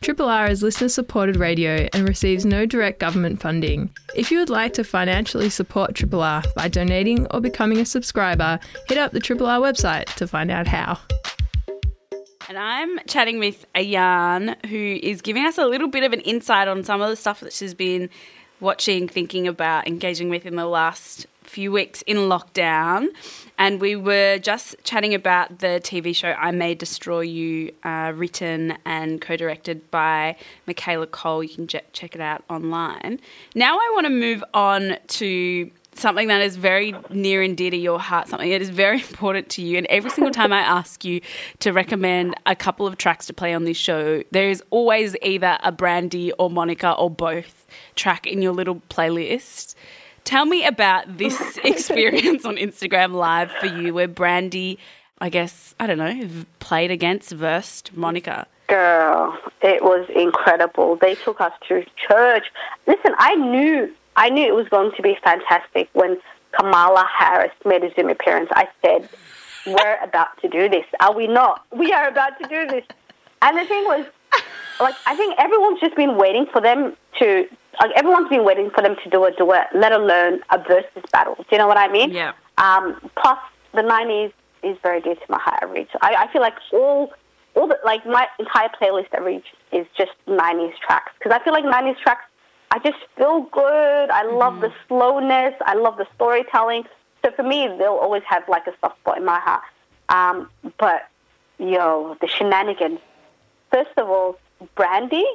Triple 0.05 0.29
R 0.29 0.51
is 0.51 0.63
listener 0.63 0.91
supported 0.91 1.37
radio 1.37 1.89
and 1.95 2.07
receives 2.07 2.45
no 2.45 2.67
direct 2.67 2.99
government 3.01 3.41
funding. 3.41 3.89
If 4.15 4.31
you 4.31 4.39
would 4.39 4.51
like 4.51 4.75
to 4.75 4.85
financially 4.85 5.49
support 5.49 5.95
Triple 5.95 6.23
R 6.23 6.43
by 6.55 6.69
donating 6.69 7.27
or 7.31 7.41
becoming 7.41 7.81
a 7.81 7.87
subscriber, 7.87 8.61
hit 8.87 8.99
up 8.99 9.13
the 9.13 9.19
Triple 9.19 9.47
R 9.47 9.61
website 9.61 10.05
to 10.17 10.27
find 10.27 10.51
out 10.51 10.67
how. 10.67 10.99
And 12.51 12.59
I'm 12.59 12.99
chatting 13.07 13.39
with 13.39 13.65
Ayan, 13.75 14.63
who 14.67 14.77
is 14.77 15.23
giving 15.23 15.47
us 15.47 15.57
a 15.57 15.65
little 15.65 15.89
bit 15.89 16.05
of 16.05 16.13
an 16.13 16.21
insight 16.21 16.69
on 16.69 16.85
some 16.85 17.01
of 17.01 17.09
the 17.09 17.17
stuff 17.17 17.41
that 17.41 17.55
she's 17.55 17.73
been 17.73 18.11
watching, 18.61 19.09
thinking 19.09 19.49
about, 19.49 19.89
engaging 19.89 20.29
with 20.29 20.45
in 20.45 20.57
the 20.57 20.67
last 20.67 21.27
few 21.55 21.71
weeks 21.71 22.03
in 22.03 22.17
lockdown, 22.17 23.07
and 23.59 23.81
we 23.81 23.95
were 23.95 24.39
just 24.39 24.75
chatting 24.83 25.15
about 25.15 25.61
the 25.61 25.81
TV 25.85 26.13
show 26.13 26.33
I 26.33 26.51
May 26.51 26.75
Destroy 26.75 27.21
You, 27.21 27.73
uh, 27.85 28.13
written 28.13 28.77
and 28.85 29.21
co 29.21 29.37
directed 29.37 29.89
by 29.93 30.35
Michaela 30.67 31.07
Coel. 31.07 31.45
You 31.45 31.55
can 31.55 31.69
check 31.69 32.17
it 32.17 32.21
out 32.21 32.43
online. 32.51 33.21
Now 33.55 33.77
I 33.77 33.91
want 33.95 34.07
to 34.07 34.11
move 34.11 34.43
on 34.53 34.97
to 35.07 35.71
something 35.95 36.27
that 36.27 36.41
is 36.41 36.57
very 36.57 36.93
near 37.11 37.41
and 37.41 37.57
dear 37.57 37.71
to 37.71 37.77
your 37.77 38.01
heart, 38.01 38.27
something 38.27 38.51
that 38.51 38.61
is 38.61 38.71
very 38.71 38.99
important 39.09 39.49
to 39.51 39.63
you. 39.63 39.79
And 39.79 39.87
every 39.87 40.11
single 40.11 40.33
time 40.33 40.53
I 40.53 40.59
ask 40.59 41.05
you 41.05 41.21
to 41.61 41.71
recommend 41.71 42.35
a 42.47 42.57
couple 42.57 42.85
of 42.85 42.99
tracks 42.99 43.27
to 43.27 43.33
play 43.33 43.55
on 43.55 43.63
this 43.63 43.77
show, 43.77 44.25
there 44.33 44.49
is 44.49 44.61
always 44.71 45.15
either 45.23 45.57
a 45.63 45.71
Brandy 45.71 46.33
or 46.33 46.51
Monica 46.51 46.91
or 46.95 47.11
both 47.11 47.65
track 47.95 48.27
in 48.27 48.43
your 48.43 48.53
little 48.53 48.83
playlist. 48.91 49.77
Tell 50.25 50.47
me 50.47 50.65
about 50.65 51.19
this 51.19 51.59
experience 51.65 52.45
on 52.45 52.57
Instagram 52.57 53.13
Live 53.13 53.53
for 53.53 53.67
you, 53.67 53.93
where 53.95 54.09
Brandy, 54.09 54.79
I 55.19 55.29
guess, 55.29 55.75
I 55.79 55.87
don't 55.87 55.99
know, 55.99 56.45
played 56.61 56.91
against, 56.91 57.31
versed 57.31 57.95
Monica. 57.95 58.47
Girl, 58.69 59.39
it 59.61 59.83
was 59.83 60.09
incredible. 60.15 60.97
They 60.97 61.15
took 61.15 61.41
us 61.41 61.53
to 61.69 61.85
church. 62.09 62.45
Listen, 62.87 63.13
I 63.19 63.35
knew, 63.35 63.95
I 64.17 64.31
knew 64.31 64.47
it 64.47 64.55
was 64.55 64.69
going 64.71 64.93
to 64.97 65.03
be 65.03 65.17
fantastic 65.23 65.91
when 65.93 66.17
Kamala 66.59 67.07
Harris 67.15 67.53
made 67.67 67.85
a 67.85 67.95
Zoom 67.95 68.09
appearance. 68.09 68.49
I 68.53 68.69
said, 68.83 69.09
"We're 69.67 69.99
about 70.03 70.41
to 70.41 70.49
do 70.49 70.71
this, 70.71 70.87
are 71.01 71.15
we 71.15 71.27
not? 71.27 71.67
We 71.77 71.93
are 71.93 72.09
about 72.09 72.39
to 72.41 72.49
do 72.49 72.67
this." 72.67 72.85
And 73.43 73.59
the 73.59 73.67
thing 73.67 73.85
was, 73.85 74.07
like, 74.81 74.95
I 75.07 75.15
think 75.15 75.35
everyone's 75.39 75.81
just 75.81 75.97
been 75.97 76.17
waiting 76.17 76.47
for 76.51 76.63
them 76.63 76.97
to 77.19 77.47
like 77.81 77.91
everyone's 77.97 78.29
been 78.29 78.45
waiting 78.45 78.71
for 78.71 78.83
them 78.83 78.97
to 79.03 79.11
do 79.11 79.25
a 79.25 79.33
duet, 79.33 79.69
let 79.75 79.93
alone 79.93 80.41
a 80.51 80.59
versus 80.59 81.03
battle. 81.13 81.37
Do 81.37 81.45
you 81.53 81.59
know 81.59 81.67
what 81.67 81.79
I 81.79 81.89
mean? 81.89 82.11
Yeah. 82.11 82.33
Um, 82.59 83.01
plus, 83.17 83.39
the 83.73 83.83
'90s 83.83 84.33
is 84.63 84.77
very 84.83 85.01
dear 85.01 85.15
to 85.15 85.27
my 85.29 85.39
heart. 85.39 85.63
Areej. 85.63 85.89
I, 86.01 86.15
I 86.15 86.33
feel 86.33 86.43
like 86.43 86.55
all, 86.73 87.13
all 87.55 87.69
the 87.69 87.79
like 87.85 88.05
my 88.07 88.27
entire 88.39 88.69
playlist 88.81 89.11
Areej 89.11 89.43
is 89.73 89.87
just 89.97 90.13
'90s 90.27 90.77
tracks 90.79 91.13
because 91.19 91.33
I 91.33 91.43
feel 91.43 91.53
like 91.53 91.65
'90s 91.65 91.99
tracks. 92.01 92.25
I 92.71 92.79
just 92.79 92.99
feel 93.17 93.43
good. 93.53 94.11
I 94.11 94.25
love 94.25 94.55
mm. 94.55 94.63
the 94.63 94.73
slowness. 94.89 95.55
I 95.65 95.75
love 95.75 95.97
the 95.97 96.07
storytelling. 96.17 96.85
So 97.25 97.31
for 97.31 97.43
me, 97.43 97.69
they'll 97.79 98.01
always 98.03 98.23
have 98.29 98.49
like 98.49 98.67
a 98.67 98.73
soft 98.81 98.99
spot 99.01 99.19
in 99.19 99.25
my 99.25 99.39
heart. 99.39 99.63
Um, 100.09 100.51
but 100.79 101.09
yo, 101.59 102.17
the 102.21 102.27
shenanigans. 102.27 102.99
First 103.71 103.91
of 103.97 104.09
all, 104.09 104.39
Brandy 104.75 105.27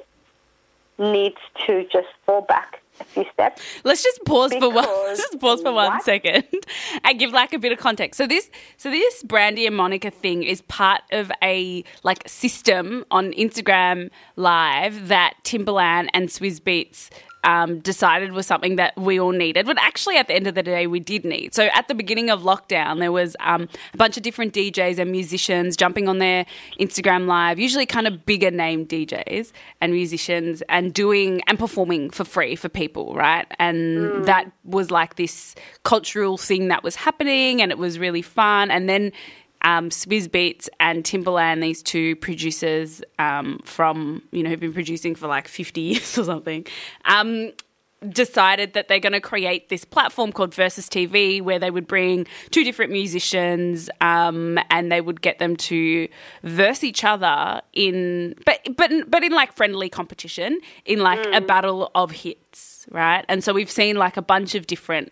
needs 1.00 1.38
to 1.66 1.86
just 1.92 2.08
fall 2.26 2.42
back 2.42 2.82
a 3.00 3.04
few 3.04 3.26
steps. 3.34 3.62
Let's 3.84 4.04
just 4.04 4.24
pause 4.26 4.54
for 4.54 4.70
one. 4.70 4.86
Let's 5.06 5.20
just 5.22 5.40
pause 5.40 5.62
for 5.62 5.72
one 5.72 5.94
what? 5.94 6.04
second 6.04 6.46
and 7.04 7.20
give 7.20 7.32
like 7.32 7.54
a 7.54 7.60
bit 7.60 7.72
of 7.72 7.80
context. 7.80 8.18
So 8.18 8.28
this, 8.28 8.50
so 8.78 8.90
this 8.90 9.24
Brandy 9.24 9.66
and 9.66 9.76
Monica 9.76 10.12
thing 10.12 10.44
is 10.44 10.62
part 10.64 11.02
of 11.12 11.32
a 11.42 11.84
like 12.04 12.28
system 12.28 13.06
on 13.12 13.32
Instagram 13.34 14.10
Live 14.36 15.08
that 15.08 15.36
Timbaland 15.44 16.10
and 16.14 16.30
Swizz 16.30 16.60
Beatz 16.60 17.10
um, 17.44 17.80
decided 17.80 18.32
was 18.32 18.46
something 18.46 18.76
that 18.76 18.96
we 18.98 19.20
all 19.20 19.32
needed. 19.32 19.66
But 19.66 19.78
actually, 19.80 20.18
at 20.18 20.28
the 20.28 20.36
end 20.36 20.48
of 20.48 20.56
the 20.56 20.64
day, 20.64 20.88
we 20.88 21.00
did 21.00 21.24
need. 21.24 21.54
So 21.54 21.70
at 21.74 21.88
the 21.88 21.96
beginning 21.96 22.30
of 22.30 22.42
lockdown, 22.42 23.00
there 23.00 23.12
was 23.12 23.36
um, 23.40 23.70
a 23.94 23.98
bunch 23.98 24.18
of 24.18 24.24
different 24.24 24.54
DJs 24.54 25.00
and 25.00 25.12
musicians 25.12 25.78
jumping 25.78 26.08
on 26.08 26.20
their 26.20 26.46
Instagram 26.80 27.28
Live, 27.28 27.60
usually 27.60 27.86
kind 27.86 28.08
of 28.08 28.26
bigger 28.26 28.52
name 28.52 28.86
DJs 28.86 29.52
and 29.82 29.94
musicians, 29.94 30.62
and 30.70 30.94
doing 30.94 31.42
and 31.48 31.58
performing 31.58 32.10
for 32.10 32.24
free 32.26 32.56
for 32.56 32.70
people, 32.70 33.14
right? 33.16 33.48
And 33.60 34.26
that 34.26 34.52
was 34.64 34.92
like 34.92 35.16
this 35.16 35.56
cultural 35.84 36.38
thing 36.38 36.68
that 36.68 36.84
was 36.84 36.96
happening, 36.96 37.62
and 37.62 37.72
it 37.72 37.78
was 37.78 38.00
really 38.00 38.22
fun. 38.22 38.72
And 38.72 38.90
then 38.90 39.12
um, 39.62 39.90
Swizz 39.90 40.28
Beatz 40.28 40.70
and 40.80 41.04
Timbaland, 41.04 41.62
these 41.62 41.84
two 41.84 42.16
producers 42.18 43.02
um, 43.18 43.60
from, 43.64 44.24
you 44.32 44.44
know, 44.44 44.50
who've 44.50 44.60
been 44.60 44.74
producing 44.74 45.16
for 45.16 45.28
like 45.28 45.48
50 45.48 45.82
years 45.90 46.18
or 46.18 46.24
something, 46.24 46.66
um, 47.06 47.52
decided 48.08 48.74
that 48.74 48.88
they're 48.88 49.00
going 49.00 49.14
to 49.14 49.20
create 49.20 49.68
this 49.70 49.84
platform 49.84 50.32
called 50.32 50.54
Versus 50.56 50.88
TV 50.88 51.42
where 51.42 51.60
they 51.60 51.70
would 51.70 51.88
bring 51.88 52.26
two 52.50 52.64
different 52.64 52.92
musicians 52.92 53.90
um, 54.00 54.58
and 54.70 54.92
they 54.92 55.02
would 55.02 55.22
get 55.22 55.40
them 55.40 55.58
to 55.58 56.08
verse 56.44 56.84
each 56.84 57.04
other 57.04 57.62
in, 57.74 58.36
but, 58.46 58.60
but, 58.78 58.92
but 59.10 59.24
in 59.24 59.34
like 59.34 59.54
friendly 59.54 59.90
competition, 59.90 60.60
in 60.86 61.00
like 61.00 61.26
a 61.34 61.42
battle 61.42 61.92
of 61.94 62.12
hits, 62.12 62.88
right? 62.90 63.26
And 63.28 63.44
so 63.44 63.54
we've 63.54 63.72
seen 63.72 63.98
like 63.98 64.16
a 64.16 64.22
bunch 64.22 64.56
of 64.56 64.66
different 64.66 65.12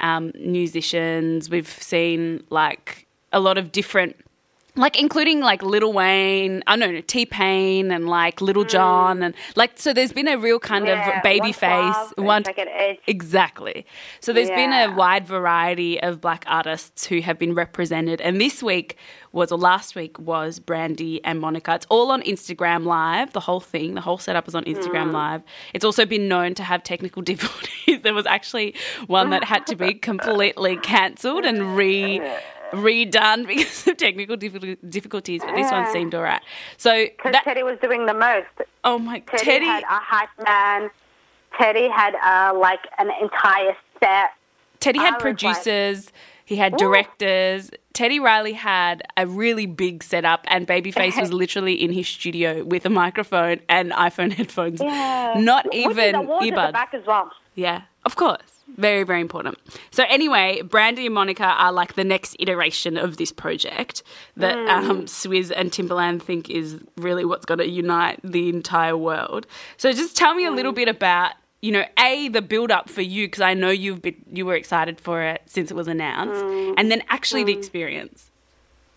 um, 0.00 0.32
musicians, 0.34 1.50
we've 1.50 1.68
seen 1.68 2.44
like, 2.48 3.06
a 3.32 3.40
lot 3.40 3.58
of 3.58 3.72
different 3.72 4.16
like 4.74 4.98
including 4.98 5.40
like 5.40 5.62
Lil 5.62 5.92
Wayne, 5.92 6.62
I 6.66 6.78
don't 6.78 6.94
know, 6.94 7.02
T 7.02 7.26
Pain 7.26 7.90
and 7.90 8.08
like 8.08 8.40
Lil 8.40 8.64
Jon 8.64 9.22
and 9.22 9.34
like 9.54 9.72
so 9.78 9.92
there's 9.92 10.14
been 10.14 10.28
a 10.28 10.38
real 10.38 10.58
kind 10.58 10.86
Yeah, 10.86 11.18
of 11.18 11.22
Babyface 11.22 12.16
one 12.16 12.42
exactly. 13.06 13.84
So 14.20 14.32
there's 14.32 14.48
been 14.48 14.72
a 14.72 14.86
wide 14.94 15.26
variety 15.26 16.02
of 16.02 16.22
black 16.22 16.44
artists 16.46 17.04
who 17.04 17.20
have 17.20 17.38
been 17.38 17.54
represented 17.54 18.22
and 18.22 18.40
this 18.40 18.62
week 18.62 18.96
was 19.32 19.52
or 19.52 19.58
last 19.58 19.94
week 19.94 20.18
was 20.18 20.58
Brandy 20.58 21.22
and 21.22 21.38
Monica. 21.38 21.74
It's 21.74 21.86
all 21.90 22.10
on 22.10 22.22
Instagram 22.22 22.86
live, 22.86 23.34
the 23.34 23.40
whole 23.40 23.60
thing, 23.60 23.92
the 23.94 24.00
whole 24.00 24.16
setup 24.18 24.48
is 24.48 24.54
on 24.54 24.64
Instagram 24.64 25.10
Mm. 25.10 25.12
live. 25.12 25.42
It's 25.74 25.84
also 25.84 26.06
been 26.06 26.28
known 26.28 26.54
to 26.54 26.62
have 26.64 26.82
technical 26.82 27.20
difficulties. 27.32 28.00
there 28.02 28.14
was 28.14 28.24
actually 28.24 28.74
one 29.06 29.28
that 29.30 29.44
had 29.44 29.66
to 29.66 29.76
be 29.76 29.92
completely 30.10 30.76
cancelled 30.78 31.44
and 31.44 31.76
re 31.76 32.22
redone 32.72 33.46
because 33.46 33.86
of 33.86 33.96
technical 33.96 34.36
difficulties, 34.36 35.42
but 35.44 35.54
this 35.54 35.70
one 35.70 35.90
seemed 35.92 36.14
all 36.14 36.22
right. 36.22 36.42
So 36.76 37.04
Because 37.06 37.32
that, 37.32 37.44
Teddy 37.44 37.62
was 37.62 37.78
doing 37.80 38.06
the 38.06 38.14
most. 38.14 38.46
oh 38.84 38.98
my, 38.98 39.20
Teddy, 39.20 39.44
Teddy, 39.44 39.66
had 39.66 39.82
a 39.84 39.86
hype 40.00 40.28
man. 40.44 40.90
Teddy 41.58 41.88
had 41.88 42.14
uh, 42.16 42.58
like 42.58 42.80
an 42.98 43.10
entire 43.20 43.76
set. 44.00 44.30
Teddy 44.80 44.98
had 44.98 45.04
was 45.06 45.12
like- 45.12 45.20
producers, 45.20 46.10
he 46.44 46.56
had 46.56 46.76
directors. 46.76 47.70
Teddy 47.92 48.18
Riley 48.18 48.52
had 48.54 49.02
a 49.16 49.26
really 49.26 49.66
big 49.66 50.02
setup, 50.02 50.44
and 50.48 50.66
Babyface 50.66 51.18
was 51.20 51.32
literally 51.42 51.74
in 51.74 51.92
his 51.92 52.08
studio 52.08 52.64
with 52.64 52.84
a 52.86 52.90
microphone 52.90 53.60
and 53.68 53.92
iPhone 53.92 54.32
headphones. 54.38 54.80
Yeah. 54.80 55.34
Not 55.36 55.72
even 55.74 56.12
the 56.12 56.18
awards 56.20 56.46
the 56.46 56.52
earbuds. 56.52 56.72
back 56.72 56.94
as 56.94 57.06
well. 57.06 57.30
Yeah, 57.54 57.82
of 58.04 58.16
course. 58.16 58.51
Very, 58.76 59.04
very 59.04 59.20
important. 59.20 59.58
So, 59.90 60.04
anyway, 60.08 60.62
Brandy 60.62 61.06
and 61.06 61.14
Monica 61.14 61.44
are 61.44 61.72
like 61.72 61.94
the 61.94 62.04
next 62.04 62.36
iteration 62.38 62.96
of 62.96 63.16
this 63.16 63.32
project 63.32 64.02
that 64.36 64.56
hmm. 64.56 64.90
um, 64.90 65.02
Swizz 65.06 65.52
and 65.54 65.70
Timbaland 65.70 66.22
think 66.22 66.48
is 66.48 66.80
really 66.96 67.24
what's 67.24 67.44
going 67.44 67.58
to 67.58 67.68
unite 67.68 68.20
the 68.24 68.48
entire 68.48 68.96
world. 68.96 69.46
So, 69.76 69.92
just 69.92 70.16
tell 70.16 70.34
me 70.34 70.44
a 70.44 70.50
little 70.50 70.72
hmm. 70.72 70.76
bit 70.76 70.88
about, 70.88 71.32
you 71.60 71.72
know, 71.72 71.84
a 71.98 72.28
the 72.28 72.42
build 72.42 72.70
up 72.70 72.88
for 72.88 73.02
you 73.02 73.26
because 73.26 73.42
I 73.42 73.54
know 73.54 73.70
you've 73.70 74.02
been 74.02 74.16
you 74.32 74.46
were 74.46 74.56
excited 74.56 75.00
for 75.00 75.22
it 75.22 75.42
since 75.46 75.70
it 75.70 75.74
was 75.74 75.88
announced, 75.88 76.42
hmm. 76.42 76.74
and 76.76 76.90
then 76.90 77.02
actually 77.08 77.44
the 77.44 77.52
experience. 77.52 78.30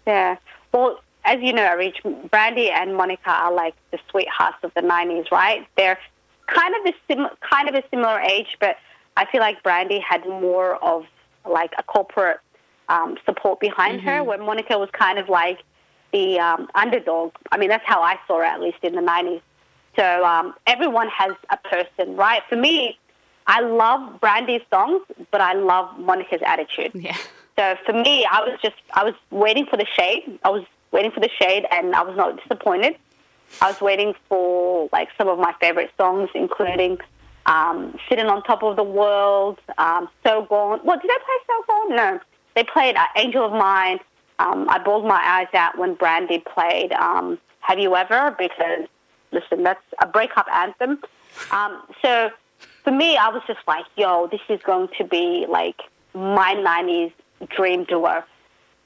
Yeah. 0.08 0.38
Well, 0.72 1.02
as 1.26 1.40
you 1.42 1.54
know, 1.54 1.76
Rich, 1.76 2.02
Brandy 2.30 2.70
and 2.70 2.96
Monica 2.96 3.30
are 3.30 3.54
like 3.54 3.74
the 3.92 4.00
sweethearts 4.10 4.58
of 4.64 4.74
the 4.76 4.82
'90s, 4.82 5.32
right? 5.32 5.68
They're 5.76 6.00
kind 6.48 6.76
of 6.76 6.94
a 6.94 6.96
sim- 7.08 7.38
kind 7.42 7.70
of 7.70 7.76
a 7.76 7.84
similar 7.90 8.20
age, 8.20 8.56
but 8.60 8.78
I 9.18 9.26
feel 9.26 9.42
like 9.42 9.64
Brandy 9.64 10.00
had 10.00 10.26
more 10.28 10.76
of 10.84 11.06
like 11.50 11.74
a 11.78 11.84
corporate 11.84 12.40
um, 12.90 13.18
support 13.26 13.60
behind 13.60 14.02
her, 14.02 14.24
where 14.24 14.38
Monica 14.38 14.78
was 14.78 14.90
kind 14.92 15.18
of 15.18 15.30
like 15.30 15.60
the 16.12 16.40
um, 16.40 16.68
underdog. 16.76 17.34
I 17.52 17.58
mean, 17.58 17.70
that's 17.70 17.86
how 17.86 18.02
I 18.02 18.18
saw 18.28 18.38
her, 18.40 18.44
at 18.44 18.62
least 18.62 18.78
in 18.84 18.96
the 18.96 19.02
'90s. 19.02 19.42
So 19.96 20.26
um, 20.26 20.54
everyone 20.68 21.08
has 21.10 21.34
a 21.50 21.58
person, 21.58 22.16
right? 22.16 22.42
For 22.50 22.56
me, 22.56 22.98
I 23.48 23.62
love 23.62 24.20
Brandy's 24.20 24.62
songs, 24.70 25.02
but 25.32 25.42
I 25.42 25.54
love 25.54 25.98
Monica's 26.00 26.42
attitude. 26.46 26.92
Yeah. 26.94 27.18
So 27.58 27.76
for 27.86 27.94
me, 27.94 28.26
I 28.30 28.42
was 28.42 28.60
just 28.62 28.76
I 28.94 29.04
was 29.04 29.14
waiting 29.32 29.66
for 29.66 29.78
the 29.78 29.86
shade. 29.86 30.40
I 30.44 30.50
was 30.50 30.66
waiting 30.92 31.12
for 31.12 31.22
the 31.22 31.30
shade, 31.40 31.66
and 31.72 31.96
I 31.96 32.04
was 32.04 32.18
not 32.18 32.42
disappointed. 32.42 32.98
I 33.62 33.68
was 33.72 33.80
waiting 33.80 34.14
for 34.28 34.90
like 34.92 35.10
some 35.18 35.30
of 35.30 35.40
my 35.40 35.54
favorite 35.62 35.92
songs, 35.98 36.30
including 36.36 37.00
um, 37.46 37.98
"Sitting 38.10 38.28
on 38.28 38.44
Top 38.44 38.64
of 38.64 38.76
the 38.76 38.84
World," 38.84 39.60
um, 39.78 40.10
"So 40.26 40.44
Gone." 40.44 40.80
What 40.80 41.02
did 41.02 41.10
they 41.10 41.16
play? 41.16 41.36
"So 41.48 41.64
Gone"? 41.68 41.96
No, 41.96 42.20
they 42.56 42.64
played 42.64 42.96
uh, 42.96 43.08
"Angel 43.16 43.46
of 43.46 43.52
Mine." 43.52 44.00
Um, 44.40 44.68
I 44.70 44.80
bawled 44.80 45.06
my 45.06 45.22
eyes 45.24 45.48
out 45.54 45.78
when 45.78 45.94
Brandy 45.94 46.40
played 46.40 46.92
um, 46.94 47.38
"Have 47.60 47.80
You 47.80 47.96
Ever?" 47.96 48.36
because 48.38 48.88
listen, 49.32 49.64
that's 49.64 49.84
a 50.02 50.08
breakup 50.08 50.48
anthem. 50.52 51.00
Um, 51.52 51.82
so 52.02 52.30
for 52.84 52.92
me, 52.92 53.18
I 53.18 53.30
was 53.30 53.42
just 53.48 53.60
like, 53.68 53.86
"Yo, 53.96 54.28
this 54.28 54.42
is 54.50 54.62
going 54.64 54.90
to 54.98 55.04
be 55.04 55.46
like 55.48 55.82
my 56.14 56.56
'90s 56.56 57.12
dream 57.50 57.84
duo." 57.84 58.24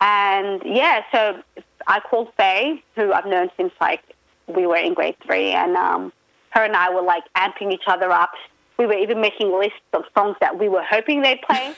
And 0.01 0.62
yeah, 0.66 1.03
so 1.12 1.41
I 1.88 1.99
called 1.99 2.32
Faye, 2.38 2.84
who 2.95 3.12
I've 3.12 3.26
known 3.26 3.49
since 3.57 3.74
like 3.82 4.01
we 4.47 4.66
were 4.66 4.78
in 4.78 4.93
grade 4.93 5.18
three, 5.26 5.51
and 5.51 5.76
um, 5.76 6.14
her 6.51 6.63
and 6.63 6.75
I 6.75 6.93
were 6.93 7.01
like 7.01 7.23
amping 7.35 7.71
each 7.71 7.83
other 7.87 8.11
up. 8.11 8.31
We 8.77 8.85
were 8.85 8.97
even 8.97 9.21
making 9.21 9.51
lists 9.57 9.79
of 9.93 10.03
songs 10.15 10.37
that 10.39 10.57
we 10.57 10.69
were 10.69 10.83
hoping 10.83 11.21
they'd 11.21 11.41
play. 11.41 11.73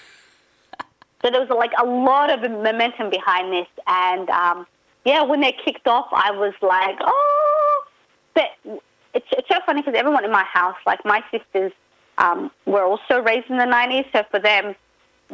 so 1.22 1.32
there 1.32 1.40
was 1.40 1.50
like 1.50 1.72
a 1.82 1.86
lot 1.86 2.32
of 2.32 2.50
momentum 2.50 3.10
behind 3.10 3.52
this, 3.52 3.68
and 3.88 4.30
um, 4.30 4.68
yeah, 5.06 5.24
when 5.24 5.42
they 5.42 5.52
kicked 5.52 5.88
off, 5.88 6.08
I 6.12 6.32
was 6.32 6.54
like, 6.62 6.98
oh. 7.02 7.86
But 8.34 8.52
it's 9.14 9.28
it's 9.32 9.48
so 9.50 9.60
funny 9.66 9.82
because 9.82 9.96
everyone 9.98 10.24
in 10.26 10.32
my 10.32 10.44
house, 10.44 10.78
like 10.86 11.04
my 11.04 11.24
sisters, 11.32 11.74
um, 12.18 12.52
were 12.66 12.84
also 12.84 13.22
raised 13.22 13.50
in 13.50 13.58
the 13.58 13.66
'90s, 13.66 14.06
so 14.14 14.24
for 14.30 14.40
them, 14.40 14.76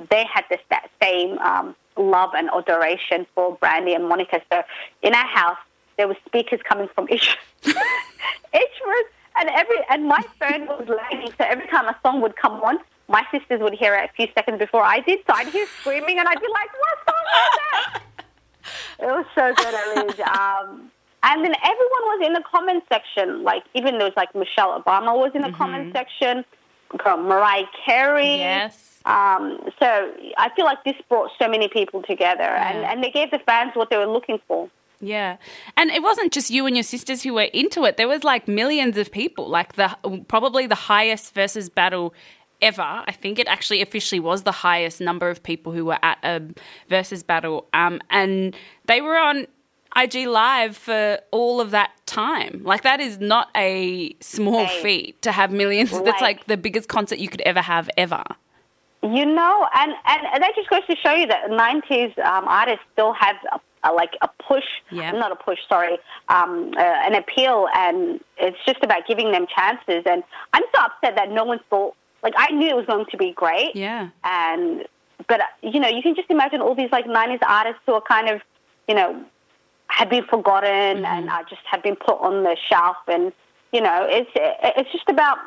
they 0.09 0.25
had 0.33 0.45
this 0.49 0.61
that 0.69 0.89
same 1.01 1.37
um, 1.39 1.75
love 1.97 2.31
and 2.35 2.49
adoration 2.55 3.25
for 3.35 3.55
Brandy 3.57 3.93
and 3.93 4.07
Monica. 4.07 4.41
So 4.51 4.63
in 5.01 5.13
our 5.13 5.27
house, 5.27 5.57
there 5.97 6.07
were 6.07 6.17
speakers 6.25 6.61
coming 6.67 6.87
from 6.95 7.07
each 7.09 7.37
each 7.65 7.73
room, 7.73 9.03
and 9.39 9.49
every 9.49 9.77
and 9.89 10.05
my 10.05 10.21
phone 10.39 10.67
was 10.67 10.87
lagging. 10.87 11.31
So 11.37 11.45
every 11.45 11.67
time 11.67 11.87
a 11.87 11.97
song 12.03 12.21
would 12.21 12.35
come 12.35 12.53
on, 12.63 12.77
my 13.07 13.23
sisters 13.31 13.61
would 13.61 13.73
hear 13.73 13.95
it 13.95 14.09
a 14.09 14.13
few 14.13 14.27
seconds 14.33 14.59
before 14.59 14.83
I 14.83 14.99
did. 14.99 15.19
So 15.27 15.33
I'd 15.33 15.47
hear 15.47 15.67
screaming, 15.79 16.19
and 16.19 16.27
I'd 16.27 16.41
be 16.41 16.47
like, 16.47 16.69
"What 16.83 16.97
song 17.07 17.23
is 17.33 17.59
that?" 17.59 18.01
It 18.99 19.05
was 19.05 19.25
so 19.35 19.53
good, 19.53 19.73
Elise. 19.73 20.19
Um, 20.19 20.91
and 21.23 21.43
then 21.43 21.53
everyone 21.63 22.03
was 22.13 22.27
in 22.27 22.33
the 22.33 22.43
comment 22.49 22.83
section. 22.89 23.43
Like 23.43 23.63
even 23.73 23.97
there 23.97 24.05
was 24.05 24.17
like 24.17 24.33
Michelle 24.35 24.81
Obama 24.81 25.15
was 25.15 25.31
in 25.35 25.41
the 25.41 25.51
comment 25.51 25.93
section. 25.93 26.45
Girl, 26.97 27.17
Mariah 27.17 27.65
Carey. 27.85 28.37
Yes. 28.37 28.99
Um, 29.05 29.59
so 29.79 30.11
I 30.37 30.49
feel 30.55 30.65
like 30.65 30.83
this 30.83 30.95
brought 31.09 31.31
so 31.39 31.47
many 31.47 31.67
people 31.67 32.01
together, 32.01 32.43
and, 32.43 32.79
and 32.79 33.03
they 33.03 33.11
gave 33.11 33.31
the 33.31 33.39
fans 33.39 33.71
what 33.73 33.89
they 33.89 33.97
were 33.97 34.05
looking 34.05 34.39
for. 34.47 34.69
Yeah. 34.99 35.37
And 35.75 35.91
it 35.91 36.01
wasn't 36.01 36.31
just 36.33 36.49
you 36.49 36.65
and 36.65 36.75
your 36.75 36.83
sisters 36.83 37.21
who 37.23 37.33
were 37.35 37.43
into 37.43 37.83
it. 37.85 37.97
There 37.97 38.07
was 38.07 38.23
like 38.23 38.47
millions 38.47 38.97
of 38.97 39.11
people, 39.11 39.47
like 39.47 39.73
the 39.73 39.95
probably 40.27 40.67
the 40.67 40.75
highest 40.75 41.33
versus 41.33 41.69
battle 41.69 42.13
ever. 42.61 42.81
I 42.81 43.11
think 43.11 43.37
it 43.37 43.47
actually 43.47 43.81
officially 43.81 44.19
was 44.19 44.43
the 44.43 44.51
highest 44.51 44.99
number 44.99 45.29
of 45.29 45.43
people 45.43 45.71
who 45.71 45.85
were 45.85 45.99
at 46.01 46.17
a 46.23 46.41
versus 46.89 47.21
battle. 47.23 47.67
Um, 47.73 48.01
and 48.09 48.55
they 48.87 49.01
were 49.01 49.17
on 49.17 49.45
IG 49.95 50.27
Live 50.27 50.75
for 50.75 51.19
all 51.31 51.61
of 51.61 51.71
that 51.71 51.91
time. 52.07 52.61
Like 52.63 52.81
that 52.81 52.99
is 52.99 53.19
not 53.19 53.49
a 53.55 54.15
small 54.19 54.65
Hey. 54.65 54.81
feat 54.81 55.21
to 55.21 55.31
have 55.31 55.51
millions. 55.51 55.91
That's 56.03 56.05
Like- 56.05 56.21
like 56.21 56.45
the 56.47 56.57
biggest 56.57 56.89
concert 56.89 57.19
you 57.19 57.29
could 57.29 57.41
ever 57.41 57.61
have 57.61 57.89
ever. 57.97 58.23
You 59.03 59.25
know, 59.27 59.67
and, 59.75 59.93
and 60.05 60.41
that 60.43 60.53
just 60.55 60.69
goes 60.71 60.81
to 60.89 60.95
show 60.95 61.13
you 61.13 61.27
that 61.27 61.45
90s 61.51 62.17
um, 62.25 62.45
artists 62.47 62.83
still 62.93 63.13
have 63.13 63.35
a, 63.87 63.93
like 63.93 64.13
a 64.21 64.29
push, 64.47 64.65
Yeah. 64.91 65.11
not 65.11 65.31
a 65.31 65.35
push, 65.35 65.59
sorry, 65.69 65.97
um, 66.29 66.73
uh, 66.77 66.81
an 66.81 67.15
appeal, 67.15 67.67
and 67.75 68.19
it's 68.37 68.57
just 68.65 68.83
about 68.83 69.07
giving 69.07 69.31
them 69.31 69.45
chances. 69.53 70.03
And 70.05 70.23
I'm 70.53 70.63
so 70.75 70.81
upset 70.83 71.15
that 71.15 71.31
no 71.31 71.43
one 71.43 71.59
thought. 71.69 71.95
Like 72.23 72.33
I 72.37 72.51
knew 72.51 72.67
it 72.69 72.75
was 72.75 72.85
going 72.85 73.05
to 73.11 73.17
be 73.17 73.31
great, 73.31 73.75
Yeah. 73.75 74.09
and 74.23 74.85
but 75.27 75.41
uh, 75.41 75.45
you 75.61 75.79
know 75.79 75.87
you 75.87 76.01
can 76.01 76.15
just 76.15 76.29
imagine 76.29 76.61
all 76.61 76.75
these 76.75 76.91
like 76.91 77.05
90s 77.05 77.39
artists 77.47 77.81
who 77.85 77.93
are 77.93 78.01
kind 78.01 78.27
of 78.29 78.41
you 78.87 78.95
know 78.95 79.23
had 79.87 80.09
been 80.09 80.23
forgotten 80.25 81.05
and 81.05 81.29
uh, 81.29 81.43
just 81.49 81.61
had 81.69 81.81
been 81.81 81.95
put 81.95 82.19
on 82.19 82.43
the 82.43 82.55
shelf 82.69 82.97
and 83.07 83.31
you 83.71 83.81
know 83.81 84.05
it's 84.09 84.29
it's 84.35 84.91
just 84.91 85.07
about 85.09 85.37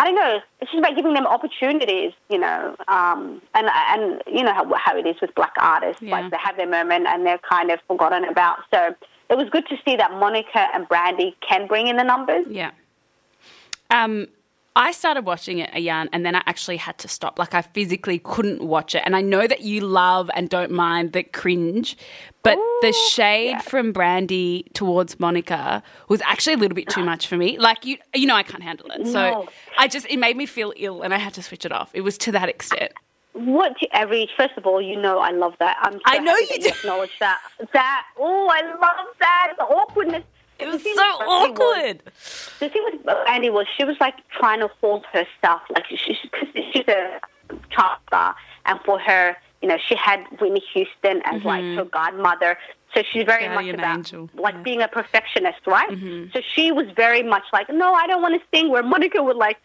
I 0.00 0.04
don't 0.04 0.14
know 0.14 0.40
it's 0.60 0.70
just 0.72 0.78
about 0.78 0.96
giving 0.96 1.12
them 1.14 1.26
opportunities 1.26 2.12
you 2.30 2.38
know 2.38 2.74
um, 2.88 3.40
and 3.54 3.68
and 3.92 4.22
you 4.26 4.42
know 4.42 4.52
how, 4.54 4.64
how 4.74 4.96
it 4.96 5.06
is 5.06 5.16
with 5.20 5.34
black 5.34 5.52
artists 5.60 6.00
Yeah. 6.02 6.12
like 6.20 6.30
they 6.30 6.38
have 6.42 6.56
their 6.56 6.66
moment 6.68 7.06
and 7.06 7.24
they're 7.26 7.38
kind 7.48 7.70
of 7.70 7.78
forgotten 7.86 8.24
about 8.24 8.58
so 8.72 8.94
it 9.28 9.36
was 9.36 9.48
good 9.50 9.66
to 9.68 9.76
see 9.84 9.96
that 9.96 10.10
Monica 10.12 10.66
and 10.74 10.88
Brandy 10.88 11.36
can 11.46 11.66
bring 11.66 11.86
in 11.86 11.96
the 11.96 12.02
numbers 12.04 12.46
Yeah. 12.48 12.70
Um, 13.90 14.26
I 14.76 14.92
started 14.92 15.26
watching 15.26 15.58
it, 15.58 15.70
Ayan, 15.72 16.08
and 16.12 16.24
then 16.24 16.36
I 16.36 16.42
actually 16.46 16.76
had 16.76 16.96
to 16.98 17.08
stop. 17.08 17.38
Like 17.38 17.54
I 17.54 17.62
physically 17.62 18.20
couldn't 18.20 18.62
watch 18.62 18.94
it. 18.94 19.02
And 19.04 19.16
I 19.16 19.20
know 19.20 19.46
that 19.46 19.62
you 19.62 19.80
love 19.80 20.30
and 20.34 20.48
don't 20.48 20.70
mind 20.70 21.12
the 21.12 21.24
cringe, 21.24 21.96
but 22.42 22.56
the 22.80 22.92
shade 23.10 23.62
from 23.62 23.92
Brandy 23.92 24.70
towards 24.72 25.18
Monica 25.18 25.82
was 26.08 26.20
actually 26.22 26.54
a 26.54 26.56
little 26.56 26.76
bit 26.76 26.88
too 26.88 27.04
much 27.04 27.26
for 27.26 27.36
me. 27.36 27.58
Like 27.58 27.84
you, 27.84 27.98
you 28.14 28.26
know, 28.26 28.36
I 28.36 28.44
can't 28.44 28.62
handle 28.62 28.90
it. 28.92 29.06
So 29.06 29.12
No. 29.12 29.48
I 29.76 29.88
just 29.88 30.06
it 30.08 30.18
made 30.18 30.36
me 30.36 30.46
feel 30.46 30.72
ill, 30.76 31.02
and 31.02 31.12
I 31.12 31.18
had 31.18 31.34
to 31.34 31.42
switch 31.42 31.64
it 31.64 31.72
off. 31.72 31.90
It 31.92 32.02
was 32.02 32.16
to 32.18 32.32
that 32.32 32.48
extent. 32.48 32.92
What 33.32 33.74
do 33.78 33.86
reach? 34.08 34.30
First 34.36 34.54
of 34.56 34.66
all, 34.66 34.80
you 34.80 35.00
know 35.00 35.18
I 35.18 35.30
love 35.30 35.54
that. 35.58 35.78
I'm 35.82 35.94
so 35.94 36.00
I 36.04 36.18
know 36.18 36.36
you 36.36 36.60
do. 36.60 36.68
acknowledge 36.68 37.16
that. 37.18 37.40
That 37.72 38.04
oh, 38.18 38.48
I 38.48 38.62
love 38.62 39.16
that. 39.18 39.54
The 39.58 39.64
awkwardness. 39.64 40.24
It 40.60 40.66
was 40.68 40.82
so 40.82 40.94
Brandy 40.94 41.24
was- 41.24 41.50
awkward. 41.50 42.02
the 42.60 42.68
thing 42.68 42.84
with 42.84 43.16
Andy 43.28 43.50
was 43.50 43.66
she 43.76 43.84
was 43.84 43.96
like 44.00 44.14
trying 44.30 44.60
to 44.60 44.68
hold 44.80 45.04
her 45.12 45.26
stuff. 45.38 45.62
Like 45.70 45.86
she, 45.86 46.14
cause 46.32 46.48
she's 46.72 46.88
a 46.88 47.20
child 47.70 47.98
star, 48.06 48.34
and 48.66 48.78
for 48.84 48.98
her, 48.98 49.36
you 49.62 49.68
know, 49.68 49.78
she 49.78 49.94
had 49.94 50.24
Whitney 50.40 50.62
Houston 50.72 51.22
as 51.24 51.42
like 51.44 51.64
her 51.76 51.84
godmother. 51.84 52.58
So 52.94 53.02
she's 53.08 53.24
very 53.24 53.48
much 53.48 53.66
about 53.72 53.96
angel, 53.98 54.30
like 54.34 54.54
yeah. 54.54 54.62
being 54.62 54.82
a 54.82 54.88
perfectionist, 54.88 55.64
right? 55.66 55.96
So 56.32 56.40
she 56.54 56.72
was 56.72 56.86
very 56.96 57.22
much 57.22 57.44
like, 57.52 57.68
no, 57.70 57.94
I 57.94 58.06
don't 58.08 58.20
want 58.20 58.40
to 58.40 58.46
sing. 58.56 58.68
Where 58.68 58.82
Monica 58.82 59.22
would 59.22 59.36
like 59.36 59.58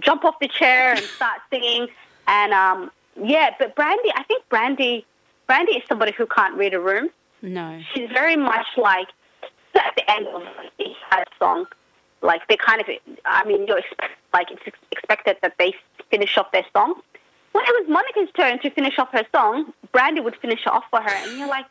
jump 0.00 0.24
off 0.24 0.36
the 0.40 0.48
chair 0.48 0.92
and 0.92 1.00
start 1.16 1.40
singing, 1.50 1.88
and 2.26 2.52
um, 2.54 2.90
yeah. 3.22 3.50
But 3.58 3.76
Brandy, 3.76 4.10
I 4.14 4.22
think 4.24 4.48
Brandy, 4.48 5.04
Brandy 5.46 5.72
is 5.72 5.82
somebody 5.88 6.12
who 6.12 6.24
can't 6.26 6.56
read 6.56 6.72
a 6.72 6.80
room 6.80 7.10
No. 7.42 7.80
she's 7.92 8.08
very 8.10 8.36
much 8.36 8.66
like 8.78 9.08
at 9.76 9.94
the 9.96 10.10
end 10.10 10.26
of 10.28 10.42
each 10.78 10.96
song, 11.38 11.66
like 12.22 12.46
they 12.48 12.56
kind 12.56 12.80
of, 12.80 12.86
I 13.24 13.44
mean, 13.44 13.66
you're 13.66 13.78
expect, 13.78 14.12
like 14.32 14.50
it's 14.50 14.62
expected 14.90 15.36
that 15.42 15.54
they 15.58 15.74
finish 16.10 16.36
off 16.38 16.50
their 16.52 16.66
song. 16.72 16.94
When 17.52 17.64
it 17.64 17.74
was 17.80 17.88
Monica's 17.88 18.32
turn 18.34 18.58
to 18.60 18.70
finish 18.70 18.98
off 18.98 19.10
her 19.12 19.24
song, 19.32 19.72
Brandy 19.92 20.20
would 20.20 20.36
finish 20.36 20.62
it 20.62 20.72
off 20.72 20.84
for 20.90 21.00
her, 21.00 21.10
and 21.10 21.38
you're 21.38 21.48
like, 21.48 21.66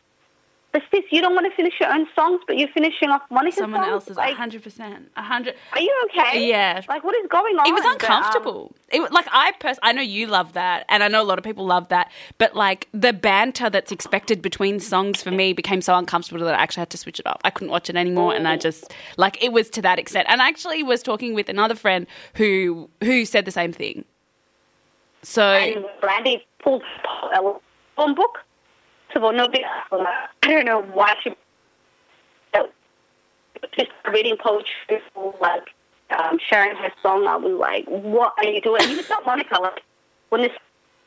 but 0.73 0.81
sis, 0.91 1.03
you 1.11 1.21
don't 1.21 1.35
want 1.35 1.45
to 1.49 1.55
finish 1.55 1.75
your 1.79 1.89
own 1.93 2.07
songs, 2.15 2.41
but 2.47 2.57
you're 2.57 2.67
finishing 2.73 3.09
off 3.09 3.21
Monica's 3.29 3.59
Someone 3.59 3.81
songs. 3.81 3.91
else's, 3.93 4.17
Like, 4.17 4.35
hundred 4.35 4.63
percent, 4.63 5.09
hundred. 5.15 5.53
are 5.71 5.79
you 5.79 5.93
okay? 6.09 6.47
Yeah. 6.49 6.81
Like, 6.89 7.03
what 7.03 7.15
is 7.15 7.27
going 7.29 7.55
on? 7.59 7.67
It 7.67 7.71
was 7.71 7.83
But, 7.83 7.87
um, 7.87 7.93
uncomfortable. 7.93 8.75
it 8.89 8.99
was 8.99 9.11
like 9.11 9.27
I 9.31 9.51
pers- 9.59 9.79
I 9.83 9.91
know 9.93 10.01
you 10.01 10.25
love 10.27 10.53
that, 10.53 10.85
and 10.89 11.03
I 11.03 11.07
know 11.07 11.21
a 11.21 11.23
lot 11.31 11.37
of 11.37 11.43
people 11.43 11.65
love 11.65 11.87
that. 11.89 12.11
But 12.39 12.55
like 12.55 12.89
the 12.93 13.13
banter 13.13 13.69
that's 13.69 13.91
expected 13.91 14.41
between 14.41 14.79
songs 14.79 15.21
for 15.21 15.31
me 15.31 15.53
became 15.53 15.81
so 15.81 15.95
uncomfortable 15.95 16.43
that 16.45 16.55
I 16.55 16.63
actually 16.63 16.81
had 16.81 16.89
to 16.89 16.97
switch 16.97 17.19
it 17.19 17.27
off. 17.27 17.39
I 17.43 17.51
couldn't 17.51 17.69
watch 17.71 17.89
it 17.89 17.95
anymore, 17.95 18.33
and 18.33 18.47
I 18.47 18.57
just 18.57 18.91
like 19.17 19.41
it 19.43 19.53
was 19.53 19.69
to 19.71 19.81
that 19.83 19.99
extent. 19.99 20.27
And 20.29 20.41
I 20.41 20.47
actually 20.47 20.81
was 20.83 21.03
talking 21.03 21.33
with 21.35 21.49
another 21.49 21.75
friend 21.75 22.07
who 22.33 22.89
who 23.03 23.25
said 23.25 23.45
the 23.45 23.51
same 23.51 23.71
thing. 23.73 24.05
So 25.21 25.43
and 25.53 25.85
Brandy 26.01 26.45
pulled 26.63 26.83
a 27.31 27.41
book. 28.13 28.39
So 29.13 29.31
nobody, 29.31 29.63
I 29.91 30.27
don't 30.41 30.65
know 30.65 30.81
why 30.81 31.15
she 31.23 31.33
just 33.77 33.91
reading 34.11 34.35
poetry, 34.37 35.01
like 35.39 35.63
um, 36.17 36.39
sharing 36.49 36.75
her 36.75 36.91
song. 37.01 37.27
I 37.27 37.35
was 37.35 37.57
like, 37.59 37.85
"What 37.85 38.33
are 38.37 38.45
you 38.45 38.61
doing?" 38.61 38.81
Even 38.83 39.05
not 39.09 39.25
Monica. 39.25 39.61
Like 39.61 39.81
when 40.29 40.41
this 40.41 40.51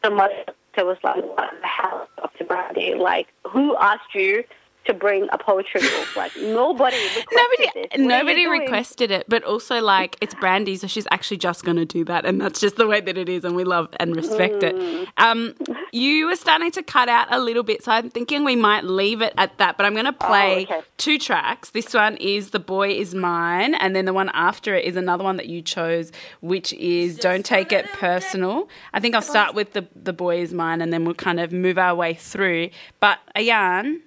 Monica 0.05 0.55
was 0.79 0.97
like, 1.03 1.17
"What 1.17 1.51
the 1.61 1.67
hell, 1.67 2.09
Dr. 2.17 2.45
Brandy? 2.45 2.95
Like, 2.95 3.29
who 3.47 3.77
asked 3.77 4.15
you 4.15 4.45
to 4.87 4.95
bring 4.95 5.29
a 5.33 5.39
poetry 5.39 5.81
book? 5.81 6.17
Like 6.17 6.33
nobody 6.37 6.97
requested 6.97 7.27
nobody 7.33 7.71
this. 7.75 7.91
What 7.93 8.01
nobody 8.01 8.47
requested 8.47 9.11
it, 9.11 9.27
but 9.29 9.43
also 9.45 9.81
like 9.81 10.17
it's 10.21 10.35
Brandy, 10.35 10.77
so 10.77 10.87
she's 10.87 11.07
actually 11.11 11.37
just 11.39 11.65
going 11.65 11.77
to 11.77 11.85
do 11.85 12.05
that, 12.05 12.25
and 12.25 12.41
that's 12.41 12.61
just 12.61 12.77
the 12.77 12.87
way 12.87 13.01
that 13.01 13.17
it 13.19 13.29
is, 13.29 13.45
and 13.45 13.55
we 13.57 13.65
love 13.65 13.89
and 14.01 14.15
respect 14.17 14.55
Mm. 14.57 15.03
it. 15.03 15.09
Um, 15.19 15.55
you 15.93 16.27
were 16.27 16.37
starting 16.37 16.71
to 16.73 16.83
cut 16.83 17.09
out 17.09 17.27
a 17.31 17.39
little 17.39 17.63
bit, 17.63 17.83
so 17.85 17.93
I'm 17.93 18.11
thinking 18.11 18.45
we 18.45 18.57
might 18.57 18.85
leave 18.85 19.23
it 19.23 19.35
at 19.39 19.57
that. 19.59 19.77
But 19.77 19.87
I'm 19.87 19.93
going 19.95 20.05
to 20.07 20.13
play 20.13 20.67
Oh, 20.71 20.75
okay. 20.77 20.83
two 20.99 21.19
tracks. 21.19 21.71
This 21.71 21.93
one 21.95 22.17
is 22.19 22.51
"The 22.51 22.59
Boy 22.61 22.91
Is 22.91 23.15
Mine," 23.15 23.75
and 23.75 23.95
then 23.97 24.05
the 24.05 24.13
one 24.13 24.31
after 24.35 24.75
it 24.75 24.85
is 24.85 24.97
another 24.97 25.25
one 25.25 25.37
that 25.37 25.47
you 25.47 25.63
chose, 25.63 26.13
which 26.41 26.73
is 26.75 27.17
"Don't 27.17 27.45
Take 27.45 27.73
It 27.73 27.87
Personal." 27.93 28.69
I 28.95 29.01
think 29.01 29.15
I'll 29.15 29.23
start 29.23 29.55
with 29.55 29.73
the 29.73 29.87
"The 29.95 30.13
Boy 30.13 30.41
Is 30.41 30.53
Mine," 30.53 30.81
and 30.81 30.93
then 30.93 31.05
we'll 31.05 31.15
kind 31.15 31.41
of 31.41 31.53
move 31.53 31.79
our 31.79 31.95
way 31.95 32.15
through. 32.15 32.71
But 33.01 33.19
Ayan. 33.37 34.01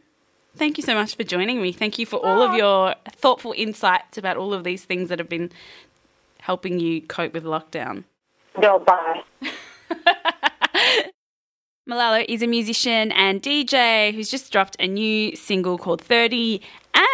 Thank 0.59 0.77
you 0.77 0.83
so 0.83 0.93
much 0.93 1.15
for 1.15 1.23
joining 1.23 1.61
me. 1.61 1.71
Thank 1.71 1.97
you 1.97 2.05
for 2.05 2.17
all 2.17 2.41
of 2.41 2.51
oh. 2.51 2.57
your 2.57 2.95
thoughtful 3.07 3.53
insights 3.55 4.17
about 4.17 4.35
all 4.35 4.53
of 4.53 4.65
these 4.65 4.83
things 4.83 5.07
that 5.07 5.17
have 5.17 5.29
been 5.29 5.53
helping 6.41 6.81
you 6.81 7.01
cope 7.01 7.33
with 7.33 7.45
lockdown. 7.45 8.03
No, 8.57 8.77
bye. 8.77 9.23
Mulalo 11.89 12.23
is 12.29 12.43
a 12.43 12.47
musician 12.47 13.11
and 13.13 13.41
DJ 13.41 14.13
who's 14.13 14.29
just 14.29 14.51
dropped 14.51 14.75
a 14.79 14.85
new 14.85 15.35
single 15.35 15.79
called 15.79 16.01
30 16.01 16.61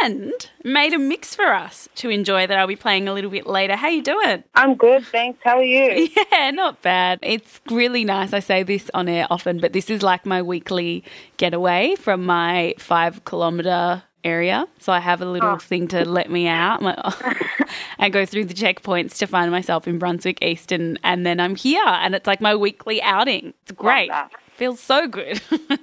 and 0.03 0.33
made 0.65 0.91
a 0.91 0.99
mix 0.99 1.33
for 1.33 1.53
us 1.53 1.87
to 1.95 2.09
enjoy 2.09 2.45
that 2.45 2.57
I'll 2.57 2.67
be 2.67 2.75
playing 2.75 3.07
a 3.07 3.13
little 3.13 3.31
bit 3.31 3.47
later. 3.47 3.77
How 3.77 3.87
you 3.87 4.01
doing? 4.01 4.43
I'm 4.53 4.75
good, 4.75 5.05
thanks. 5.05 5.39
How 5.43 5.59
are 5.59 5.63
you? 5.63 6.09
Yeah, 6.31 6.51
not 6.51 6.81
bad. 6.81 7.19
It's 7.21 7.61
really 7.71 8.03
nice. 8.03 8.33
I 8.33 8.41
say 8.41 8.63
this 8.63 8.91
on 8.93 9.07
air 9.07 9.27
often, 9.29 9.59
but 9.59 9.71
this 9.71 9.89
is 9.89 10.03
like 10.03 10.25
my 10.25 10.41
weekly 10.41 11.05
getaway 11.37 11.95
from 11.95 12.25
my 12.25 12.75
five 12.77 13.23
kilometer 13.23 14.03
area. 14.25 14.67
So 14.79 14.91
I 14.91 14.99
have 14.99 15.21
a 15.21 15.25
little 15.25 15.51
oh. 15.51 15.57
thing 15.57 15.87
to 15.89 16.03
let 16.03 16.29
me 16.29 16.47
out. 16.47 16.81
Like, 16.81 16.99
I 17.99 18.09
go 18.09 18.25
through 18.25 18.45
the 18.45 18.53
checkpoints 18.53 19.17
to 19.19 19.27
find 19.27 19.51
myself 19.51 19.87
in 19.87 19.99
Brunswick 19.99 20.43
East, 20.43 20.73
and, 20.73 20.99
and 21.03 21.25
then 21.25 21.39
I'm 21.39 21.55
here, 21.55 21.85
and 21.85 22.13
it's 22.13 22.27
like 22.27 22.41
my 22.41 22.55
weekly 22.55 23.01
outing. 23.01 23.53
It's 23.63 23.71
great. 23.71 24.11
Feels 24.55 24.79
so 24.79 25.07
good. 25.07 25.41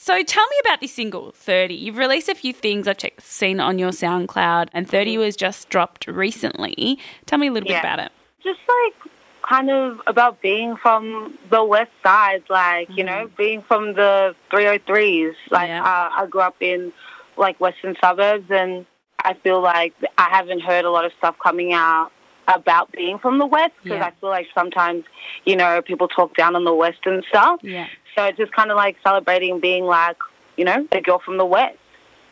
So 0.00 0.22
tell 0.22 0.46
me 0.46 0.56
about 0.64 0.80
this 0.80 0.92
single, 0.94 1.32
30. 1.32 1.74
You've 1.74 1.96
released 1.96 2.28
a 2.28 2.34
few 2.36 2.52
things 2.52 2.86
I've 2.86 2.98
checked, 2.98 3.20
seen 3.20 3.58
on 3.58 3.80
your 3.80 3.90
SoundCloud, 3.90 4.68
and 4.72 4.88
30 4.88 5.18
was 5.18 5.34
just 5.34 5.70
dropped 5.70 6.06
recently. 6.06 7.00
Tell 7.26 7.36
me 7.36 7.48
a 7.48 7.52
little 7.52 7.68
Yeah. 7.68 7.80
bit 7.82 7.84
about 7.84 7.98
it. 8.06 8.12
Just 8.40 8.60
like 8.68 8.94
kind 9.42 9.70
of 9.70 10.00
about 10.06 10.40
being 10.40 10.76
from 10.76 11.36
the 11.50 11.64
west 11.64 11.90
side, 12.04 12.44
like, 12.48 12.88
you 12.96 13.02
know, 13.02 13.28
being 13.36 13.60
from 13.62 13.94
the 13.94 14.36
303s. 14.52 15.34
Like, 15.50 15.68
Yeah. 15.68 15.82
uh, 15.82 16.10
I 16.16 16.26
grew 16.26 16.42
up 16.42 16.54
in 16.60 16.92
like 17.36 17.58
western 17.58 17.96
suburbs, 18.00 18.48
and 18.52 18.86
I 19.24 19.34
feel 19.34 19.60
like 19.60 19.94
I 20.16 20.28
haven't 20.30 20.60
heard 20.60 20.84
a 20.84 20.90
lot 20.92 21.06
of 21.06 21.12
stuff 21.18 21.34
coming 21.42 21.72
out 21.72 22.12
about 22.48 22.90
being 22.92 23.18
from 23.18 23.38
the 23.38 23.46
west 23.46 23.72
because 23.82 23.98
Yeah. 23.98 24.06
I 24.06 24.10
feel 24.20 24.30
like 24.30 24.48
sometimes, 24.54 25.04
you 25.44 25.54
know, 25.54 25.82
people 25.82 26.08
talk 26.08 26.36
down 26.36 26.56
on 26.56 26.64
the 26.64 26.74
west 26.74 27.00
and 27.04 27.22
stuff. 27.28 27.60
Yeah. 27.62 27.86
So 28.16 28.24
it's 28.24 28.38
just 28.38 28.52
kind 28.52 28.70
of 28.70 28.76
like 28.76 28.96
celebrating 29.04 29.60
being 29.60 29.84
like, 29.84 30.16
you 30.56 30.64
know, 30.64 30.88
a 30.90 31.00
girl 31.00 31.20
from 31.24 31.36
the 31.36 31.44
west. 31.44 31.76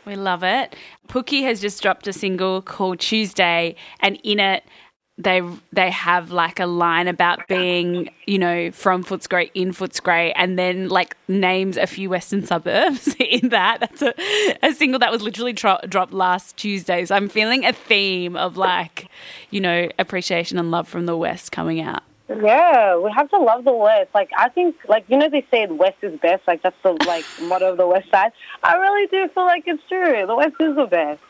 We 0.04 0.16
love 0.16 0.42
it. 0.42 0.74
Pookie 1.08 1.42
has 1.42 1.60
just 1.60 1.82
dropped 1.82 2.06
a 2.06 2.12
single 2.12 2.62
called 2.62 3.00
Tuesday, 3.00 3.74
and 4.00 4.18
in 4.22 4.38
it, 4.38 4.64
they 5.18 5.42
they 5.72 5.90
have 5.90 6.30
like 6.30 6.60
a 6.60 6.66
line 6.66 7.08
about 7.08 7.48
being, 7.48 8.10
you 8.26 8.38
know, 8.38 8.70
from 8.70 9.02
Footscray 9.02 9.50
in 9.54 9.72
Footscray, 9.72 10.32
and 10.36 10.58
then 10.58 10.88
like 10.88 11.16
names 11.26 11.76
a 11.76 11.86
few 11.86 12.10
western 12.10 12.44
suburbs 12.44 13.14
in 13.18 13.48
that. 13.48 13.80
That's 13.80 14.02
a, 14.02 14.14
a 14.62 14.72
single 14.72 14.98
that 15.00 15.10
was 15.10 15.22
literally 15.22 15.54
tro- 15.54 15.80
dropped 15.88 16.12
last 16.12 16.56
Tuesday. 16.56 17.04
So 17.06 17.14
I'm 17.14 17.28
feeling 17.28 17.64
a 17.64 17.72
theme 17.72 18.36
of 18.36 18.56
like, 18.56 19.08
you 19.50 19.60
know, 19.60 19.88
appreciation 19.98 20.58
and 20.58 20.70
love 20.70 20.86
from 20.86 21.06
the 21.06 21.16
west 21.16 21.50
coming 21.50 21.80
out. 21.80 22.02
Yeah, 22.28 22.98
we 22.98 23.10
have 23.12 23.30
to 23.30 23.38
love 23.38 23.64
the 23.64 23.72
West. 23.72 24.10
Like 24.12 24.30
I 24.36 24.48
think, 24.48 24.74
like 24.88 25.04
you 25.08 25.16
know, 25.16 25.30
they 25.30 25.46
say 25.50 25.64
the 25.66 25.74
West 25.74 25.98
is 26.02 26.18
best. 26.18 26.42
Like 26.46 26.60
that's 26.60 26.76
the 26.82 26.92
like 27.06 27.24
motto 27.42 27.70
of 27.70 27.76
the 27.76 27.86
West 27.86 28.10
Side. 28.10 28.32
I 28.62 28.76
really 28.76 29.06
do 29.06 29.28
feel 29.32 29.44
like 29.44 29.62
it's 29.66 29.82
true. 29.88 30.26
The 30.26 30.34
West 30.34 30.54
is 30.58 30.74
the 30.74 30.86
best. 30.86 31.20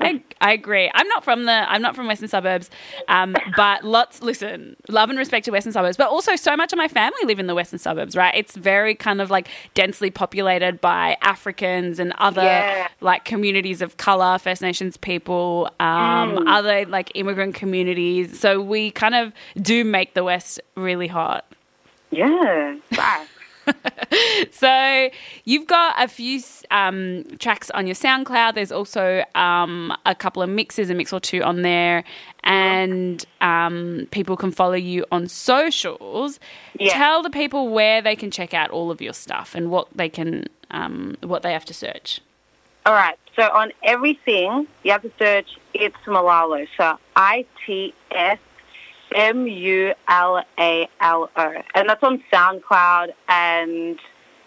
I, 0.00 0.22
I 0.40 0.52
agree. 0.52 0.90
I'm 0.94 1.06
not 1.08 1.24
from 1.24 1.44
the 1.44 1.52
I'm 1.52 1.82
not 1.82 1.94
from 1.96 2.06
Western 2.06 2.28
suburbs, 2.28 2.70
um, 3.08 3.36
but 3.56 3.84
lots. 3.84 4.22
Listen, 4.22 4.76
love 4.88 5.10
and 5.10 5.18
respect 5.18 5.44
to 5.46 5.50
Western 5.50 5.72
suburbs, 5.72 5.96
but 5.96 6.08
also 6.08 6.36
so 6.36 6.56
much 6.56 6.72
of 6.72 6.76
my 6.76 6.88
family 6.88 7.24
live 7.24 7.38
in 7.38 7.46
the 7.46 7.54
Western 7.54 7.78
suburbs. 7.78 8.16
Right? 8.16 8.34
It's 8.34 8.56
very 8.56 8.94
kind 8.94 9.20
of 9.20 9.30
like 9.30 9.48
densely 9.74 10.10
populated 10.10 10.80
by 10.80 11.16
Africans 11.22 11.98
and 11.98 12.12
other 12.18 12.42
Yeah. 12.42 12.88
like 13.00 13.24
communities 13.24 13.82
of 13.82 13.96
color, 13.96 14.38
First 14.38 14.62
Nations 14.62 14.96
people, 14.96 15.70
um, 15.80 16.30
Mm. 16.36 16.44
other 16.48 16.86
like 16.86 17.10
immigrant 17.14 17.54
communities. 17.54 18.38
So 18.40 18.60
we 18.60 18.90
kind 18.90 19.14
of 19.14 19.32
do 19.60 19.84
make 19.84 20.14
the 20.14 20.24
West 20.24 20.60
really 20.76 21.06
hot. 21.08 21.44
Yeah. 22.10 22.76
So 24.50 25.08
you've 25.44 25.66
got 25.66 26.02
a 26.02 26.08
few 26.08 26.40
um, 26.70 27.24
tracks 27.38 27.70
on 27.70 27.86
your 27.86 27.94
SoundCloud. 27.94 28.54
There's 28.54 28.72
also 28.72 29.24
um, 29.34 29.96
a 30.04 30.14
couple 30.14 30.42
of 30.42 30.50
mixes, 30.50 30.90
a 30.90 30.94
mix 30.94 31.12
or 31.12 31.20
two 31.20 31.42
on 31.42 31.62
there, 31.62 32.04
and 32.42 33.24
um, 33.40 34.08
people 34.10 34.36
can 34.36 34.50
follow 34.50 34.74
you 34.74 35.06
on 35.12 35.28
socials. 35.28 36.40
Yeah. 36.78 36.92
Tell 36.94 37.22
the 37.22 37.30
people 37.30 37.68
where 37.68 38.02
they 38.02 38.16
can 38.16 38.30
check 38.30 38.52
out 38.52 38.70
all 38.70 38.90
of 38.90 39.00
your 39.00 39.12
stuff 39.12 39.54
and 39.54 39.70
what 39.70 39.88
they 39.94 40.08
can, 40.08 40.46
um, 40.70 41.16
what 41.22 41.42
they 41.42 41.52
have 41.52 41.64
to 41.66 41.74
search. 41.74 42.20
All 42.84 42.94
right. 42.94 43.18
So 43.36 43.42
on 43.42 43.72
everything, 43.84 44.66
you 44.82 44.92
have 44.92 45.02
to 45.02 45.12
search 45.18 45.48
It's 45.72 45.96
Mulalo. 46.06 46.66
So 46.76 46.98
I 47.14 47.46
T 47.64 47.94
S 48.10 48.38
M 49.14 49.46
U 49.46 49.92
L 50.08 50.44
A 50.58 50.88
L 51.00 51.30
O. 51.36 51.54
And 51.74 51.88
that's 51.88 52.02
on 52.02 52.22
SoundCloud 52.32 53.12
and 53.28 53.98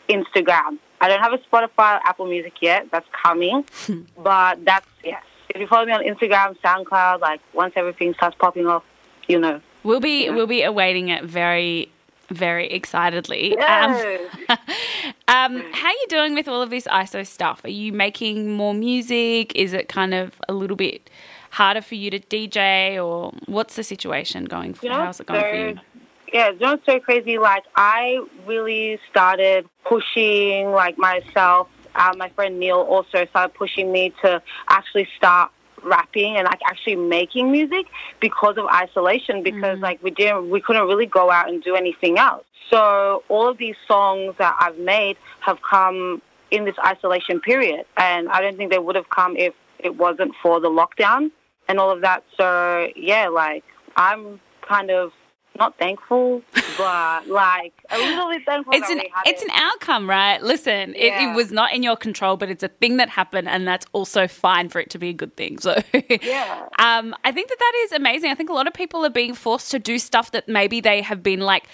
Instagram. 0.09 0.80
I 1.01 1.07
don't 1.07 1.22
have 1.22 1.34
a 1.34 1.38
Spotify 1.39 1.97
or 1.97 2.01
Apple 2.05 2.28
Music 2.28 2.53
yet. 2.61 2.88
That's 2.91 3.07
coming. 3.11 3.66
but 4.18 4.64
that's, 4.64 4.88
yes. 5.03 5.24
If 5.49 5.59
you 5.59 5.68
follow 5.68 5.86
me 5.86 5.91
on 5.91 6.03
Instagram, 6.03 6.57
SoundCloud, 6.59 7.20
like 7.20 7.41
once 7.53 7.74
everything 7.76 8.14
starts 8.14 8.36
popping 8.39 8.68
off, 8.68 8.84
you 9.28 9.39
know. 9.39 9.61
We'll 9.84 9.99
be 9.99 10.30
we'll 10.30 10.47
be 10.47 10.64
awaiting 10.64 11.09
it 11.09 11.26
very 11.26 11.89
very 12.30 12.72
excitedly. 12.72 13.57
Um, 13.57 13.91
um, 15.28 15.64
how 15.72 15.88
are 15.88 15.91
you 15.91 16.05
doing 16.07 16.36
with 16.36 16.47
all 16.47 16.61
of 16.61 16.70
this 16.70 16.86
ISO 16.88 17.26
stuff? 17.28 17.64
Are 17.64 17.70
you 17.70 17.93
making 17.93 18.51
more 18.53 18.74
music? 18.74 19.55
Is 19.55 19.74
it 19.74 19.89
kind 19.89 20.14
of 20.14 20.34
a 20.47 20.53
little 20.53 20.78
bit 20.78 21.09
harder 21.54 21.82
for 21.82 21.93
you 21.93 22.10
to 22.10 22.20
DJ, 22.20 22.95
or 23.04 23.32
what's 23.45 23.76
the 23.76 23.84
situation 23.84 24.45
going 24.45 24.74
for? 24.74 24.88
You 24.88 24.91
know, 24.91 25.06
How's 25.06 25.20
it 25.20 25.28
going 25.28 25.41
for 25.41 25.56
you? 25.56 25.80
Yeah, 26.34 26.51
it's 26.51 26.86
so 26.86 26.99
crazy. 26.99 27.38
Like, 27.38 27.64
I 27.76 28.20
really 28.47 28.99
started 29.10 29.68
pushing, 29.86 30.72
like, 30.72 30.97
myself. 30.97 31.70
Uh, 31.93 32.12
my 32.18 32.30
friend 32.30 32.60
Neil 32.60 32.78
also 32.78 33.26
started 33.28 33.54
pushing 33.54 33.91
me 33.91 34.12
to 34.24 34.41
actually 34.68 35.08
start 35.16 35.51
rapping 35.84 36.38
and 36.38 36.45
like 36.45 36.62
actually 36.66 36.95
making 36.95 37.51
music 37.51 37.86
because 38.22 38.58
of 38.58 38.66
isolation 38.68 39.43
because 39.43 39.78
like 39.80 40.01
we 40.01 40.12
didn't 40.12 40.49
we 40.49 40.62
couldn't 40.62 40.88
really 40.88 41.06
go 41.06 41.30
out 41.30 41.49
and 41.49 41.62
do 41.62 41.76
anything 41.76 42.18
else 42.18 42.45
so 42.70 43.22
all 43.28 43.49
of 43.49 43.58
these 43.58 43.76
songs 43.86 44.34
that 44.38 44.56
i've 44.62 44.78
made 44.78 45.18
have 45.41 45.62
come 45.62 46.22
in 46.51 46.64
this 46.64 46.76
isolation 46.86 47.38
period 47.41 47.86
and 47.97 48.30
i 48.30 48.39
don't 48.39 48.56
think 48.56 48.72
they 48.72 48.80
would 48.80 48.95
have 48.95 49.10
come 49.10 49.36
if 49.36 49.54
it 49.78 49.97
wasn't 49.97 50.34
for 50.41 50.62
the 50.62 50.70
lockdown 50.70 51.30
and 51.68 51.80
all 51.80 51.91
of 51.91 52.01
that 52.01 52.24
so 52.38 52.88
yeah 52.95 53.28
like 53.28 53.64
i'm 53.97 54.39
kind 54.61 54.89
of 54.91 55.11
not 55.59 55.78
thankful 55.78 56.41
but 56.78 57.28
like 57.45 57.74
a 57.91 57.97
little 57.99 58.28
bit 58.30 58.41
thankful 58.45 58.74
It's 58.74 58.88
that 58.88 58.97
an 58.97 59.03
it's 59.26 59.43
it. 59.43 59.49
an 59.49 59.51
outcome, 59.53 60.09
right? 60.09 60.41
Listen, 60.41 60.95
it, 60.95 61.14
it 61.14 61.36
was 61.36 61.51
not 61.51 61.72
in 61.76 61.84
your 61.84 61.95
control, 61.95 62.38
but 62.38 62.49
it's 62.49 62.64
a 62.64 62.70
thing 62.70 62.97
that 62.97 63.07
happened, 63.09 63.47
and 63.47 63.68
that's 63.68 63.86
also 63.93 64.28
fine 64.28 64.70
for 64.70 64.80
it 64.80 64.89
to 64.89 64.97
be 64.97 65.09
a 65.09 65.14
good 65.14 65.36
thing. 65.38 65.59
So, 65.59 65.80
Yeah. 66.24 66.66
um, 66.80 67.14
I 67.24 67.32
think 67.32 67.49
that 67.49 67.59
that 67.59 67.74
is 67.86 67.91
amazing. 67.91 68.32
I 68.32 68.36
think 68.36 68.49
a 68.49 68.53
lot 68.53 68.66
of 68.66 68.74
people 68.74 69.05
are 69.05 69.11
being 69.11 69.36
forced 69.36 69.70
to 69.72 69.78
do 69.80 69.99
stuff 69.99 70.32
that 70.32 70.49
maybe 70.49 70.82
they 70.82 71.01
have 71.03 71.22
been 71.22 71.41
like 71.41 71.66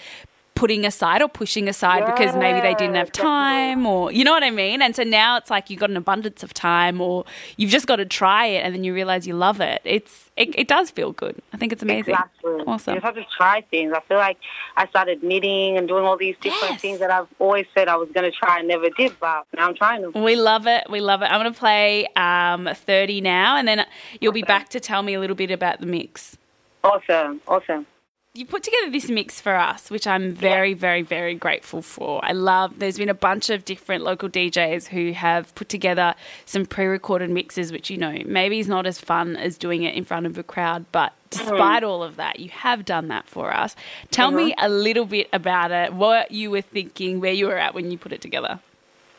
putting 0.60 0.84
aside 0.84 1.22
or 1.22 1.28
pushing 1.28 1.68
aside 1.70 2.04
because 2.04 2.36
maybe 2.36 2.60
they 2.60 2.74
didn't 2.74 2.94
have 2.94 3.10
time 3.10 3.86
or 3.86 4.12
you 4.12 4.22
know 4.22 4.32
what 4.32 4.42
I 4.42 4.50
mean? 4.50 4.82
And 4.82 4.94
so 4.94 5.02
now 5.04 5.38
it's 5.38 5.48
like 5.48 5.70
you've 5.70 5.80
got 5.80 5.88
an 5.88 5.96
abundance 5.96 6.42
of 6.42 6.52
time 6.52 7.00
or 7.00 7.24
you've 7.56 7.70
just 7.70 7.86
got 7.86 7.96
to 7.96 8.04
try 8.04 8.44
it 8.44 8.58
and 8.58 8.74
then 8.74 8.84
you 8.84 8.92
realize 8.92 9.26
you 9.26 9.32
love 9.32 9.62
it. 9.62 9.80
It's 9.84 10.30
it, 10.36 10.54
it 10.58 10.68
does 10.68 10.90
feel 10.90 11.12
good. 11.12 11.40
I 11.54 11.56
think 11.56 11.72
it's 11.72 11.82
amazing. 11.82 12.12
Exactly. 12.12 12.52
Awesome. 12.66 12.94
You 12.94 13.00
just 13.00 13.06
have 13.06 13.14
to 13.14 13.24
try 13.38 13.62
things. 13.70 13.94
I 13.96 14.00
feel 14.00 14.18
like 14.18 14.36
I 14.76 14.86
started 14.88 15.22
knitting 15.22 15.78
and 15.78 15.88
doing 15.88 16.04
all 16.04 16.18
these 16.18 16.36
different 16.42 16.72
Yes. 16.72 16.80
things 16.82 16.98
that 16.98 17.10
I've 17.10 17.28
always 17.38 17.64
said 17.74 17.88
I 17.88 17.96
was 17.96 18.10
going 18.12 18.30
to 18.30 18.36
try 18.36 18.58
and 18.58 18.68
never 18.68 18.90
did, 18.90 19.18
but 19.18 19.46
now 19.56 19.66
I'm 19.66 19.74
trying 19.74 20.02
them. 20.02 20.12
We 20.22 20.36
love 20.36 20.66
it. 20.66 20.90
We 20.90 21.00
love 21.00 21.22
it. 21.22 21.26
I'm 21.26 21.40
going 21.40 21.52
to 21.52 21.58
play 21.58 22.06
um, 22.16 22.68
30 22.70 23.22
now, 23.22 23.56
and 23.56 23.66
then 23.66 23.86
you'll 24.20 24.32
be 24.32 24.42
back 24.42 24.68
to 24.70 24.80
tell 24.80 25.02
me 25.02 25.14
a 25.14 25.20
little 25.20 25.36
bit 25.36 25.50
about 25.50 25.80
the 25.80 25.86
mix. 25.86 26.36
Awesome. 26.84 27.40
Awesome. 27.48 27.86
You 28.32 28.46
put 28.46 28.62
together 28.62 28.92
this 28.92 29.08
mix 29.08 29.40
for 29.40 29.56
us, 29.56 29.90
which 29.90 30.06
I'm 30.06 30.32
very, 30.32 30.72
very, 30.72 31.02
very 31.02 31.34
grateful 31.34 31.82
for. 31.82 32.24
I 32.24 32.30
love. 32.30 32.78
There's 32.78 32.96
been 32.96 33.08
a 33.08 33.14
bunch 33.14 33.50
of 33.50 33.64
different 33.64 34.04
local 34.04 34.28
DJs 34.28 34.86
who 34.86 35.10
have 35.14 35.52
put 35.56 35.68
together 35.68 36.14
some 36.46 36.64
pre-recorded 36.64 37.28
mixes, 37.28 37.72
which 37.72 37.90
you 37.90 37.98
know 37.98 38.16
maybe 38.24 38.60
is 38.60 38.68
not 38.68 38.86
as 38.86 39.00
fun 39.00 39.34
as 39.34 39.58
doing 39.58 39.82
it 39.82 39.96
in 39.96 40.04
front 40.04 40.26
of 40.26 40.38
a 40.38 40.44
crowd, 40.44 40.84
but 40.92 41.12
despite 41.30 41.82
all 41.82 42.04
of 42.04 42.14
that, 42.16 42.38
you 42.38 42.50
have 42.50 42.84
done 42.84 43.08
that 43.08 43.28
for 43.28 43.52
us. 43.52 43.74
Tell 44.12 44.30
me 44.30 44.54
a 44.58 44.68
little 44.68 45.06
bit 45.06 45.28
about 45.32 45.72
it. 45.72 45.92
What 45.92 46.30
you 46.30 46.52
were 46.52 46.62
thinking, 46.62 47.18
where 47.18 47.32
you 47.32 47.46
were 47.46 47.58
at 47.58 47.74
when 47.74 47.90
you 47.90 47.98
put 47.98 48.12
it 48.12 48.20
together. 48.20 48.60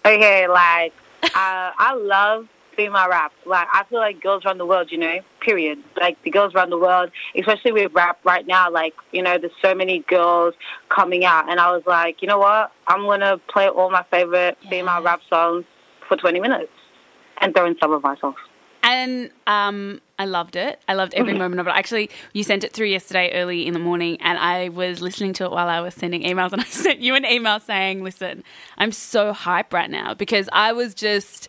Okay, 0.06 0.48
like, 0.48 0.94
uh, 1.22 1.28
I 1.36 1.96
love 2.00 2.48
female 2.82 3.10
rap. 3.10 3.32
Like, 3.46 3.68
I 3.72 3.84
feel 3.86 4.00
like 4.00 4.22
girls 4.22 4.44
run 4.46 4.58
the 4.58 4.66
world, 4.66 4.92
you 4.92 4.98
know, 4.98 5.20
period. 5.40 5.80
Like, 6.00 6.22
the 6.24 6.32
girls 6.32 6.54
run 6.54 6.70
the 6.70 6.78
world, 6.78 7.12
especially 7.38 7.72
with 7.72 7.94
rap 7.94 8.20
right 8.24 8.46
now. 8.46 8.72
Like, 8.72 8.94
you 9.12 9.22
know, 9.22 9.38
there's 9.38 9.54
so 9.62 9.76
many 9.76 10.00
girls 10.08 10.54
coming 10.90 11.24
out. 11.26 11.50
And 11.50 11.60
I 11.60 11.72
was 11.72 11.84
like, 11.86 12.22
you 12.22 12.28
know 12.28 12.40
what? 12.40 12.72
I'm 12.88 13.08
to 13.20 13.40
play 13.52 13.68
all 13.68 13.92
my 13.92 14.04
favorite 14.10 14.58
female 14.70 15.02
rap 15.02 15.22
songs 15.30 15.66
for 16.08 16.18
20 16.18 16.40
minutes 16.40 16.72
and 17.40 17.54
throw 17.54 17.66
in 17.66 17.78
some 17.80 17.92
of 17.92 18.02
my 18.04 18.16
songs. 18.18 18.38
And 18.84 19.30
um, 19.46 20.02
I 20.18 20.26
loved 20.26 20.56
it. 20.56 20.82
I 20.88 20.96
loved 20.96 21.14
every 21.14 21.34
moment 21.38 21.60
of 21.60 21.68
it. 21.68 21.72
Actually, 21.72 22.10
you 22.34 22.44
sent 22.44 22.64
it 22.64 22.74
through 22.74 22.88
yesterday 22.88 23.32
early 23.34 23.68
in 23.68 23.74
the 23.74 23.80
morning, 23.80 24.18
and 24.22 24.40
I 24.40 24.70
was 24.70 25.02
listening 25.02 25.34
to 25.34 25.46
it 25.46 25.52
while 25.52 25.68
I 25.68 25.82
was 25.82 25.94
sending 25.94 26.24
emails. 26.24 26.52
And 26.54 26.62
I 26.62 26.66
sent 26.66 27.00
you 27.00 27.16
an 27.16 27.26
email 27.26 27.60
saying, 27.60 28.04
"Listen, 28.04 28.44
I'm 28.78 28.92
so 28.92 29.34
hype 29.34 29.72
right 29.74 29.90
now 29.90 30.14
because 30.14 30.50
I 30.52 30.74
was 30.74 30.94
just." 30.94 31.48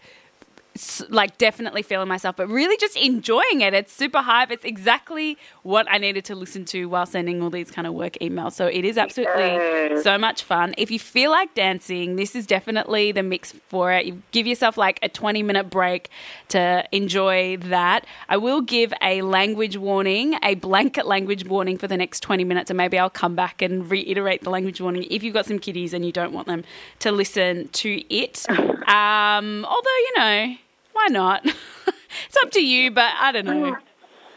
Like 1.09 1.37
definitely 1.39 1.83
feeling 1.83 2.09
myself, 2.09 2.37
but 2.37 2.49
really 2.49 2.77
just 2.79 2.97
enjoying 2.97 3.61
it. 3.61 3.75
It's 3.75 3.93
super 3.93 4.21
hype. 4.23 4.51
It's 4.51 4.65
exactly 4.65 5.37
what 5.63 5.87
I 5.91 5.99
needed 5.99 6.25
to 6.27 6.35
listen 6.35 6.65
to 6.67 6.87
while 6.87 7.05
sending 7.07 7.43
all 7.43 7.51
these 7.51 7.71
kind 7.71 7.87
of 7.87 7.95
work 7.95 8.15
emails. 8.21 8.53
So 8.53 8.67
it 8.67 8.85
is 8.85 8.97
absolutely 8.97 9.43
Yes. 9.43 10.03
so 10.03 10.17
much 10.17 10.43
fun. 10.43 10.75
If 10.79 10.91
you 10.91 10.99
feel 10.99 11.31
like 11.31 11.55
dancing, 11.55 12.17
this 12.17 12.35
is 12.35 12.47
definitely 12.47 13.13
the 13.13 13.23
mix 13.23 13.53
for 13.69 13.93
it. 13.93 14.07
You 14.07 14.23
give 14.33 14.47
yourself 14.47 14.77
like 14.79 14.99
a 15.03 15.09
20 15.09 15.43
minute 15.43 15.69
break 15.71 16.09
to 16.49 16.85
enjoy 16.93 17.59
that. 17.59 18.07
I 18.29 18.37
will 18.39 18.61
give 18.63 18.93
a 19.03 19.23
language 19.23 19.77
warning, 19.77 20.37
a 20.43 20.55
blanket 20.55 21.07
language 21.07 21.45
warning 21.47 21.77
for 21.79 21.87
the 21.87 21.97
next 21.97 22.21
20 22.21 22.45
minutes, 22.45 22.71
and 22.71 22.77
maybe 22.77 22.99
I'll 22.99 23.11
come 23.11 23.35
back 23.35 23.61
and 23.63 23.91
reiterate 23.91 24.43
the 24.43 24.51
language 24.51 24.81
warning 24.81 25.05
if 25.11 25.23
you've 25.23 25.35
got 25.35 25.47
some 25.47 25.59
kiddies 25.59 25.93
and 25.93 26.05
you 26.07 26.13
don't 26.13 26.33
want 26.33 26.47
them 26.47 26.65
to 27.01 27.13
listen 27.13 27.69
to 27.69 28.03
it. 28.15 28.47
Um, 28.83 29.65
although, 29.65 29.97
you 29.97 30.13
know, 30.19 30.57
why 30.93 31.09
not? 31.11 31.45
it's 32.27 32.37
up 32.43 32.51
to 32.53 32.61
you, 32.61 32.91
but 32.91 33.13
I 33.21 33.33
don't 33.33 33.47
know. 33.47 33.77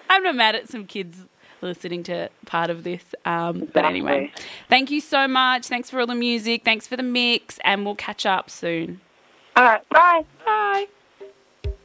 I'm 0.10 0.24
not 0.24 0.36
mad 0.36 0.56
at 0.56 0.70
some 0.70 0.86
kids 0.86 1.18
listening 1.62 2.03
to 2.03 2.30
part 2.45 2.70
of 2.70 2.84
this. 2.84 3.03
Um, 3.26 3.68
but 3.74 3.86
anyway, 3.86 4.32
thank 4.70 4.91
you 4.91 5.01
so 5.01 5.28
much. 5.28 5.68
Thanks 5.68 5.89
for 5.89 5.99
all 5.99 6.08
the 6.08 6.16
music. 6.16 6.64
Thanks 6.64 6.88
for 6.88 6.95
the 6.95 7.03
mix, 7.03 7.60
and 7.64 7.86
we'll 7.86 7.95
catch 7.95 8.26
up 8.26 8.49
soon. 8.49 9.01
All 9.56 9.64
right, 9.64 9.89
bye. 9.89 10.26
Bye. 10.45 10.88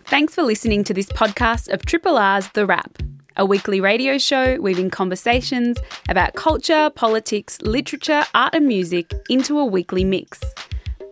Thanks 0.04 0.34
for 0.34 0.42
listening 0.42 0.84
to 0.84 0.94
this 0.94 1.06
podcast 1.06 1.72
of 1.72 1.86
Triple 1.86 2.16
R's 2.16 2.48
The 2.54 2.66
Wrap, 2.66 2.98
a 3.36 3.46
weekly 3.46 3.80
radio 3.80 4.18
show 4.18 4.60
weaving 4.60 4.90
conversations 4.90 5.78
about 6.08 6.34
culture, 6.34 6.90
politics, 6.90 7.60
literature, 7.62 8.24
art, 8.34 8.54
and 8.54 8.66
music 8.66 9.12
into 9.28 9.58
a 9.58 9.64
weekly 9.64 10.04
mix. 10.04 10.40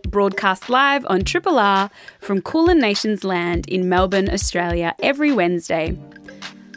Broadcast 0.09 0.69
live 0.69 1.05
on 1.07 1.23
Triple 1.23 1.59
R 1.59 1.89
from 2.19 2.41
Kulin 2.41 2.79
Nations 2.79 3.23
Land 3.23 3.67
in 3.67 3.87
Melbourne, 3.87 4.29
Australia, 4.29 4.95
every 5.03 5.31
Wednesday. 5.31 5.97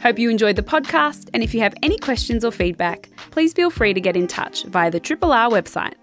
Hope 0.01 0.19
you 0.19 0.29
enjoyed 0.29 0.55
the 0.55 0.61
podcast, 0.63 1.29
and 1.33 1.41
if 1.41 1.53
you 1.53 1.61
have 1.61 1.73
any 1.81 1.97
questions 1.97 2.45
or 2.45 2.51
feedback, 2.51 3.09
please 3.31 3.53
feel 3.53 3.69
free 3.69 3.93
to 3.93 4.01
get 4.01 4.15
in 4.15 4.27
touch 4.27 4.63
via 4.65 4.91
the 4.91 4.99
Triple 4.99 5.31
R 5.31 5.49
website 5.49 5.93